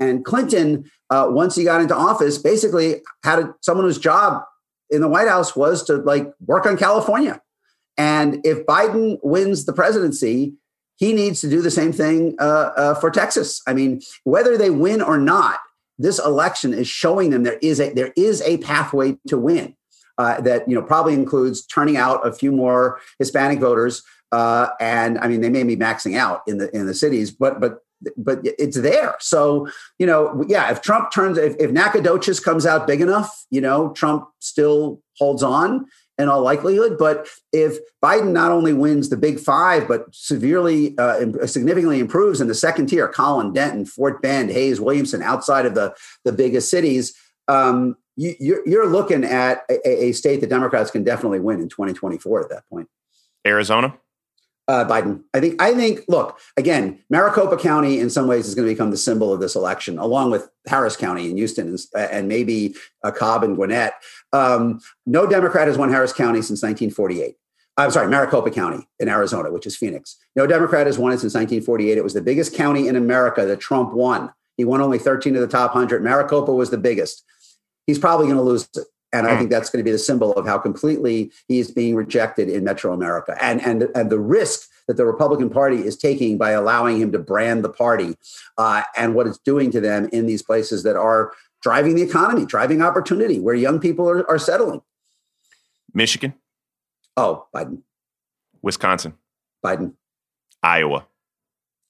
and 0.00 0.24
Clinton, 0.24 0.90
uh, 1.10 1.28
once 1.28 1.54
he 1.54 1.62
got 1.62 1.80
into 1.80 1.94
office, 1.94 2.38
basically 2.38 3.02
had 3.22 3.38
a, 3.38 3.54
someone 3.60 3.86
whose 3.86 3.98
job 3.98 4.42
in 4.90 5.00
the 5.00 5.08
White 5.08 5.28
House 5.28 5.54
was 5.54 5.84
to 5.84 5.96
like 5.96 6.32
work 6.46 6.66
on 6.66 6.76
California. 6.76 7.40
And 7.96 8.44
if 8.44 8.66
Biden 8.66 9.18
wins 9.22 9.64
the 9.64 9.72
presidency, 9.72 10.54
he 10.96 11.12
needs 11.12 11.40
to 11.40 11.48
do 11.48 11.62
the 11.62 11.70
same 11.70 11.92
thing 11.92 12.34
uh, 12.40 12.70
uh, 12.76 12.94
for 12.94 13.10
Texas. 13.10 13.62
I 13.68 13.74
mean, 13.74 14.00
whether 14.24 14.58
they 14.58 14.70
win 14.70 15.00
or 15.00 15.18
not 15.18 15.60
this 15.98 16.18
election 16.18 16.74
is 16.74 16.88
showing 16.88 17.30
them 17.30 17.42
there 17.42 17.58
is 17.62 17.80
a 17.80 17.92
there 17.92 18.12
is 18.16 18.42
a 18.42 18.58
pathway 18.58 19.16
to 19.28 19.38
win 19.38 19.76
uh, 20.18 20.40
that 20.40 20.68
you 20.68 20.74
know 20.74 20.82
probably 20.82 21.14
includes 21.14 21.66
turning 21.66 21.96
out 21.96 22.26
a 22.26 22.32
few 22.32 22.52
more 22.52 23.00
Hispanic 23.18 23.60
voters. 23.60 24.02
Uh, 24.32 24.68
and 24.80 25.18
I 25.18 25.28
mean, 25.28 25.40
they 25.40 25.50
may 25.50 25.62
be 25.62 25.76
maxing 25.76 26.16
out 26.18 26.42
in 26.46 26.58
the 26.58 26.74
in 26.74 26.86
the 26.86 26.94
cities, 26.94 27.30
but 27.30 27.60
but 27.60 27.78
but 28.16 28.40
it's 28.42 28.76
there. 28.76 29.16
So 29.20 29.68
you 29.98 30.06
know, 30.06 30.44
yeah, 30.48 30.70
if 30.70 30.82
Trump 30.82 31.12
turns, 31.12 31.38
if, 31.38 31.54
if 31.58 31.70
Nacogdoches 31.70 32.40
comes 32.40 32.66
out 32.66 32.86
big 32.86 33.00
enough, 33.00 33.44
you 33.50 33.60
know, 33.60 33.90
Trump 33.92 34.28
still 34.40 35.00
holds 35.18 35.42
on 35.42 35.86
in 36.18 36.28
all 36.28 36.42
likelihood. 36.42 36.96
But 36.98 37.28
if 37.52 37.78
Biden 38.02 38.32
not 38.32 38.52
only 38.52 38.72
wins 38.72 39.08
the 39.08 39.16
big 39.16 39.40
five, 39.40 39.88
but 39.88 40.06
severely, 40.12 40.96
uh, 40.98 41.46
significantly 41.46 42.00
improves 42.00 42.40
in 42.40 42.48
the 42.48 42.54
second 42.54 42.86
tier, 42.86 43.08
Collin, 43.08 43.52
Denton, 43.52 43.84
Fort 43.84 44.22
Bend, 44.22 44.50
Hays, 44.50 44.80
Williamson, 44.80 45.22
outside 45.22 45.66
of 45.66 45.74
the, 45.74 45.94
the 46.24 46.32
biggest 46.32 46.70
cities, 46.70 47.14
um, 47.48 47.96
you, 48.16 48.34
you're, 48.38 48.68
you're 48.68 48.86
looking 48.86 49.24
at 49.24 49.64
a, 49.68 50.04
a 50.04 50.12
state 50.12 50.40
that 50.40 50.50
Democrats 50.50 50.90
can 50.90 51.02
definitely 51.02 51.40
win 51.40 51.60
in 51.60 51.68
2024 51.68 52.42
at 52.42 52.48
that 52.50 52.68
point. 52.68 52.88
Arizona? 53.46 53.98
Uh, 54.68 54.84
Biden. 54.84 55.22
I 55.34 55.40
think. 55.40 55.60
I 55.60 55.74
think. 55.74 56.00
Look 56.08 56.38
again. 56.56 57.00
Maricopa 57.10 57.56
County, 57.56 58.00
in 58.00 58.10
some 58.10 58.26
ways, 58.26 58.46
is 58.46 58.54
going 58.54 58.66
to 58.68 58.74
become 58.74 58.90
the 58.90 58.96
symbol 58.96 59.32
of 59.32 59.40
this 59.40 59.54
election, 59.54 59.98
along 59.98 60.30
with 60.30 60.48
Harris 60.66 60.96
County 60.96 61.30
in 61.30 61.36
Houston 61.36 61.68
and, 61.68 61.80
and 61.94 62.28
maybe 62.28 62.74
uh, 63.02 63.10
Cobb 63.10 63.44
and 63.44 63.56
Gwinnett. 63.56 63.94
Um, 64.32 64.80
no 65.06 65.26
Democrat 65.26 65.68
has 65.68 65.78
won 65.78 65.90
Harris 65.90 66.12
County 66.12 66.38
since 66.38 66.62
1948. 66.62 67.36
I'm 67.76 67.90
sorry, 67.90 68.08
Maricopa 68.08 68.50
County 68.50 68.88
in 69.00 69.08
Arizona, 69.08 69.50
which 69.50 69.66
is 69.66 69.76
Phoenix. 69.76 70.16
No 70.36 70.46
Democrat 70.46 70.86
has 70.86 70.96
won 70.96 71.12
it 71.12 71.18
since 71.18 71.34
1948. 71.34 71.98
It 71.98 72.04
was 72.04 72.14
the 72.14 72.22
biggest 72.22 72.54
county 72.54 72.86
in 72.86 72.94
America 72.94 73.44
that 73.46 73.58
Trump 73.58 73.92
won. 73.92 74.32
He 74.56 74.64
won 74.64 74.80
only 74.80 74.98
13 74.98 75.34
of 75.34 75.40
the 75.40 75.48
top 75.48 75.74
100. 75.74 76.02
Maricopa 76.02 76.52
was 76.52 76.70
the 76.70 76.78
biggest. 76.78 77.24
He's 77.86 77.98
probably 77.98 78.26
going 78.26 78.36
to 78.36 78.42
lose 78.42 78.68
it. 78.76 78.84
And 79.14 79.28
I 79.28 79.32
hmm. 79.32 79.38
think 79.38 79.50
that's 79.50 79.70
going 79.70 79.78
to 79.78 79.84
be 79.84 79.92
the 79.92 79.98
symbol 79.98 80.32
of 80.32 80.44
how 80.44 80.58
completely 80.58 81.30
he 81.46 81.60
is 81.60 81.70
being 81.70 81.94
rejected 81.94 82.48
in 82.48 82.64
Metro 82.64 82.92
America, 82.92 83.36
and 83.40 83.62
and 83.62 83.84
and 83.94 84.10
the 84.10 84.18
risk 84.18 84.68
that 84.88 84.96
the 84.96 85.06
Republican 85.06 85.48
Party 85.48 85.76
is 85.76 85.96
taking 85.96 86.36
by 86.36 86.50
allowing 86.50 87.00
him 87.00 87.12
to 87.12 87.18
brand 87.18 87.64
the 87.64 87.70
party, 87.70 88.16
uh, 88.58 88.82
and 88.96 89.14
what 89.14 89.26
it's 89.26 89.38
doing 89.38 89.70
to 89.70 89.80
them 89.80 90.08
in 90.12 90.26
these 90.26 90.42
places 90.42 90.82
that 90.82 90.96
are 90.96 91.32
driving 91.62 91.94
the 91.94 92.02
economy, 92.02 92.44
driving 92.44 92.82
opportunity, 92.82 93.38
where 93.38 93.54
young 93.54 93.78
people 93.78 94.10
are, 94.10 94.28
are 94.28 94.38
settling. 94.38 94.82
Michigan. 95.94 96.34
Oh, 97.16 97.46
Biden. 97.54 97.82
Wisconsin. 98.62 99.14
Biden. 99.64 99.94
Iowa. 100.62 101.06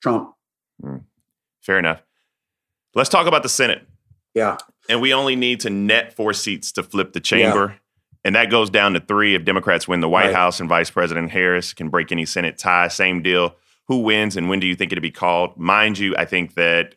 Trump. 0.03 0.35
Mm. 0.83 1.05
Fair 1.63 1.79
enough. 1.79 2.03
Let's 2.95 3.09
talk 3.09 3.27
about 3.27 3.43
the 3.43 3.49
Senate. 3.49 3.87
Yeah. 4.35 4.59
And 4.89 5.01
we 5.01 5.15
only 5.15 5.37
need 5.37 5.61
to 5.61 5.71
net 5.71 6.13
four 6.13 6.33
seats 6.33 6.73
to 6.73 6.83
flip 6.83 7.13
the 7.13 7.21
chamber. 7.21 7.69
Yeah. 7.69 7.79
And 8.27 8.35
that 8.37 8.51
goes 8.51 8.71
down 8.71 8.95
to 8.95 9.01
three 9.01 9.35
if 9.35 9.45
Democrats 9.45 9.87
win 9.87 10.01
the 10.01 10.09
White 10.09 10.27
right. 10.27 10.35
House 10.35 10.61
and 10.61 10.69
Vice 10.69 10.91
President 10.91 11.31
Harris 11.31 11.75
can 11.75 11.91
break 11.91 12.11
any 12.11 12.25
Senate 12.25 12.57
tie. 12.59 12.89
Same 12.89 13.23
deal. 13.23 13.57
Who 13.89 13.99
wins 13.99 14.37
and 14.37 14.49
when 14.49 14.61
do 14.61 14.67
you 14.67 14.75
think 14.75 14.93
it'll 14.93 15.03
be 15.03 15.11
called? 15.11 15.59
Mind 15.59 15.99
you, 15.99 16.15
I 16.17 16.25
think 16.25 16.55
that 16.55 16.95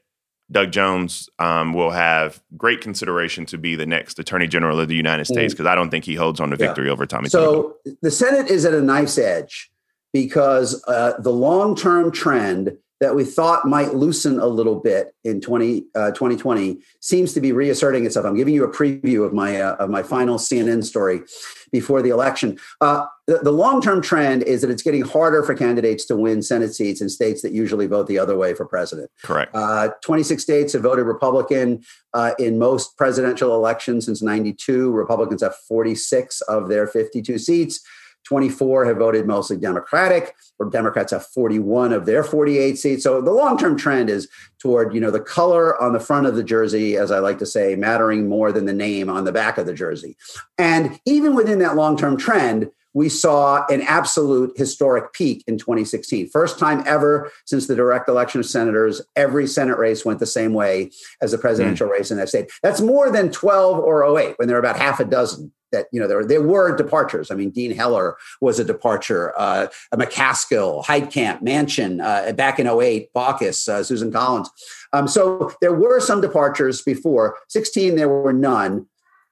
Doug 0.50 0.72
Jones 0.72 1.30
um, 1.40 1.74
will 1.74 1.92
have 1.92 2.42
great 2.56 2.80
consideration 2.80 3.46
to 3.48 3.58
be 3.58 3.76
the 3.76 3.86
next 3.86 4.18
Attorney 4.18 4.48
General 4.48 4.80
of 4.80 4.88
the 4.88 4.96
United 4.96 5.26
States 5.26 5.54
because 5.54 5.66
mm. 5.66 5.70
I 5.70 5.76
don't 5.76 5.90
think 5.90 6.06
he 6.06 6.16
holds 6.16 6.40
on 6.40 6.52
to 6.52 6.56
victory 6.56 6.86
yeah. 6.86 6.94
over 6.94 7.06
Tommy. 7.06 7.28
So 7.28 7.76
the 8.02 8.12
Senate 8.12 8.50
is 8.50 8.64
at 8.64 8.74
a 8.74 8.82
knife's 8.82 9.18
edge 9.18 9.70
because 10.14 10.82
uh, 10.88 11.20
the 11.20 11.34
long 11.34 11.76
term 11.76 12.12
trend 12.12 12.78
that 13.00 13.16
we 13.16 13.24
thought 13.24 13.66
might 13.66 13.94
loosen 13.94 14.40
a 14.40 14.48
little 14.48 14.80
bit 14.80 15.14
in 15.24 15.40
20, 15.40 15.86
uh, 15.96 16.12
2020 16.12 16.80
seems 17.00 17.34
to 17.34 17.42
be 17.42 17.52
reasserting 17.52 18.06
itself. 18.06 18.26
I'm 18.26 18.36
giving 18.36 18.54
you 18.54 18.64
a 18.64 18.72
preview 18.72 19.26
of 19.26 19.34
my 19.34 19.62
uh, 19.62 19.76
of 19.76 19.90
my 19.90 20.04
final 20.04 20.38
CNN 20.38 20.84
story 20.84 21.22
before 21.72 22.02
the 22.02 22.10
election. 22.10 22.58
Uh, 22.82 23.06
the, 23.28 23.40
the 23.40 23.52
long 23.52 23.82
term 23.82 24.02
trend 24.02 24.44
is 24.44 24.62
that 24.62 24.72
it's 24.72 24.82
getting 24.82 25.02
harder 25.02 25.44
for 25.44 25.54
candidates 25.54 26.06
to 26.06 26.16
win 26.16 26.42
Senate 26.42 26.74
seats 26.74 27.02
in 27.02 27.10
states 27.10 27.42
that 27.42 27.52
usually 27.52 27.86
vote 27.86 28.08
the 28.08 28.18
other 28.18 28.38
way 28.38 28.54
for 28.54 28.66
president. 28.66 29.12
Correct. 29.24 29.54
Uh, 29.54 29.90
26 30.04 30.42
states 30.42 30.74
have 30.74 30.84
voted 30.84 31.06
Republican 31.06 31.84
uh, 32.14 32.32
in 32.40 32.58
most 32.58 32.98
presidential 32.98 33.54
elections 33.54 34.06
since 34.06 34.22
92. 34.22 34.92
Republicans 34.92 35.44
have 35.44 35.56
46 35.56 36.42
of 36.42 36.70
their 36.70 36.88
52 36.88 37.38
seats. 37.38 37.82
24 38.26 38.86
have 38.86 38.98
voted 38.98 39.26
mostly 39.26 39.58
Democratic, 39.58 40.36
or 40.60 40.70
Democrats 40.70 41.12
have 41.12 41.26
41 41.28 41.94
of 41.94 42.06
their 42.06 42.24
48 42.24 42.78
seats. 42.78 43.04
So 43.04 43.22
the 43.22 43.32
long-term 43.32 43.78
trend 43.78 44.10
is 44.10 44.28
toward, 44.60 44.94
you 44.94 45.00
know, 45.00 45.12
the 45.12 45.20
color 45.20 45.82
on 45.82 45.94
the 45.94 46.00
front 46.00 46.28
of 46.28 46.36
the 46.36 46.44
jersey, 46.44 46.98
as 46.98 47.12
I 47.12 47.20
like 47.20 47.40
to 47.40 47.46
say, 47.46 47.76
mattering 47.76 48.28
more 48.28 48.52
than 48.52 48.66
the 48.66 48.74
name 48.74 49.10
on 49.10 49.24
the 49.24 49.32
back 49.32 49.58
of 49.58 49.66
the 49.66 49.74
jersey. 49.74 50.18
And 50.58 51.00
even 51.06 51.36
within 51.36 51.60
that 51.60 51.76
long-term 51.76 52.18
trend, 52.18 52.70
we 52.94 53.10
saw 53.10 53.64
an 53.68 53.82
absolute 53.84 54.58
historic 54.58 55.14
peak 55.14 55.44
in 55.46 55.60
2016. 55.60 56.30
First 56.30 56.58
time 56.58 56.84
ever 56.88 57.32
since 57.46 57.68
the 57.68 57.76
direct 57.76 58.10
election 58.10 58.40
of 58.40 58.48
senators, 58.48 59.02
every 59.16 59.46
Senate 59.46 59.78
race 59.78 60.04
went 60.04 60.20
the 60.20 60.26
same 60.26 60.54
way 60.54 60.90
as 61.22 61.32
the 61.32 61.38
presidential 61.38 61.88
mm. 61.88 61.92
race 61.92 62.10
in 62.10 62.18
that 62.18 62.30
state. 62.30 62.50
That's 62.64 62.82
more 62.82 63.12
than 63.12 63.32
12 63.32 63.78
or 63.78 64.20
08, 64.20 64.40
when 64.40 64.48
there 64.48 64.56
were 64.56 64.62
about 64.62 64.80
half 64.80 65.00
a 65.00 65.06
dozen 65.06 65.54
that 65.72 65.88
you 65.92 66.00
know 66.00 66.08
there, 66.08 66.26
there 66.26 66.42
were 66.42 66.76
departures. 66.76 67.32
I 67.32 67.36
mean, 67.36 67.50
Dean 67.50 67.72
Heller 67.72 68.18
was 68.42 68.60
a 68.60 68.64
departure. 68.64 69.34
Uh, 69.38 69.68
McCaskill, 69.94 70.84
Heitkamp, 70.86 71.42
Manchin, 71.42 72.04
uh, 72.04 72.32
back 72.34 72.60
in 72.60 72.68
08, 72.68 73.14
Baucus, 73.14 73.68
uh, 73.68 73.84
Susan 73.84 74.12
Collins. 74.12 74.50
Um, 74.94 75.08
so 75.08 75.52
there 75.62 75.74
were 75.74 76.00
some 76.00 76.22
departures 76.22 76.82
before. 76.82 77.38
16, 77.50 77.96
there 77.96 78.10
were 78.10 78.34
none. 78.34 78.88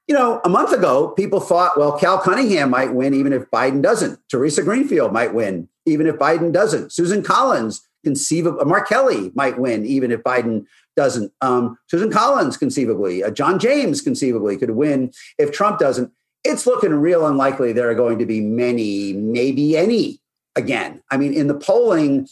You 0.08 0.14
know, 0.14 0.40
a 0.46 0.50
month 0.50 0.72
ago, 0.72 1.10
people 1.10 1.40
thought, 1.40 1.78
well, 1.78 1.98
Cal 1.98 2.20
Cunningham 2.20 2.70
might 2.70 2.94
win 2.94 3.14
even 3.14 3.34
if 3.34 3.50
Biden 3.50 3.82
doesn't. 3.82 4.20
Theresa 4.30 4.62
Greenfield 4.62 5.12
might 5.12 5.34
win 5.34 5.68
even 5.88 6.06
if 6.06 6.16
Biden 6.16 6.52
doesn't. 6.52 6.92
Susan 6.92 7.24
Collins, 7.24 7.88
conceivably, 8.04 8.66
Mark 8.66 8.88
Kelly 8.88 9.32
might 9.36 9.58
win 9.58 9.86
even 9.86 10.12
if 10.12 10.22
Biden 10.22 10.66
doesn't. 10.96 11.32
Um, 11.42 11.78
Susan 11.90 12.12
Collins, 12.12 12.56
conceivably, 12.56 13.24
uh, 13.24 13.32
John 13.32 13.58
James, 13.60 14.02
conceivably, 14.02 14.58
could 14.58 14.72
win 14.72 15.12
if 15.40 15.52
Trump 15.52 15.80
doesn't 15.80 16.12
it's 16.46 16.68
looking 16.68 16.94
real 16.94 17.26
unlikely 17.26 17.74
there 17.74 17.90
are 17.90 17.96
going 17.96 18.20
to 18.20 18.26
be 18.26 18.40
many, 18.40 19.14
maybe 19.14 19.76
any 19.76 20.20
again. 20.56 21.02
I 21.12 21.18
mean, 21.18 21.34
in 21.34 21.48
the 21.48 21.56
polling, 21.56 22.28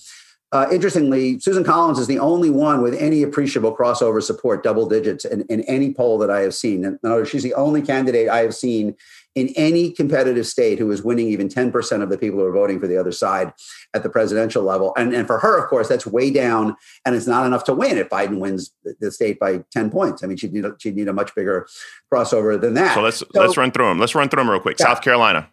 uh, 0.51 0.68
interestingly, 0.72 1.39
Susan 1.39 1.64
Collins 1.64 1.97
is 1.97 2.05
the 2.05 2.20
only 2.20 2.51
one 2.51 2.84
with 2.84 2.93
any 2.93 3.24
appreciable 3.24 3.76
crossover 3.76 4.22
support, 4.22 4.64
double 4.64 4.88
digits, 4.88 5.26
in, 5.26 5.41
in 5.49 5.61
any 5.61 5.93
poll 5.93 6.20
that 6.20 6.30
I 6.30 6.41
have 6.41 6.53
seen. 6.53 6.99
Words, 7.01 7.30
she's 7.30 7.43
the 7.43 7.55
only 7.55 7.82
candidate 7.82 8.30
I 8.30 8.39
have 8.39 8.53
seen 8.53 8.95
in 9.36 9.49
any 9.55 9.91
competitive 9.91 10.45
state 10.45 10.77
who 10.77 10.91
is 10.91 11.03
winning 11.03 11.27
even 11.27 11.49
10% 11.49 12.03
of 12.03 12.09
the 12.09 12.17
people 12.17 12.39
who 12.39 12.45
are 12.45 12.51
voting 12.51 12.79
for 12.79 12.88
the 12.88 12.97
other 12.97 13.11
side 13.11 13.51
at 13.93 14.03
the 14.03 14.09
presidential 14.09 14.63
level. 14.63 14.93
And, 14.95 15.13
and 15.13 15.25
for 15.25 15.39
her, 15.39 15.61
of 15.61 15.69
course, 15.69 15.88
that's 15.88 16.05
way 16.05 16.29
down, 16.31 16.75
and 17.05 17.15
it's 17.15 17.27
not 17.27 17.45
enough 17.45 17.63
to 17.65 17.73
win 17.73 17.97
if 17.97 18.09
Biden 18.09 18.38
wins 18.38 18.71
the 18.99 19.11
state 19.11 19.39
by 19.39 19.63
10 19.71 19.89
points. 19.89 20.23
I 20.23 20.27
mean, 20.27 20.38
she'd 20.38 20.53
need 20.53 20.65
a, 20.65 20.75
she'd 20.79 20.95
need 20.95 21.07
a 21.07 21.13
much 21.13 21.34
bigger 21.36 21.67
crossover 22.11 22.59
than 22.59 22.75
that. 22.75 22.93
So 22.93 23.01
let's 23.01 23.17
so, 23.17 23.27
let's 23.34 23.57
run 23.57 23.71
through 23.71 23.88
them. 23.88 23.99
Let's 23.99 24.15
run 24.15 24.29
through 24.29 24.41
them 24.41 24.49
real 24.49 24.59
quick. 24.59 24.79
Yeah. 24.79 24.88
South 24.88 25.01
Carolina. 25.01 25.49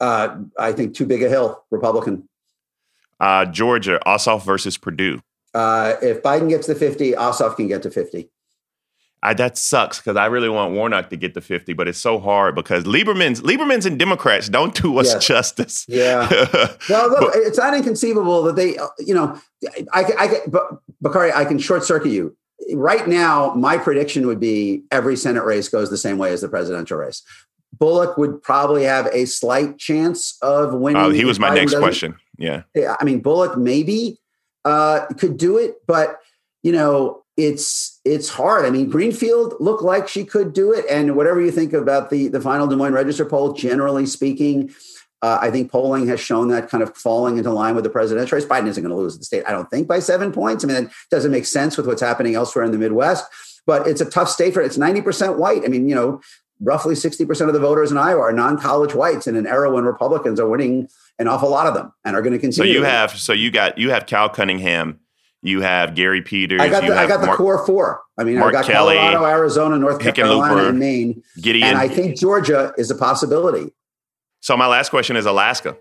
Uh, 0.00 0.38
I 0.58 0.72
think 0.72 0.94
too 0.94 1.04
big 1.04 1.22
a 1.22 1.28
hill, 1.28 1.64
Republican. 1.70 2.26
Uh, 3.18 3.44
Georgia, 3.44 4.00
Ossoff 4.06 4.44
versus 4.44 4.78
Perdue. 4.78 5.20
Uh, 5.52 5.94
if 6.00 6.22
Biden 6.22 6.48
gets 6.48 6.66
to 6.66 6.74
50, 6.74 7.12
Ossoff 7.12 7.56
can 7.56 7.68
get 7.68 7.82
to 7.82 7.90
50. 7.90 8.30
I, 9.22 9.34
that 9.34 9.58
sucks 9.58 9.98
because 9.98 10.16
I 10.16 10.26
really 10.26 10.48
want 10.48 10.72
Warnock 10.72 11.10
to 11.10 11.16
get 11.16 11.34
to 11.34 11.42
50, 11.42 11.74
but 11.74 11.86
it's 11.86 11.98
so 11.98 12.18
hard 12.18 12.54
because 12.54 12.84
Lieberman's 12.84 13.42
Lieberman's 13.42 13.84
and 13.84 13.98
Democrats 13.98 14.48
don't 14.48 14.74
do 14.74 14.98
us 14.98 15.12
yes. 15.12 15.26
justice. 15.26 15.86
Yeah. 16.00 16.28
well, 16.88 17.10
look, 17.10 17.20
but, 17.20 17.36
it's 17.36 17.58
not 17.58 17.74
inconceivable 17.74 18.42
that 18.44 18.56
they, 18.56 18.78
you 18.98 19.14
know, 19.14 19.38
I, 19.92 20.04
I, 20.18 20.40
but 20.46 20.80
Bakari, 21.02 21.32
I 21.32 21.44
can 21.44 21.58
short 21.58 21.84
circuit 21.84 22.10
you. 22.10 22.36
Right 22.72 23.06
now, 23.06 23.52
my 23.54 23.76
prediction 23.76 24.26
would 24.26 24.40
be 24.40 24.84
every 24.90 25.16
Senate 25.16 25.44
race 25.44 25.68
goes 25.68 25.90
the 25.90 25.98
same 25.98 26.16
way 26.16 26.32
as 26.32 26.40
the 26.40 26.48
presidential 26.48 26.96
race. 26.96 27.22
Bullock 27.78 28.16
would 28.16 28.42
probably 28.42 28.84
have 28.84 29.06
a 29.12 29.26
slight 29.26 29.78
chance 29.78 30.38
of 30.42 30.72
winning. 30.72 31.02
Uh, 31.02 31.10
he 31.10 31.24
was 31.24 31.38
my 31.38 31.50
Biden 31.50 31.56
next 31.56 31.78
question. 31.78 32.16
Yeah. 32.38 32.62
I 32.98 33.04
mean, 33.04 33.20
Bullock 33.20 33.58
maybe 33.58 34.18
uh, 34.64 35.06
could 35.18 35.36
do 35.36 35.58
it, 35.58 35.74
but 35.86 36.20
you 36.62 36.72
know, 36.72 37.24
it's 37.44 38.00
it's 38.04 38.28
hard. 38.28 38.64
I 38.64 38.70
mean, 38.70 38.88
Greenfield 38.88 39.54
looked 39.60 39.82
like 39.82 40.08
she 40.08 40.24
could 40.24 40.52
do 40.52 40.72
it, 40.72 40.84
and 40.90 41.16
whatever 41.16 41.40
you 41.40 41.50
think 41.50 41.72
about 41.72 42.10
the 42.10 42.28
the 42.28 42.40
final 42.40 42.66
Des 42.66 42.76
Moines 42.76 42.92
Register 42.92 43.24
poll, 43.24 43.52
generally 43.52 44.06
speaking, 44.06 44.72
uh, 45.22 45.38
I 45.40 45.50
think 45.50 45.70
polling 45.70 46.06
has 46.08 46.20
shown 46.20 46.48
that 46.48 46.68
kind 46.68 46.82
of 46.82 46.96
falling 46.96 47.38
into 47.38 47.50
line 47.52 47.74
with 47.74 47.84
the 47.84 47.90
presidential 47.90 48.36
race. 48.36 48.46
Biden 48.46 48.68
isn't 48.68 48.82
going 48.82 48.94
to 48.94 49.00
lose 49.00 49.18
the 49.18 49.24
state, 49.24 49.44
I 49.46 49.52
don't 49.52 49.68
think, 49.70 49.86
by 49.86 49.98
seven 49.98 50.32
points. 50.32 50.64
I 50.64 50.68
mean, 50.68 50.76
it 50.76 50.90
doesn't 51.10 51.30
make 51.30 51.46
sense 51.46 51.76
with 51.76 51.86
what's 51.86 52.02
happening 52.02 52.34
elsewhere 52.34 52.64
in 52.64 52.72
the 52.72 52.78
Midwest. 52.78 53.24
But 53.66 53.86
it's 53.86 54.00
a 54.00 54.08
tough 54.08 54.28
state 54.28 54.54
for. 54.54 54.62
It's 54.62 54.78
ninety 54.78 55.02
percent 55.02 55.38
white. 55.38 55.62
I 55.64 55.68
mean, 55.68 55.88
you 55.88 55.94
know, 55.94 56.20
roughly 56.60 56.94
sixty 56.94 57.24
percent 57.26 57.48
of 57.48 57.54
the 57.54 57.60
voters 57.60 57.90
in 57.90 57.98
Iowa 57.98 58.22
are 58.22 58.32
non-college 58.32 58.94
whites 58.94 59.26
in 59.26 59.36
an 59.36 59.46
era 59.46 59.70
when 59.70 59.84
Republicans 59.84 60.40
are 60.40 60.48
winning 60.48 60.88
an 61.18 61.28
awful 61.28 61.50
lot 61.50 61.66
of 61.66 61.74
them 61.74 61.92
and 62.04 62.16
are 62.16 62.22
going 62.22 62.32
to 62.32 62.38
continue. 62.38 62.72
So 62.72 62.78
you 62.78 62.84
have 62.84 63.10
so 63.10 63.32
you 63.32 63.50
got 63.50 63.78
you 63.78 63.90
have 63.90 64.06
Cal 64.06 64.28
Cunningham 64.28 65.00
you 65.42 65.62
have 65.62 65.94
Gary 65.94 66.22
Peters. 66.22 66.60
I 66.60 66.68
got 66.68 66.86
the, 66.86 66.94
I 66.94 67.06
got 67.06 67.20
the 67.20 67.32
core 67.32 67.64
four. 67.66 68.02
I 68.18 68.24
mean, 68.24 68.38
Mark 68.38 68.54
I 68.54 68.60
got 68.60 68.64
Kelly, 68.66 68.96
Colorado, 68.96 69.26
Arizona, 69.26 69.78
North 69.78 70.00
Carolina, 70.00 70.68
and 70.68 70.78
Maine. 70.78 71.22
Gideon. 71.40 71.68
And 71.68 71.78
I 71.78 71.88
think 71.88 72.18
Georgia 72.18 72.74
is 72.76 72.90
a 72.90 72.94
possibility. 72.94 73.72
So 74.40 74.56
my 74.56 74.66
last 74.66 74.90
question 74.90 75.16
is 75.16 75.26
Alaska. 75.26 75.76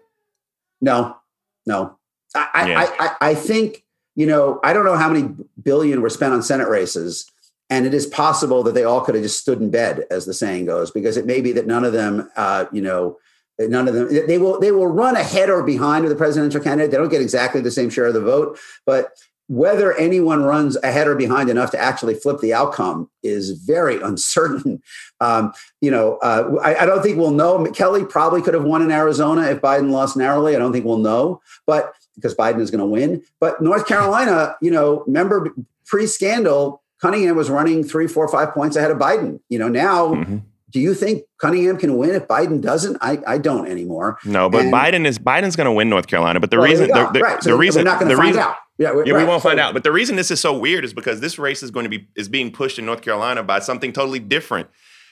No, 0.82 1.18
no. 1.66 1.98
I, 2.36 2.70
yeah. 2.70 2.80
I, 2.80 3.06
I, 3.06 3.30
I 3.30 3.36
think, 3.36 3.84
you 4.16 4.26
know, 4.26 4.60
I 4.64 4.72
don't 4.74 4.86
know 4.86 4.96
how 4.96 5.10
many 5.10 5.36
billion 5.62 6.02
were 6.02 6.10
spent 6.10 6.34
on 6.34 6.44
Senate 6.44 6.70
races. 6.70 7.30
And 7.70 7.86
it 7.86 7.94
is 7.94 8.08
possible 8.08 8.64
that 8.64 8.74
they 8.74 8.84
all 8.84 9.02
could 9.02 9.16
have 9.16 9.24
just 9.24 9.40
stood 9.40 9.62
in 9.62 9.70
bed, 9.70 10.06
as 10.10 10.26
the 10.26 10.34
saying 10.34 10.66
goes, 10.66 10.90
because 10.90 11.18
it 11.18 11.26
may 11.26 11.42
be 11.42 11.52
that 11.52 11.68
none 11.68 11.84
of 11.84 11.94
them, 11.94 12.30
uh, 12.36 12.66
you 12.72 12.82
know, 12.82 13.18
none 13.60 13.88
of 13.88 13.94
them 13.94 14.08
they 14.28 14.38
will 14.38 14.60
they 14.60 14.72
will 14.72 14.88
run 14.88 15.16
ahead 15.16 15.50
or 15.50 15.62
behind 15.64 16.06
of 16.06 16.10
the 16.10 16.16
presidential 16.16 16.62
candidate. 16.62 16.92
They 16.92 16.98
don't 16.98 17.10
get 17.10 17.22
exactly 17.22 17.62
the 17.62 17.70
same 17.72 17.90
share 17.90 18.06
of 18.06 18.14
the 18.14 18.22
vote, 18.22 18.58
but 18.86 19.12
whether 19.50 19.94
anyone 19.94 20.44
runs 20.44 20.78
ahead 20.84 21.08
or 21.08 21.16
behind 21.16 21.50
enough 21.50 21.72
to 21.72 21.82
actually 21.82 22.14
flip 22.14 22.40
the 22.40 22.54
outcome 22.54 23.10
is 23.24 23.50
very 23.50 24.00
uncertain. 24.02 24.82
Um, 25.20 25.54
you 25.82 25.90
know, 25.90 26.18
uh, 26.18 26.56
I, 26.62 26.84
I, 26.84 26.86
don't 26.86 27.02
think 27.02 27.18
we'll 27.18 27.32
know. 27.32 27.66
Kelly 27.72 28.06
probably 28.06 28.44
could 28.44 28.54
have 28.54 28.64
won 28.64 28.84
in 28.84 28.92
Arizona 28.92 29.42
if 29.48 29.60
Biden 29.60 29.90
lost 29.90 30.16
narrowly. 30.16 30.56
I 30.56 30.60
don't 30.60 30.72
think 30.72 30.86
we'll 30.86 31.00
know, 31.00 31.42
but 31.66 31.94
because 32.14 32.36
Biden 32.36 32.62
is 32.62 32.70
going 32.70 32.80
to 32.80 32.86
win. 32.86 33.24
But 33.40 33.60
North 33.60 33.88
Carolina, 33.88 34.56
you 34.62 34.70
know, 34.70 35.04
remember 35.08 35.50
pre-scandal, 35.88 36.84
Cunningham 37.02 37.36
was 37.36 37.50
running 37.50 37.84
three, 37.84 38.08
four, 38.08 38.28
five 38.28 38.54
points 38.54 38.76
ahead 38.76 38.92
of 38.92 38.98
Biden. 38.98 39.40
You 39.50 39.60
know, 39.60 39.68
now. 39.68 40.14
Mm-hmm 40.14 40.38
do 40.72 40.80
you 40.80 40.94
think 40.94 41.24
Cunningham 41.40 41.78
can 41.78 41.98
win 41.98 42.12
if 42.12 42.28
Biden 42.28 42.62
doesn't? 42.62 42.98
I, 43.02 43.18
I 43.26 43.40
don't 43.40 43.68
anymore. 43.68 44.20
No, 44.24 44.52
but 44.52 44.66
and, 44.66 44.72
Biden 44.72 45.08
is 45.08 45.18
Biden's 45.18 45.56
going 45.56 45.66
to 45.66 45.72
win 45.72 45.90
North 45.90 46.06
Carolina. 46.06 46.40
But 46.40 46.52
the 46.52 46.58
well, 46.58 46.68
reason 46.68 46.90
the, 46.90 47.10
the, 47.12 47.20
right. 47.22 47.42
so 47.42 47.50
the 47.50 47.58
reason 47.58 47.86
not 47.86 48.00
going 48.00 48.12
to 48.12 48.16
find 48.16 48.36
reason, 48.36 48.44
out. 48.44 48.58
Yeah, 48.80 48.94
yeah, 49.06 49.14
right. 49.14 49.22
we 49.22 49.26
won't 49.26 49.44
find 49.44 49.60
out. 49.60 49.74
But 49.74 49.84
the 49.84 49.92
reason 49.92 50.16
this 50.16 50.32
is 50.32 50.40
so 50.40 50.58
weird 50.58 50.86
is 50.86 50.94
because 50.94 51.20
this 51.20 51.38
race 51.38 51.62
is 51.62 51.70
going 51.70 51.84
to 51.84 51.90
be 51.90 52.08
is 52.16 52.30
being 52.30 52.50
pushed 52.50 52.80
in 52.80 52.86
North 52.86 53.02
Carolina 53.02 53.44
by 53.44 53.60
something 53.60 53.92
totally 53.92 54.20
different. 54.20 54.70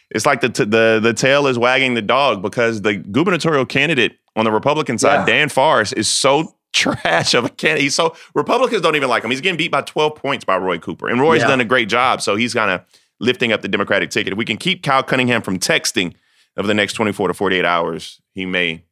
It's 0.10 0.26
like 0.26 0.40
the 0.40 0.48
the 0.48 1.00
the 1.04 1.14
tail 1.14 1.48
is 1.48 1.60
wagging 1.60 1.94
the 1.94 2.02
dog 2.02 2.42
because 2.42 2.82
the 2.82 2.96
gubernatorial 2.96 3.66
candidate 3.66 4.18
on 4.38 4.46
the 4.46 4.54
Republican 4.54 4.98
side, 4.98 5.28
yeah. 5.28 5.38
Dan 5.38 5.50
Forest, 5.50 5.94
is 5.98 6.08
so 6.08 6.56
trash 6.74 7.34
of 7.34 7.44
a 7.44 7.50
candidate. 7.50 7.84
He's 7.84 7.96
so 7.96 8.16
Republicans 8.34 8.82
don't 8.82 8.96
even 8.96 9.10
like 9.10 9.26
him. 9.26 9.32
He's 9.32 9.42
getting 9.42 9.58
beat 9.58 9.72
by 9.72 9.82
12 9.82 10.16
points 10.16 10.46
by 10.46 10.56
Roy 10.58 10.80
Cooper. 10.80 11.10
And 11.10 11.20
Roy's 11.20 11.42
yeah. 11.42 11.48
done 11.48 11.60
a 11.60 11.66
great 11.66 11.90
job. 11.90 12.22
So 12.22 12.38
he's 12.38 12.54
kind 12.54 12.72
of 12.72 12.82
lifting 13.20 13.52
up 13.52 13.62
the 13.62 13.68
Democratic 13.68 14.12
ticket. 14.12 14.32
If 14.32 14.38
we 14.38 14.46
can 14.46 14.58
keep 14.58 14.82
Cal 14.82 15.04
Cunningham 15.04 15.42
from 15.42 15.60
texting 15.60 16.14
over 16.56 16.68
the 16.68 16.74
next 16.74 16.94
24 16.94 17.28
to 17.28 17.34
48 17.34 17.66
hours, 17.66 18.22
he 18.32 18.46
may 18.46 18.84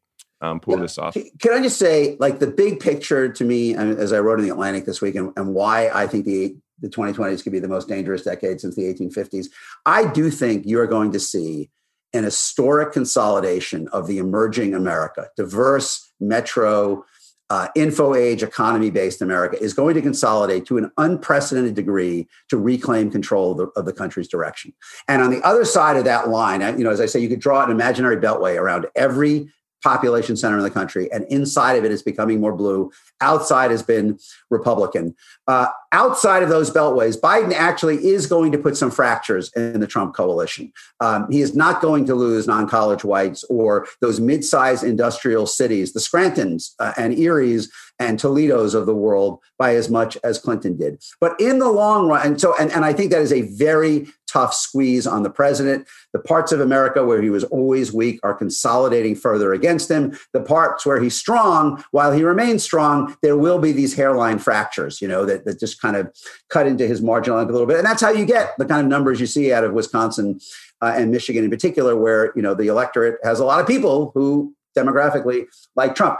um, 0.51 0.59
pull 0.59 0.75
yeah. 0.75 0.81
this 0.81 0.97
off. 0.97 1.15
Can 1.39 1.53
I 1.53 1.61
just 1.61 1.77
say, 1.77 2.17
like, 2.19 2.39
the 2.39 2.47
big 2.47 2.79
picture 2.79 3.29
to 3.29 3.43
me, 3.43 3.75
as 3.75 4.13
I 4.13 4.19
wrote 4.19 4.39
in 4.39 4.45
the 4.45 4.51
Atlantic 4.51 4.85
this 4.85 5.01
week, 5.01 5.15
and, 5.15 5.31
and 5.35 5.53
why 5.53 5.89
I 5.89 6.07
think 6.07 6.25
the 6.25 6.55
the 6.81 6.89
2020s 6.89 7.41
could 7.41 7.53
be 7.53 7.59
the 7.59 7.69
most 7.69 7.87
dangerous 7.87 8.23
decade 8.23 8.59
since 8.59 8.75
the 8.75 8.83
1850s. 8.83 9.47
I 9.85 10.11
do 10.11 10.29
think 10.29 10.63
you're 10.65 10.87
going 10.87 11.13
to 11.13 11.19
see 11.19 11.69
an 12.13 12.23
historic 12.23 12.93
consolidation 12.93 13.87
of 13.89 14.07
the 14.07 14.17
emerging 14.17 14.73
America, 14.73 15.27
diverse, 15.37 16.11
metro, 16.19 17.05
uh, 17.49 17.67
info 17.75 18.15
age, 18.15 18.41
economy 18.41 18.89
based 18.89 19.21
America 19.21 19.61
is 19.61 19.73
going 19.73 19.93
to 19.93 20.01
consolidate 20.01 20.65
to 20.65 20.77
an 20.77 20.91
unprecedented 20.97 21.75
degree 21.75 22.27
to 22.49 22.57
reclaim 22.57 23.11
control 23.11 23.51
of 23.51 23.57
the, 23.57 23.67
of 23.79 23.85
the, 23.85 23.93
country's 23.93 24.27
direction. 24.27 24.73
And 25.07 25.21
on 25.21 25.29
the 25.29 25.41
other 25.43 25.63
side 25.63 25.95
of 25.95 26.05
that 26.05 26.29
line, 26.29 26.61
you 26.77 26.83
know, 26.83 26.89
as 26.89 26.99
I 26.99 27.05
say, 27.05 27.19
you 27.19 27.29
could 27.29 27.39
draw 27.39 27.63
an 27.63 27.69
imaginary 27.69 28.17
beltway 28.17 28.59
around 28.59 28.87
every 28.95 29.51
population 29.85 30.35
center 30.35 30.57
in 30.57 30.63
the 30.63 30.71
country, 30.71 31.11
and 31.13 31.25
inside 31.29 31.75
of 31.77 31.85
it 31.85 31.91
is 31.91 32.01
becoming 32.01 32.41
more 32.41 32.55
blue. 32.55 32.91
Outside 33.21 33.69
has 33.69 33.83
been 33.83 34.17
Republican. 34.49 35.15
Uh, 35.47 35.67
outside 35.91 36.41
of 36.41 36.49
those 36.49 36.71
beltways, 36.71 37.15
Biden 37.19 37.53
actually 37.53 37.97
is 38.03 38.25
going 38.25 38.51
to 38.51 38.57
put 38.57 38.75
some 38.75 38.89
fractures 38.89 39.51
in 39.55 39.79
the 39.79 39.85
Trump 39.85 40.15
coalition. 40.15 40.73
Um, 41.01 41.27
he 41.29 41.39
is 41.39 41.55
not 41.55 41.81
going 41.81 42.05
to 42.07 42.15
lose 42.15 42.47
non-college 42.47 43.03
whites 43.03 43.43
or 43.43 43.87
those 44.01 44.19
mid-sized 44.19 44.83
industrial 44.83 45.45
cities, 45.45 45.93
the 45.93 45.99
Scrantons 45.99 46.73
uh, 46.79 46.93
and 46.97 47.13
Erie's 47.19 47.71
and 47.99 48.19
Toledo's 48.19 48.73
of 48.73 48.85
the 48.85 48.95
world 48.95 49.39
by 49.57 49.75
as 49.75 49.89
much 49.89 50.17
as 50.23 50.37
Clinton 50.37 50.77
did. 50.77 51.01
But 51.21 51.39
in 51.39 51.59
the 51.59 51.69
long 51.69 52.09
run, 52.09 52.25
and 52.25 52.41
so 52.41 52.55
and, 52.59 52.71
and 52.71 52.83
I 52.83 52.93
think 52.93 53.11
that 53.11 53.21
is 53.21 53.31
a 53.31 53.41
very 53.41 54.07
tough 54.27 54.53
squeeze 54.53 55.07
on 55.07 55.23
the 55.23 55.29
president. 55.29 55.87
The 56.11 56.19
parts 56.19 56.51
of 56.51 56.59
America 56.59 57.05
where 57.05 57.21
he 57.21 57.29
was 57.29 57.45
always 57.45 57.93
weak 57.93 58.19
are 58.23 58.33
consolidating 58.33 59.15
further 59.15 59.53
against 59.53 59.89
him. 59.89 60.17
The 60.33 60.41
parts 60.41 60.85
where 60.85 61.01
he's 61.01 61.15
strong, 61.15 61.83
while 61.91 62.11
he 62.11 62.23
remains 62.23 62.63
strong, 62.63 63.15
there 63.21 63.37
will 63.37 63.59
be 63.59 63.71
these 63.71 63.95
hairline 63.95 64.39
fractures, 64.39 65.01
you 65.01 65.07
know, 65.07 65.25
that, 65.25 65.45
that 65.45 65.59
just 65.59 65.81
kind 65.81 65.95
of 65.95 66.13
cut 66.49 66.67
into 66.67 66.85
his 66.85 67.01
marginal 67.01 67.39
end 67.39 67.49
a 67.49 67.53
little 67.53 67.67
bit. 67.67 67.77
And 67.77 67.85
that's 67.85 68.01
how 68.01 68.09
you 68.09 68.25
get 68.25 68.55
the 68.57 68.65
kind 68.65 68.81
of 68.81 68.87
numbers 68.87 69.21
you 69.21 69.27
see 69.27 69.53
out 69.53 69.63
of 69.63 69.71
Wisconsin 69.71 70.39
uh, 70.81 70.93
and 70.95 71.11
Michigan 71.11 71.45
in 71.45 71.49
particular, 71.49 71.95
where, 71.95 72.33
you 72.35 72.41
know, 72.41 72.53
the 72.53 72.67
electorate 72.67 73.19
has 73.23 73.39
a 73.39 73.45
lot 73.45 73.61
of 73.61 73.67
people 73.67 74.11
who 74.15 74.53
demographically 74.77 75.45
like 75.75 75.95
Trump. 75.95 76.19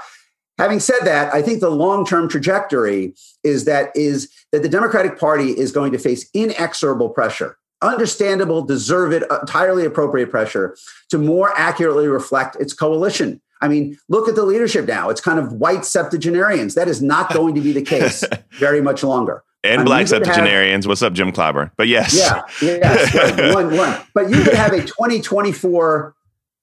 Having 0.58 0.80
said 0.80 1.00
that, 1.02 1.34
I 1.34 1.42
think 1.42 1.60
the 1.60 1.70
long-term 1.70 2.30
trajectory 2.30 3.14
is 3.44 3.66
that 3.66 3.92
is 3.96 4.32
that 4.52 4.64
the 4.64 4.70
Democratic 4.70 5.20
Party 5.20 5.52
is 5.52 5.72
going 5.72 5.92
to 5.92 5.98
face 5.98 6.30
inexorable 6.34 7.10
pressure 7.10 7.58
understandable, 7.82 8.62
deserved, 8.64 9.24
entirely 9.30 9.86
appropriate 9.86 10.30
pressure 10.30 10.76
to 11.10 11.18
more 11.18 11.52
accurately 11.56 12.08
reflect 12.08 12.56
its 12.58 12.74
coalition. 12.74 13.42
I 13.62 13.68
mean, 13.68 13.98
look 14.10 14.28
at 14.28 14.36
the 14.36 14.44
leadership 14.44 14.86
now. 14.86 15.10
It's 15.10 15.22
kind 15.22 15.40
of 15.40 15.54
white 15.54 15.86
septuagenarians. 15.86 16.76
That 16.76 16.88
is 16.88 17.02
not 17.02 17.34
going 17.34 17.56
to 17.56 17.62
be 17.62 17.72
the 17.72 17.82
case 17.82 18.24
very 18.52 18.82
much 18.82 19.04
longer. 19.04 19.44
And 19.64 19.74
I 19.74 19.78
mean, 19.78 19.86
black 19.86 20.08
septuagenarians. 20.08 20.86
Have, 20.86 20.90
What's 20.90 21.02
up, 21.02 21.14
Jim 21.14 21.32
Clyburn? 21.32 21.72
But 21.78 21.88
yes. 21.88 22.16
Yeah, 22.16 22.44
yes, 22.62 23.16
right, 23.16 23.54
one, 23.54 23.76
one. 23.76 24.00
But 24.14 24.30
you 24.30 24.44
could 24.44 24.54
have 24.54 24.74
a 24.74 24.82
2024 24.82 26.16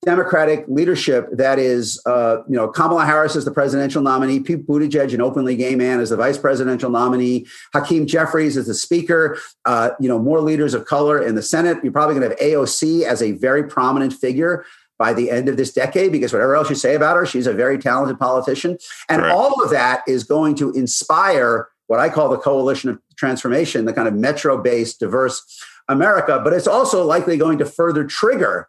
Democratic 0.04 0.64
leadership 0.66 1.28
that 1.30 1.60
is, 1.60 2.02
uh, 2.06 2.38
you 2.48 2.56
know, 2.56 2.66
Kamala 2.66 3.06
Harris 3.06 3.36
is 3.36 3.44
the 3.44 3.52
presidential 3.52 4.02
nominee, 4.02 4.40
Pete 4.40 4.66
Buttigieg, 4.66 5.14
an 5.14 5.20
openly 5.20 5.54
gay 5.54 5.76
man, 5.76 6.00
is 6.00 6.10
the 6.10 6.16
vice 6.16 6.36
presidential 6.36 6.90
nominee, 6.90 7.46
Hakeem 7.72 8.08
Jeffries 8.08 8.56
is 8.56 8.66
the 8.66 8.74
speaker, 8.74 9.38
uh, 9.64 9.90
you 10.00 10.08
know, 10.08 10.18
more 10.18 10.40
leaders 10.40 10.74
of 10.74 10.86
color 10.86 11.22
in 11.22 11.36
the 11.36 11.42
Senate. 11.42 11.78
You're 11.84 11.92
probably 11.92 12.16
going 12.16 12.28
to 12.28 12.36
have 12.36 12.38
AOC 12.38 13.04
as 13.04 13.22
a 13.22 13.30
very 13.32 13.62
prominent 13.62 14.12
figure 14.12 14.64
by 14.98 15.12
the 15.12 15.30
end 15.30 15.48
of 15.48 15.56
this 15.56 15.72
decade 15.72 16.10
because 16.10 16.32
whatever 16.32 16.56
else 16.56 16.68
you 16.68 16.74
say 16.74 16.96
about 16.96 17.16
her, 17.16 17.24
she's 17.24 17.46
a 17.46 17.52
very 17.52 17.78
talented 17.78 18.18
politician. 18.18 18.78
And 19.08 19.24
all 19.24 19.62
of 19.62 19.70
that 19.70 20.02
is 20.08 20.24
going 20.24 20.56
to 20.56 20.72
inspire 20.72 21.68
what 21.86 22.00
I 22.00 22.08
call 22.08 22.28
the 22.28 22.38
coalition 22.38 22.90
of 22.90 22.98
transformation, 23.16 23.84
the 23.84 23.92
kind 23.92 24.08
of 24.08 24.14
metro 24.14 24.60
based, 24.60 24.98
diverse 24.98 25.62
America. 25.88 26.40
But 26.42 26.54
it's 26.54 26.66
also 26.66 27.04
likely 27.04 27.36
going 27.36 27.58
to 27.58 27.66
further 27.66 28.04
trigger 28.04 28.68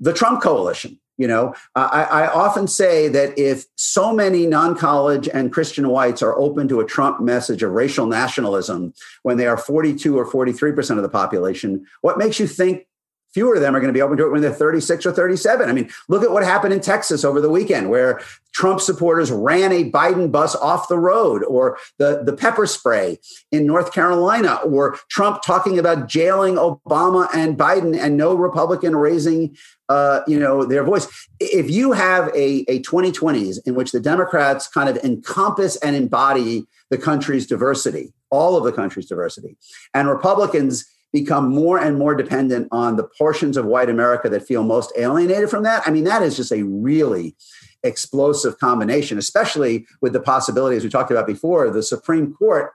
the 0.00 0.12
Trump 0.12 0.42
coalition. 0.42 0.98
You 1.18 1.28
know, 1.28 1.54
I, 1.74 2.04
I, 2.04 2.32
often 2.32 2.66
say 2.66 3.06
that 3.08 3.38
if 3.38 3.66
so 3.76 4.14
many 4.14 4.46
non 4.46 4.74
college 4.74 5.28
and 5.28 5.52
Christian 5.52 5.90
whites 5.90 6.22
are 6.22 6.34
open 6.38 6.66
to 6.68 6.80
a 6.80 6.86
Trump 6.86 7.20
message 7.20 7.62
of 7.62 7.72
racial 7.72 8.06
nationalism 8.06 8.94
when 9.22 9.36
they 9.36 9.46
are 9.46 9.58
42 9.58 10.18
or 10.18 10.26
43% 10.26 10.96
of 10.96 11.02
the 11.02 11.10
population, 11.10 11.84
what 12.00 12.16
makes 12.16 12.40
you 12.40 12.46
think 12.46 12.86
fewer 13.32 13.54
of 13.54 13.60
them 13.60 13.76
are 13.76 13.80
going 13.80 13.92
to 13.92 13.96
be 13.96 14.02
open 14.02 14.16
to 14.16 14.26
it 14.26 14.30
when 14.30 14.42
they're 14.42 14.52
36 14.52 15.06
or 15.06 15.12
37. 15.12 15.68
I 15.68 15.72
mean, 15.72 15.90
look 16.08 16.22
at 16.22 16.30
what 16.30 16.42
happened 16.42 16.74
in 16.74 16.80
Texas 16.80 17.24
over 17.24 17.40
the 17.40 17.50
weekend 17.50 17.90
where 17.90 18.20
Trump 18.52 18.80
supporters 18.80 19.30
ran 19.30 19.72
a 19.72 19.90
Biden 19.90 20.32
bus 20.32 20.56
off 20.56 20.88
the 20.88 20.98
road 20.98 21.44
or 21.44 21.78
the, 21.98 22.22
the 22.24 22.32
pepper 22.32 22.66
spray 22.66 23.18
in 23.52 23.66
North 23.66 23.92
Carolina 23.92 24.54
or 24.64 24.98
Trump 25.08 25.42
talking 25.42 25.78
about 25.78 26.08
jailing 26.08 26.56
Obama 26.56 27.28
and 27.32 27.56
Biden 27.56 27.96
and 27.96 28.16
no 28.16 28.34
Republican 28.34 28.96
raising 28.96 29.56
uh, 29.90 30.22
you 30.26 30.38
know 30.38 30.64
their 30.64 30.84
voice. 30.84 31.06
If 31.40 31.68
you 31.68 31.92
have 31.92 32.28
a, 32.28 32.64
a 32.68 32.80
2020s 32.80 33.58
in 33.66 33.74
which 33.74 33.90
the 33.90 34.00
Democrats 34.00 34.68
kind 34.68 34.88
of 34.88 34.96
encompass 34.98 35.76
and 35.76 35.96
embody 35.96 36.64
the 36.90 36.96
country's 36.96 37.46
diversity, 37.46 38.12
all 38.30 38.56
of 38.56 38.64
the 38.64 38.72
country's 38.72 39.06
diversity, 39.06 39.56
and 39.92 40.08
Republicans 40.08 40.86
become 41.12 41.50
more 41.52 41.76
and 41.76 41.98
more 41.98 42.14
dependent 42.14 42.68
on 42.70 42.94
the 42.94 43.02
portions 43.02 43.56
of 43.56 43.66
white 43.66 43.90
America 43.90 44.28
that 44.28 44.46
feel 44.46 44.62
most 44.62 44.92
alienated 44.96 45.50
from 45.50 45.64
that. 45.64 45.82
I 45.84 45.90
mean, 45.90 46.04
that 46.04 46.22
is 46.22 46.36
just 46.36 46.52
a 46.52 46.62
really 46.62 47.34
explosive 47.82 48.60
combination, 48.60 49.18
especially 49.18 49.86
with 50.00 50.12
the 50.12 50.20
possibility, 50.20 50.76
as 50.76 50.84
we 50.84 50.90
talked 50.90 51.10
about 51.10 51.26
before, 51.26 51.68
the 51.68 51.82
Supreme 51.82 52.32
Court 52.32 52.72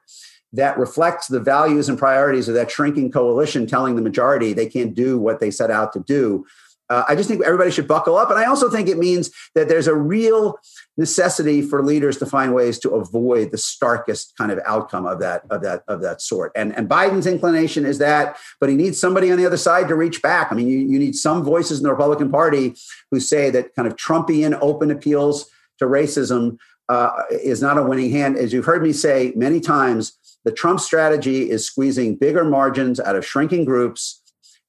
that 0.51 0.77
reflects 0.77 1.27
the 1.27 1.39
values 1.39 1.87
and 1.87 1.97
priorities 1.97 2.49
of 2.49 2.55
that 2.55 2.71
shrinking 2.71 3.11
coalition 3.11 3.67
telling 3.67 3.95
the 3.95 4.01
majority 4.01 4.51
they 4.51 4.67
can't 4.67 4.93
do 4.93 5.17
what 5.17 5.39
they 5.39 5.51
set 5.51 5.71
out 5.71 5.93
to 5.93 5.99
do 6.01 6.45
uh, 6.89 7.03
I 7.07 7.15
just 7.15 7.27
think 7.27 7.43
everybody 7.43 7.71
should 7.71 7.87
buckle 7.87 8.17
up. 8.17 8.29
And 8.29 8.39
I 8.39 8.45
also 8.45 8.69
think 8.69 8.87
it 8.87 8.97
means 8.97 9.31
that 9.55 9.67
there's 9.67 9.87
a 9.87 9.95
real 9.95 10.59
necessity 10.97 11.61
for 11.61 11.83
leaders 11.83 12.17
to 12.17 12.25
find 12.25 12.53
ways 12.53 12.79
to 12.79 12.91
avoid 12.91 13.51
the 13.51 13.57
starkest 13.57 14.35
kind 14.37 14.51
of 14.51 14.59
outcome 14.65 15.05
of 15.05 15.19
that 15.19 15.43
of 15.49 15.61
that 15.63 15.83
of 15.87 16.01
that 16.01 16.21
sort. 16.21 16.51
And 16.55 16.75
and 16.77 16.87
Biden's 16.87 17.27
inclination 17.27 17.85
is 17.85 17.97
that, 17.99 18.37
but 18.59 18.69
he 18.69 18.75
needs 18.75 18.99
somebody 18.99 19.31
on 19.31 19.37
the 19.37 19.45
other 19.45 19.57
side 19.57 19.87
to 19.87 19.95
reach 19.95 20.21
back. 20.21 20.51
I 20.51 20.55
mean, 20.55 20.67
you, 20.67 20.79
you 20.79 20.99
need 20.99 21.15
some 21.15 21.43
voices 21.43 21.79
in 21.79 21.83
the 21.83 21.91
Republican 21.91 22.31
Party 22.31 22.75
who 23.11 23.19
say 23.19 23.49
that 23.49 23.75
kind 23.75 23.87
of 23.87 23.95
Trumpian 23.95 24.57
open 24.61 24.91
appeals 24.91 25.49
to 25.79 25.85
racism 25.85 26.57
uh, 26.87 27.11
is 27.31 27.61
not 27.61 27.77
a 27.77 27.83
winning 27.83 28.11
hand. 28.11 28.37
As 28.37 28.53
you've 28.53 28.65
heard 28.65 28.83
me 28.83 28.93
say 28.93 29.33
many 29.35 29.59
times, 29.59 30.17
the 30.43 30.51
Trump 30.51 30.79
strategy 30.79 31.49
is 31.49 31.65
squeezing 31.65 32.15
bigger 32.15 32.45
margins 32.45 32.99
out 32.99 33.15
of 33.15 33.25
shrinking 33.25 33.65
groups 33.65 34.21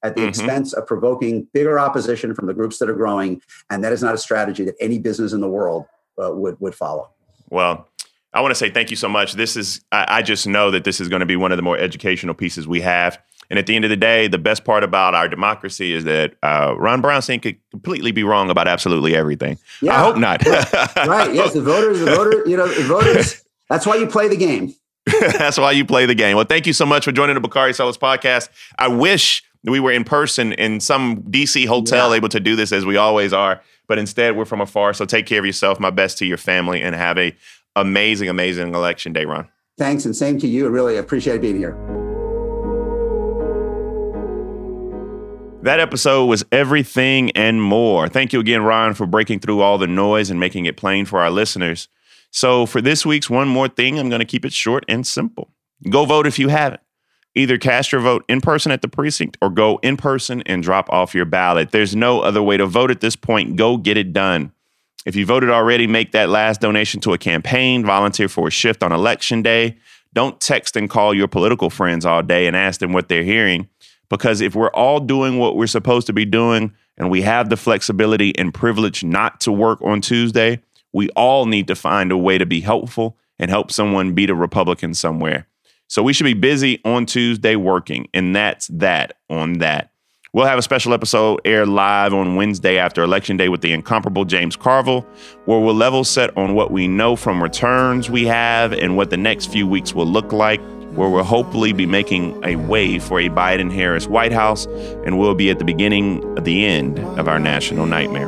at 0.07 0.15
the 0.15 0.21
mm-hmm. 0.21 0.29
expense 0.29 0.73
of 0.73 0.87
provoking 0.87 1.47
bigger 1.53 1.77
opposition 1.77 2.33
from 2.33 2.47
the 2.47 2.53
groups 2.53 2.79
that 2.79 2.89
are 2.89 2.95
growing. 2.95 3.41
And 3.69 3.83
that 3.83 3.93
is 3.93 4.01
not 4.01 4.15
a 4.15 4.17
strategy 4.17 4.63
that 4.65 4.75
any 4.79 4.97
business 4.97 5.33
in 5.33 5.41
the 5.41 5.49
world 5.49 5.85
uh, 6.21 6.31
would, 6.33 6.59
would 6.59 6.73
follow. 6.73 7.09
Well, 7.49 7.87
I 8.33 8.41
want 8.41 8.51
to 8.51 8.55
say 8.55 8.69
thank 8.69 8.89
you 8.89 8.95
so 8.95 9.09
much. 9.09 9.33
This 9.33 9.55
is, 9.55 9.81
I, 9.91 10.05
I 10.07 10.21
just 10.21 10.47
know 10.47 10.71
that 10.71 10.83
this 10.83 10.99
is 10.99 11.09
going 11.09 11.19
to 11.19 11.25
be 11.25 11.35
one 11.35 11.51
of 11.51 11.57
the 11.57 11.61
more 11.61 11.77
educational 11.77 12.33
pieces 12.33 12.67
we 12.67 12.81
have. 12.81 13.21
And 13.49 13.57
at 13.57 13.65
the 13.65 13.75
end 13.75 13.85
of 13.85 13.89
the 13.89 13.97
day, 13.97 14.27
the 14.27 14.37
best 14.37 14.65
part 14.65 14.83
about 14.83 15.15
our 15.15 15.27
democracy 15.27 15.93
is 15.93 16.03
that 16.03 16.35
uh, 16.43 16.75
Ron 16.77 17.01
Brownstein 17.01 17.41
could 17.41 17.57
completely 17.71 18.11
be 18.11 18.23
wrong 18.23 18.49
about 18.49 18.67
absolutely 18.67 19.15
everything. 19.15 19.57
Yeah. 19.81 19.95
I 19.95 20.03
hope 20.03 20.17
not. 20.17 20.45
right. 20.45 21.33
Yes. 21.33 21.53
The 21.53 21.61
voters, 21.61 21.99
the 21.99 22.07
voters, 22.07 22.47
you 22.47 22.57
know, 22.57 22.67
the 22.67 22.83
voters, 22.83 23.43
that's 23.69 23.85
why 23.85 23.95
you 23.95 24.07
play 24.07 24.27
the 24.27 24.37
game. 24.37 24.73
that's 25.21 25.57
why 25.57 25.71
you 25.71 25.85
play 25.85 26.05
the 26.05 26.15
game. 26.15 26.35
Well, 26.35 26.45
thank 26.45 26.67
you 26.67 26.73
so 26.73 26.85
much 26.85 27.05
for 27.05 27.13
joining 27.13 27.35
the 27.35 27.39
Bakari 27.39 27.73
Sellers 27.73 27.97
podcast. 27.97 28.49
I 28.77 28.89
wish 28.89 29.43
we 29.71 29.79
were 29.79 29.91
in 29.91 30.03
person 30.03 30.53
in 30.53 30.79
some 30.79 31.23
DC 31.23 31.65
hotel, 31.67 32.09
yeah. 32.09 32.15
able 32.15 32.29
to 32.29 32.39
do 32.39 32.55
this 32.55 32.71
as 32.71 32.85
we 32.85 32.97
always 32.97 33.33
are. 33.33 33.61
But 33.87 33.97
instead, 33.97 34.35
we're 34.35 34.45
from 34.45 34.61
afar. 34.61 34.93
So 34.93 35.05
take 35.05 35.25
care 35.25 35.39
of 35.39 35.45
yourself. 35.45 35.79
My 35.79 35.89
best 35.89 36.17
to 36.19 36.25
your 36.25 36.37
family, 36.37 36.81
and 36.81 36.95
have 36.95 37.17
a 37.17 37.35
amazing, 37.75 38.29
amazing 38.29 38.73
election 38.75 39.13
day, 39.13 39.25
Ron. 39.25 39.47
Thanks, 39.77 40.05
and 40.05 40.15
same 40.15 40.39
to 40.39 40.47
you. 40.47 40.65
I 40.65 40.69
really 40.69 40.97
appreciate 40.97 41.41
being 41.41 41.57
here. 41.57 41.77
That 45.63 45.79
episode 45.79 46.25
was 46.25 46.45
everything 46.51 47.31
and 47.31 47.61
more. 47.61 48.07
Thank 48.07 48.31
you 48.31 48.39
again, 48.39 48.63
Ron, 48.63 48.93
for 48.93 49.05
breaking 49.05 49.39
through 49.39 49.61
all 49.61 49.77
the 49.77 49.87
noise 49.87 50.29
and 50.29 50.39
making 50.39 50.65
it 50.65 50.77
plain 50.77 51.05
for 51.05 51.19
our 51.19 51.29
listeners. 51.29 51.87
So, 52.31 52.65
for 52.65 52.81
this 52.81 53.05
week's 53.05 53.29
one 53.29 53.47
more 53.47 53.67
thing, 53.67 53.99
I'm 53.99 54.09
going 54.09 54.19
to 54.19 54.25
keep 54.25 54.45
it 54.45 54.53
short 54.53 54.85
and 54.87 55.05
simple. 55.05 55.51
Go 55.89 56.05
vote 56.05 56.25
if 56.25 56.39
you 56.39 56.47
haven't. 56.47 56.81
Either 57.37 57.59
cast 57.59 57.91
your 57.91 58.01
vote 58.01 58.25
in 58.27 58.41
person 58.41 58.71
at 58.71 58.81
the 58.81 58.87
precinct 58.87 59.37
or 59.43 59.51
go 59.51 59.77
in 59.83 59.95
person 59.95 60.41
and 60.47 60.63
drop 60.63 60.89
off 60.89 61.13
your 61.13 61.23
ballot. 61.23 61.69
There's 61.69 61.95
no 61.95 62.21
other 62.21 62.41
way 62.41 62.57
to 62.57 62.65
vote 62.65 62.89
at 62.89 62.99
this 62.99 63.15
point. 63.15 63.55
Go 63.55 63.77
get 63.77 63.95
it 63.95 64.11
done. 64.11 64.51
If 65.05 65.15
you 65.15 65.23
voted 65.23 65.51
already, 65.51 65.85
make 65.85 66.13
that 66.13 66.29
last 66.29 66.61
donation 66.61 66.99
to 67.01 67.13
a 67.13 67.17
campaign, 67.19 67.85
volunteer 67.85 68.27
for 68.27 68.47
a 68.47 68.51
shift 68.51 68.81
on 68.81 68.91
election 68.91 69.43
day. 69.43 69.77
Don't 70.13 70.41
text 70.41 70.75
and 70.75 70.89
call 70.89 71.13
your 71.13 71.27
political 71.27 71.69
friends 71.69 72.07
all 72.07 72.23
day 72.23 72.47
and 72.47 72.55
ask 72.55 72.79
them 72.79 72.91
what 72.91 73.07
they're 73.07 73.23
hearing. 73.23 73.69
Because 74.09 74.41
if 74.41 74.55
we're 74.55 74.71
all 74.71 74.99
doing 74.99 75.37
what 75.37 75.55
we're 75.55 75.67
supposed 75.67 76.07
to 76.07 76.13
be 76.13 76.25
doing 76.25 76.73
and 76.97 77.11
we 77.11 77.21
have 77.21 77.49
the 77.49 77.57
flexibility 77.57 78.35
and 78.35 78.51
privilege 78.51 79.03
not 79.03 79.39
to 79.41 79.51
work 79.51 79.79
on 79.83 80.01
Tuesday, 80.01 80.59
we 80.91 81.09
all 81.09 81.45
need 81.45 81.67
to 81.67 81.75
find 81.75 82.11
a 82.11 82.17
way 82.17 82.39
to 82.39 82.47
be 82.47 82.61
helpful 82.61 83.15
and 83.37 83.51
help 83.51 83.71
someone 83.71 84.13
beat 84.13 84.31
a 84.31 84.35
Republican 84.35 84.95
somewhere. 84.95 85.45
So 85.87 86.03
we 86.03 86.13
should 86.13 86.25
be 86.25 86.33
busy 86.33 86.81
on 86.83 87.05
Tuesday 87.05 87.55
working, 87.55 88.07
and 88.13 88.35
that's 88.35 88.67
that 88.67 89.17
on 89.29 89.53
that. 89.59 89.91
We'll 90.33 90.45
have 90.45 90.59
a 90.59 90.61
special 90.61 90.93
episode 90.93 91.39
air 91.45 91.65
live 91.65 92.13
on 92.13 92.35
Wednesday 92.35 92.77
after 92.77 93.01
Election 93.01 93.37
Day 93.37 93.49
with 93.49 93.61
the 93.61 93.71
incomparable 93.71 94.25
James 94.25 94.55
Carville, 94.55 95.01
where 95.45 95.59
we'll 95.59 95.73
level 95.73 96.03
set 96.03 96.35
on 96.37 96.53
what 96.53 96.69
we 96.69 96.87
know 96.87 97.15
from 97.15 97.41
returns 97.41 98.09
we 98.09 98.25
have 98.25 98.73
and 98.73 98.97
what 98.97 99.09
the 99.09 99.17
next 99.17 99.51
few 99.51 99.65
weeks 99.65 99.93
will 99.93 100.05
look 100.05 100.33
like, 100.33 100.59
where 100.91 101.09
we'll 101.09 101.23
hopefully 101.23 101.71
be 101.71 101.85
making 101.85 102.39
a 102.43 102.55
way 102.57 102.99
for 102.99 103.19
a 103.19 103.29
Biden 103.29 103.71
Harris 103.73 104.07
White 104.07 104.33
House, 104.33 104.65
and 105.05 105.17
we'll 105.17 105.33
be 105.35 105.49
at 105.49 105.59
the 105.59 105.65
beginning 105.65 106.23
of 106.37 106.43
the 106.43 106.65
end 106.65 106.99
of 106.99 107.27
our 107.27 107.39
national 107.39 107.85
nightmare. 107.85 108.27